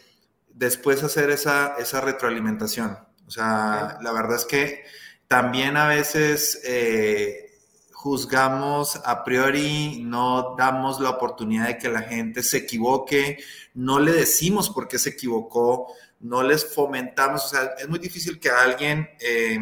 después 0.53 1.03
hacer 1.03 1.31
esa, 1.31 1.77
esa 1.79 2.01
retroalimentación. 2.01 2.99
O 3.27 3.31
sea, 3.31 3.99
la 4.03 4.13
verdad 4.13 4.37
es 4.37 4.45
que 4.45 4.85
también 5.29 5.77
a 5.77 5.89
veces 5.89 6.61
eh, 6.65 7.45
juzgamos 7.93 9.01
a 9.05 9.25
priori, 9.25 10.03
no 10.05 10.55
damos 10.59 11.01
la 11.01 11.11
oportunidad 11.11 11.69
de 11.69 11.79
que 11.79 11.89
la 11.89 12.03
gente 12.03 12.43
se 12.43 12.59
equivoque, 12.59 13.39
no 13.75 13.99
le 13.99 14.13
decimos 14.13 14.69
por 14.71 14.89
qué 14.89 14.99
se 14.99 15.11
equivocó, 15.11 15.89
no 16.21 16.43
les 16.43 16.75
fomentamos, 16.75 17.47
o 17.47 17.49
sea, 17.49 17.63
es 17.79 17.89
muy 17.89 17.99
difícil 17.99 18.39
que 18.39 18.51
alguien 18.51 19.09
eh, 19.21 19.59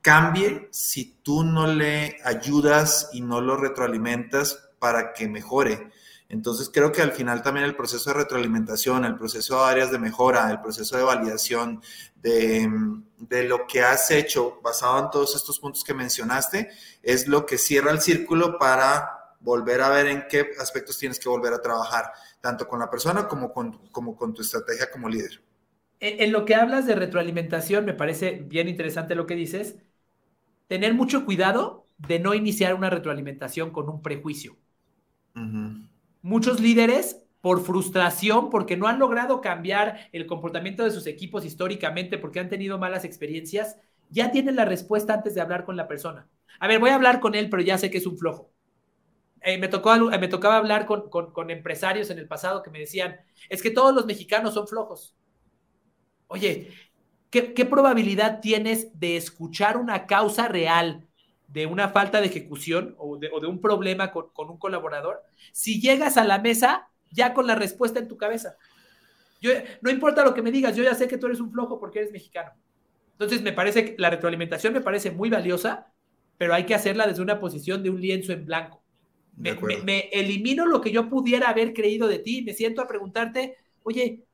cambie 0.00 0.68
si 0.70 1.18
tú 1.22 1.42
no 1.44 1.66
le 1.66 2.16
ayudas 2.24 3.10
y 3.12 3.20
no 3.20 3.40
lo 3.40 3.56
retroalimentas 3.56 4.70
para 4.78 5.12
que 5.12 5.28
mejore. 5.28 5.90
Entonces 6.28 6.70
creo 6.72 6.90
que 6.90 7.02
al 7.02 7.12
final 7.12 7.42
también 7.42 7.66
el 7.66 7.76
proceso 7.76 8.10
de 8.10 8.16
retroalimentación, 8.16 9.04
el 9.04 9.16
proceso 9.16 9.56
de 9.56 9.70
áreas 9.70 9.90
de 9.90 9.98
mejora, 9.98 10.50
el 10.50 10.60
proceso 10.60 10.96
de 10.96 11.04
validación 11.04 11.82
de, 12.26 13.44
lo 13.44 13.66
que 13.66 13.80
has 13.80 14.10
hecho 14.10 14.60
basado 14.62 14.98
en 15.04 15.10
todos 15.10 15.36
estos 15.36 15.60
puntos 15.60 15.84
que 15.84 15.94
mencionaste, 15.94 16.70
es 17.02 17.28
lo 17.28 17.46
que 17.46 17.58
cierra 17.58 17.92
el 17.92 18.00
círculo 18.00 18.58
para 18.58 19.34
volver 19.40 19.80
a 19.80 19.90
ver 19.90 20.08
en 20.08 20.24
qué 20.28 20.50
aspectos 20.58 20.98
tienes 20.98 21.20
que 21.20 21.28
volver 21.28 21.52
a 21.52 21.62
trabajar, 21.62 22.10
tanto 22.40 22.66
con 22.66 22.80
la 22.80 22.90
persona 22.90 23.28
como 23.28 23.52
con, 23.52 23.88
como 23.90 24.16
con 24.16 24.34
tu 24.34 24.42
estrategia 24.42 24.90
como 24.90 25.08
líder. 25.08 25.40
En, 26.00 26.32
lo 26.32 26.44
que 26.44 26.54
hablas 26.54 26.86
de 26.86 26.94
retroalimentación, 26.94 27.84
me 27.84 27.94
parece 27.94 28.42
bien 28.44 28.68
interesante 28.68 29.14
lo 29.14 29.26
que 29.26 29.34
dices, 29.34 29.76
tener 30.66 30.94
mucho 30.94 31.24
cuidado 31.24 31.86
de 31.96 32.18
no 32.18 32.34
iniciar 32.34 32.74
una 32.74 32.90
retroalimentación 32.90 33.70
con 33.70 33.88
un 33.88 34.02
prejuicio. 34.02 34.56
Muchos 36.22 36.60
líderes 36.60 37.25
por 37.40 37.62
frustración, 37.62 38.50
porque 38.50 38.76
no 38.76 38.88
han 38.88 38.98
logrado 38.98 39.40
cambiar 39.40 40.08
el 40.12 40.26
comportamiento 40.26 40.84
de 40.84 40.90
sus 40.90 41.06
equipos 41.06 41.44
históricamente, 41.44 42.18
porque 42.18 42.40
han 42.40 42.48
tenido 42.48 42.78
malas 42.78 43.04
experiencias, 43.04 43.76
ya 44.10 44.30
tienen 44.30 44.56
la 44.56 44.64
respuesta 44.64 45.14
antes 45.14 45.34
de 45.34 45.40
hablar 45.40 45.64
con 45.64 45.76
la 45.76 45.88
persona. 45.88 46.28
A 46.58 46.68
ver, 46.68 46.80
voy 46.80 46.90
a 46.90 46.94
hablar 46.94 47.20
con 47.20 47.34
él, 47.34 47.48
pero 47.50 47.62
ya 47.62 47.78
sé 47.78 47.90
que 47.90 47.98
es 47.98 48.06
un 48.06 48.18
flojo. 48.18 48.50
Eh, 49.42 49.58
me, 49.58 49.68
tocó, 49.68 49.94
eh, 49.94 50.18
me 50.18 50.28
tocaba 50.28 50.56
hablar 50.56 50.86
con, 50.86 51.08
con, 51.08 51.50
empresarios 51.50 52.10
en 52.10 52.18
el 52.18 52.26
pasado 52.26 52.62
que 52.62 52.70
me 52.70 52.80
decían, 52.80 53.16
es 53.48 53.62
que 53.62 53.70
todos 53.70 53.94
los 53.94 54.06
mexicanos 54.06 54.54
son 54.54 54.66
flojos. 54.66 55.14
Oye, 56.26 56.70
¿qué, 57.30 57.54
¿qué, 57.54 57.64
probabilidad 57.64 58.40
tienes 58.40 58.98
de 58.98 59.16
escuchar 59.16 59.76
una 59.76 60.06
causa 60.06 60.48
real 60.48 61.06
de 61.48 61.66
una 61.66 61.88
falta 61.88 62.20
de 62.20 62.26
ejecución 62.26 62.94
o 62.98 63.18
de, 63.18 63.30
un 63.46 63.60
problema 63.60 64.10
con, 64.10 64.50
un 64.50 64.58
colaborador, 64.58 65.22
si 65.52 65.80
llegas 65.80 66.16
a 66.16 66.24
la 66.24 66.38
mesa 66.38 66.88
ya 67.10 67.34
con 67.34 67.46
la 67.46 67.54
respuesta 67.54 67.98
en 67.98 68.08
tu 68.08 68.16
cabeza. 68.16 68.56
Yo, 69.40 69.52
no 69.80 69.90
importa 69.90 70.24
lo 70.24 70.34
que 70.34 70.42
me 70.42 70.50
digas, 70.50 70.76
yo 70.76 70.82
ya 70.82 70.94
sé 70.94 71.08
que 71.08 71.18
tú 71.18 71.26
eres 71.26 71.40
un 71.40 71.52
flojo 71.52 71.78
porque 71.78 72.00
eres 72.00 72.12
mexicano. 72.12 72.52
Entonces, 73.12 73.42
me 73.42 73.52
parece 73.52 73.84
que 73.84 73.94
la 73.98 74.10
retroalimentación 74.10 74.72
me 74.72 74.80
parece 74.80 75.10
muy 75.10 75.30
valiosa, 75.30 75.92
pero 76.36 76.54
hay 76.54 76.66
que 76.66 76.74
hacerla 76.74 77.06
desde 77.06 77.22
una 77.22 77.40
posición 77.40 77.82
de 77.82 77.90
un 77.90 78.00
lienzo 78.00 78.32
en 78.32 78.44
blanco. 78.44 78.82
Me, 79.36 80.08
elimino 80.12 80.64
lo 80.66 80.80
que 80.80 80.90
yo 80.90 81.08
pudiera 81.08 81.50
haber 81.50 81.74
creído 81.74 82.08
de 82.08 82.18
ti, 82.18 82.42
me 82.42 82.54
siento 82.54 82.80
a 82.80 82.88
preguntarte, 82.88 83.56
oye, 83.82 84.24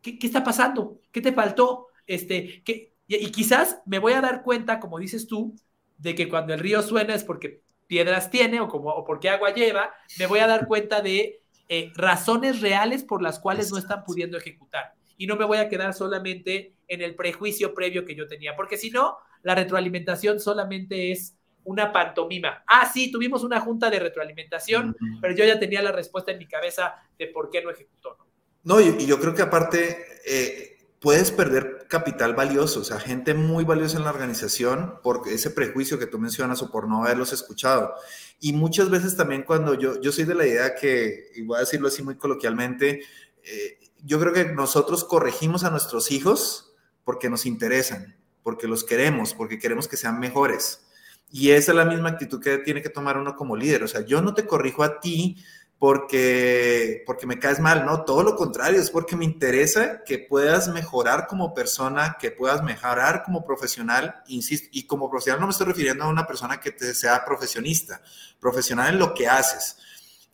¿qué, 0.00 0.18
está 0.20 0.42
pasando? 0.42 1.00
¿Qué 1.12 1.20
te 1.20 1.32
faltó? 1.32 1.88
Este, 2.06 2.62
¿qué? 2.64 2.94
y 3.06 3.30
quizás 3.30 3.80
me 3.86 3.98
voy 3.98 4.14
a 4.14 4.20
dar 4.20 4.42
cuenta, 4.42 4.80
como 4.80 4.98
dices 4.98 5.26
tú, 5.26 5.54
de 5.98 6.14
que 6.14 6.28
cuando 6.28 6.54
el 6.54 6.60
río 6.60 6.82
suena 6.82 7.14
es 7.14 7.22
porque 7.22 7.62
piedras 7.86 8.30
tiene 8.30 8.60
o, 8.60 8.68
como, 8.68 8.90
o 8.90 9.04
porque 9.04 9.28
agua 9.28 9.52
lleva, 9.54 9.92
me 10.18 10.26
voy 10.26 10.40
a 10.40 10.46
dar 10.46 10.66
cuenta 10.66 11.02
de 11.02 11.41
eh, 11.68 11.92
razones 11.94 12.60
reales 12.60 13.04
por 13.04 13.22
las 13.22 13.38
cuales 13.38 13.70
no 13.70 13.78
están 13.78 14.04
pudiendo 14.04 14.36
ejecutar. 14.36 14.94
y 15.18 15.26
no 15.26 15.36
me 15.36 15.44
voy 15.44 15.58
a 15.58 15.68
quedar 15.68 15.94
solamente 15.94 16.74
en 16.88 17.00
el 17.00 17.14
prejuicio 17.14 17.74
previo 17.74 18.04
que 18.04 18.16
yo 18.16 18.26
tenía, 18.26 18.56
porque 18.56 18.76
si 18.76 18.90
no, 18.90 19.18
la 19.42 19.54
retroalimentación 19.54 20.40
solamente 20.40 21.12
es 21.12 21.36
una 21.64 21.92
pantomima. 21.92 22.64
Ah, 22.66 22.90
sí, 22.92 23.10
tuvimos 23.12 23.44
una 23.44 23.60
junta 23.60 23.88
de 23.88 24.00
retroalimentación, 24.00 24.96
pero 25.20 25.34
yo 25.34 25.44
ya 25.44 25.58
tenía 25.58 25.82
la 25.82 25.92
respuesta 25.92 26.32
en 26.32 26.38
mi 26.38 26.46
cabeza 26.46 26.94
de 27.18 27.28
por 27.28 27.50
qué 27.50 27.62
no 27.62 27.70
ejecutó. 27.70 28.16
No, 28.64 28.80
y, 28.80 29.06
yo 29.06 29.20
creo 29.20 29.34
que 29.34 29.42
aparte 29.42 29.96
eh, 30.26 30.78
puedes 31.00 31.30
perder 31.30 31.81
capital 31.92 32.34
valioso, 32.34 32.80
o 32.80 32.84
sea, 32.84 32.98
gente 32.98 33.34
muy 33.34 33.64
valiosa 33.64 33.98
en 33.98 34.04
la 34.04 34.10
organización 34.10 34.94
por 35.02 35.28
ese 35.28 35.50
prejuicio 35.50 35.98
que 35.98 36.06
tú 36.06 36.18
mencionas 36.18 36.62
o 36.62 36.70
por 36.70 36.88
no 36.88 37.04
haberlos 37.04 37.34
escuchado. 37.34 37.94
Y 38.40 38.54
muchas 38.54 38.88
veces 38.88 39.14
también 39.14 39.42
cuando 39.42 39.74
yo, 39.74 40.00
yo 40.00 40.10
soy 40.10 40.24
de 40.24 40.34
la 40.34 40.46
idea 40.46 40.74
que, 40.74 41.30
y 41.34 41.42
voy 41.42 41.58
a 41.58 41.60
decirlo 41.60 41.88
así 41.88 42.02
muy 42.02 42.16
coloquialmente, 42.16 43.02
eh, 43.44 43.78
yo 44.02 44.18
creo 44.18 44.32
que 44.32 44.46
nosotros 44.46 45.04
corregimos 45.04 45.64
a 45.64 45.70
nuestros 45.70 46.10
hijos 46.10 46.72
porque 47.04 47.28
nos 47.28 47.44
interesan, 47.44 48.16
porque 48.42 48.66
los 48.66 48.84
queremos, 48.84 49.34
porque 49.34 49.58
queremos 49.58 49.86
que 49.86 49.98
sean 49.98 50.18
mejores. 50.18 50.86
Y 51.30 51.50
esa 51.50 51.72
es 51.72 51.76
la 51.76 51.84
misma 51.84 52.08
actitud 52.08 52.40
que 52.40 52.56
tiene 52.56 52.80
que 52.80 52.88
tomar 52.88 53.18
uno 53.18 53.36
como 53.36 53.54
líder. 53.54 53.82
O 53.82 53.88
sea, 53.88 54.00
yo 54.00 54.22
no 54.22 54.32
te 54.32 54.46
corrijo 54.46 54.82
a 54.82 54.98
ti 54.98 55.36
porque, 55.82 57.02
porque 57.06 57.26
me 57.26 57.40
caes 57.40 57.58
mal, 57.58 57.84
no, 57.84 58.04
todo 58.04 58.22
lo 58.22 58.36
contrario, 58.36 58.80
es 58.80 58.88
porque 58.88 59.16
me 59.16 59.24
interesa 59.24 60.04
que 60.04 60.20
puedas 60.20 60.68
mejorar 60.68 61.26
como 61.26 61.54
persona, 61.54 62.18
que 62.20 62.30
puedas 62.30 62.62
mejorar 62.62 63.24
como 63.24 63.44
profesional, 63.44 64.22
insisto, 64.28 64.68
y 64.70 64.86
como 64.86 65.10
profesional 65.10 65.40
no 65.40 65.48
me 65.48 65.50
estoy 65.50 65.66
refiriendo 65.66 66.04
a 66.04 66.08
una 66.08 66.24
persona 66.24 66.60
que 66.60 66.70
te 66.70 66.94
sea 66.94 67.24
profesionista, 67.24 68.00
profesional 68.38 68.92
en 68.92 69.00
lo 69.00 69.12
que 69.12 69.26
haces, 69.26 69.76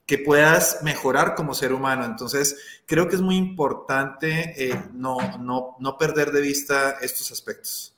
que 0.05 0.18
puedas 0.18 0.82
mejorar 0.82 1.34
como 1.34 1.55
ser 1.55 1.72
humano. 1.72 2.05
Entonces, 2.05 2.82
creo 2.84 3.09
que 3.09 3.16
es 3.16 3.22
muy 3.22 3.36
importante 3.38 4.53
eh, 4.62 4.78
no, 4.92 5.16
no, 5.38 5.76
no 5.80 5.96
perder 5.96 6.30
de 6.30 6.42
vista 6.42 6.99
estos 7.01 7.32
aspectos. 7.32 7.96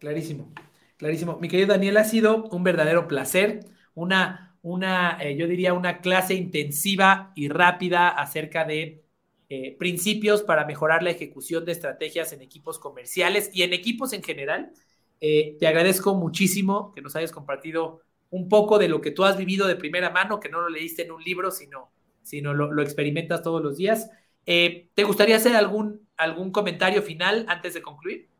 Clarísimo, 0.00 0.52
clarísimo. 0.98 1.38
Mi 1.40 1.48
querido 1.48 1.68
Daniel, 1.68 1.96
ha 1.96 2.04
sido 2.04 2.44
un 2.44 2.62
verdadero 2.62 3.08
placer, 3.08 3.70
una 3.94 4.43
una, 4.64 5.18
eh, 5.20 5.36
yo 5.36 5.46
diría, 5.46 5.74
una 5.74 6.00
clase 6.00 6.32
intensiva 6.32 7.32
y 7.36 7.48
rápida 7.48 8.08
acerca 8.08 8.64
de 8.64 9.04
eh, 9.50 9.76
principios 9.78 10.42
para 10.42 10.64
mejorar 10.64 11.02
la 11.02 11.10
ejecución 11.10 11.66
de 11.66 11.72
estrategias 11.72 12.32
en 12.32 12.40
equipos 12.40 12.78
comerciales 12.78 13.50
y 13.52 13.62
en 13.62 13.74
equipos 13.74 14.14
en 14.14 14.22
general. 14.22 14.72
Eh, 15.20 15.58
te 15.60 15.66
agradezco 15.66 16.14
muchísimo 16.14 16.92
que 16.94 17.02
nos 17.02 17.14
hayas 17.14 17.30
compartido 17.30 18.00
un 18.30 18.48
poco 18.48 18.78
de 18.78 18.88
lo 18.88 19.02
que 19.02 19.10
tú 19.10 19.24
has 19.24 19.36
vivido 19.36 19.66
de 19.68 19.76
primera 19.76 20.08
mano, 20.08 20.40
que 20.40 20.48
no 20.48 20.62
lo 20.62 20.70
leíste 20.70 21.02
en 21.02 21.12
un 21.12 21.22
libro, 21.22 21.50
sino, 21.50 21.90
sino 22.22 22.54
lo, 22.54 22.72
lo 22.72 22.82
experimentas 22.82 23.42
todos 23.42 23.62
los 23.62 23.76
días. 23.76 24.10
¿Te 24.46 25.04
gustaría 25.04 25.36
hacer 25.36 25.56
algún, 25.56 26.08
algún 26.16 26.50
comentario 26.50 27.02
final 27.02 27.44
antes 27.48 27.74
de 27.74 27.82
concluir? 27.82 28.33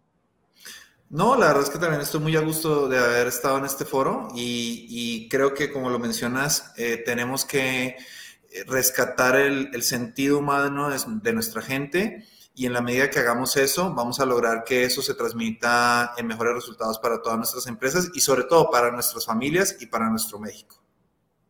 No, 1.11 1.37
la 1.37 1.49
verdad 1.49 1.63
es 1.63 1.71
que 1.71 1.79
también 1.79 2.01
estoy 2.01 2.21
muy 2.21 2.35
a 2.37 2.41
gusto 2.41 2.89
de 2.89 2.99
haber 2.99 3.29
estado 3.29 3.59
en 3.59 3.65
este 3.65 3.85
foro 3.85 4.29
y, 4.35 5.29
creo 5.29 5.55
que, 5.55 5.71
como 5.71 5.91
lo 5.91 5.99
mencionas, 5.99 6.73
eh, 6.77 7.03
tenemos 7.05 7.45
que 7.45 7.87
eh, 7.87 8.65
rescatar 8.67 9.37
el, 9.37 9.83
sentido 9.83 10.39
humano 10.39 10.91
de, 10.91 11.33
nuestra 11.33 11.63
gente 11.63 12.25
y 12.55 12.67
en 12.67 12.73
la 12.73 12.81
medida 12.81 13.11
que 13.11 13.19
hagamos 13.19 13.57
eso, 13.57 13.95
vamos 13.95 14.21
a 14.21 14.27
lograr 14.27 14.65
que 14.65 14.85
eso 14.85 15.03
se 15.03 15.15
transmita 15.15 16.15
en 16.17 16.27
mejores 16.27 16.55
resultados 16.55 16.99
para 16.99 17.21
todas 17.21 17.37
nuestras 17.37 17.67
empresas 17.67 18.11
y 18.15 18.21
sobre 18.21 18.45
todo 18.45 18.71
para 18.71 18.91
nuestras 18.91 19.27
familias 19.27 19.77
y 19.81 19.87
para 19.87 20.09
nuestro 20.09 20.39
México. 20.39 20.85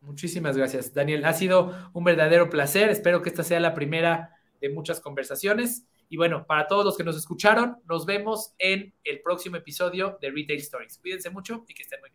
Muchísimas 0.01 0.57
gracias, 0.57 0.93
Daniel. 0.93 1.25
Ha 1.25 1.33
sido 1.33 1.91
un 1.95 2.05
verdadero 2.05 2.51
placer. 2.51 2.91
Espero 2.91 3.23
que 3.23 3.31
esta 3.31 3.43
sea 3.43 3.61
la 3.61 3.75
primera 3.75 4.37
de 4.61 4.69
muchas 4.69 5.01
conversaciones. 5.01 5.85
Y 6.09 6.17
bueno, 6.17 6.47
para 6.47 6.67
todos 6.67 6.85
los 6.85 6.97
que 6.97 7.05
nos 7.05 7.17
escucharon, 7.17 7.77
nos 7.85 8.07
vemos 8.07 8.55
en 8.59 8.95
el 9.05 9.21
próximo 9.21 9.57
episodio 9.57 10.19
de 10.21 10.31
Retail 10.31 10.61
Stories. 10.61 10.99
Cuídense 10.99 11.31
mucho 11.31 11.65
y 11.69 11.75
que 11.75 11.83
estén 11.83 12.01
muy 12.01 12.11
bien. 12.11 12.14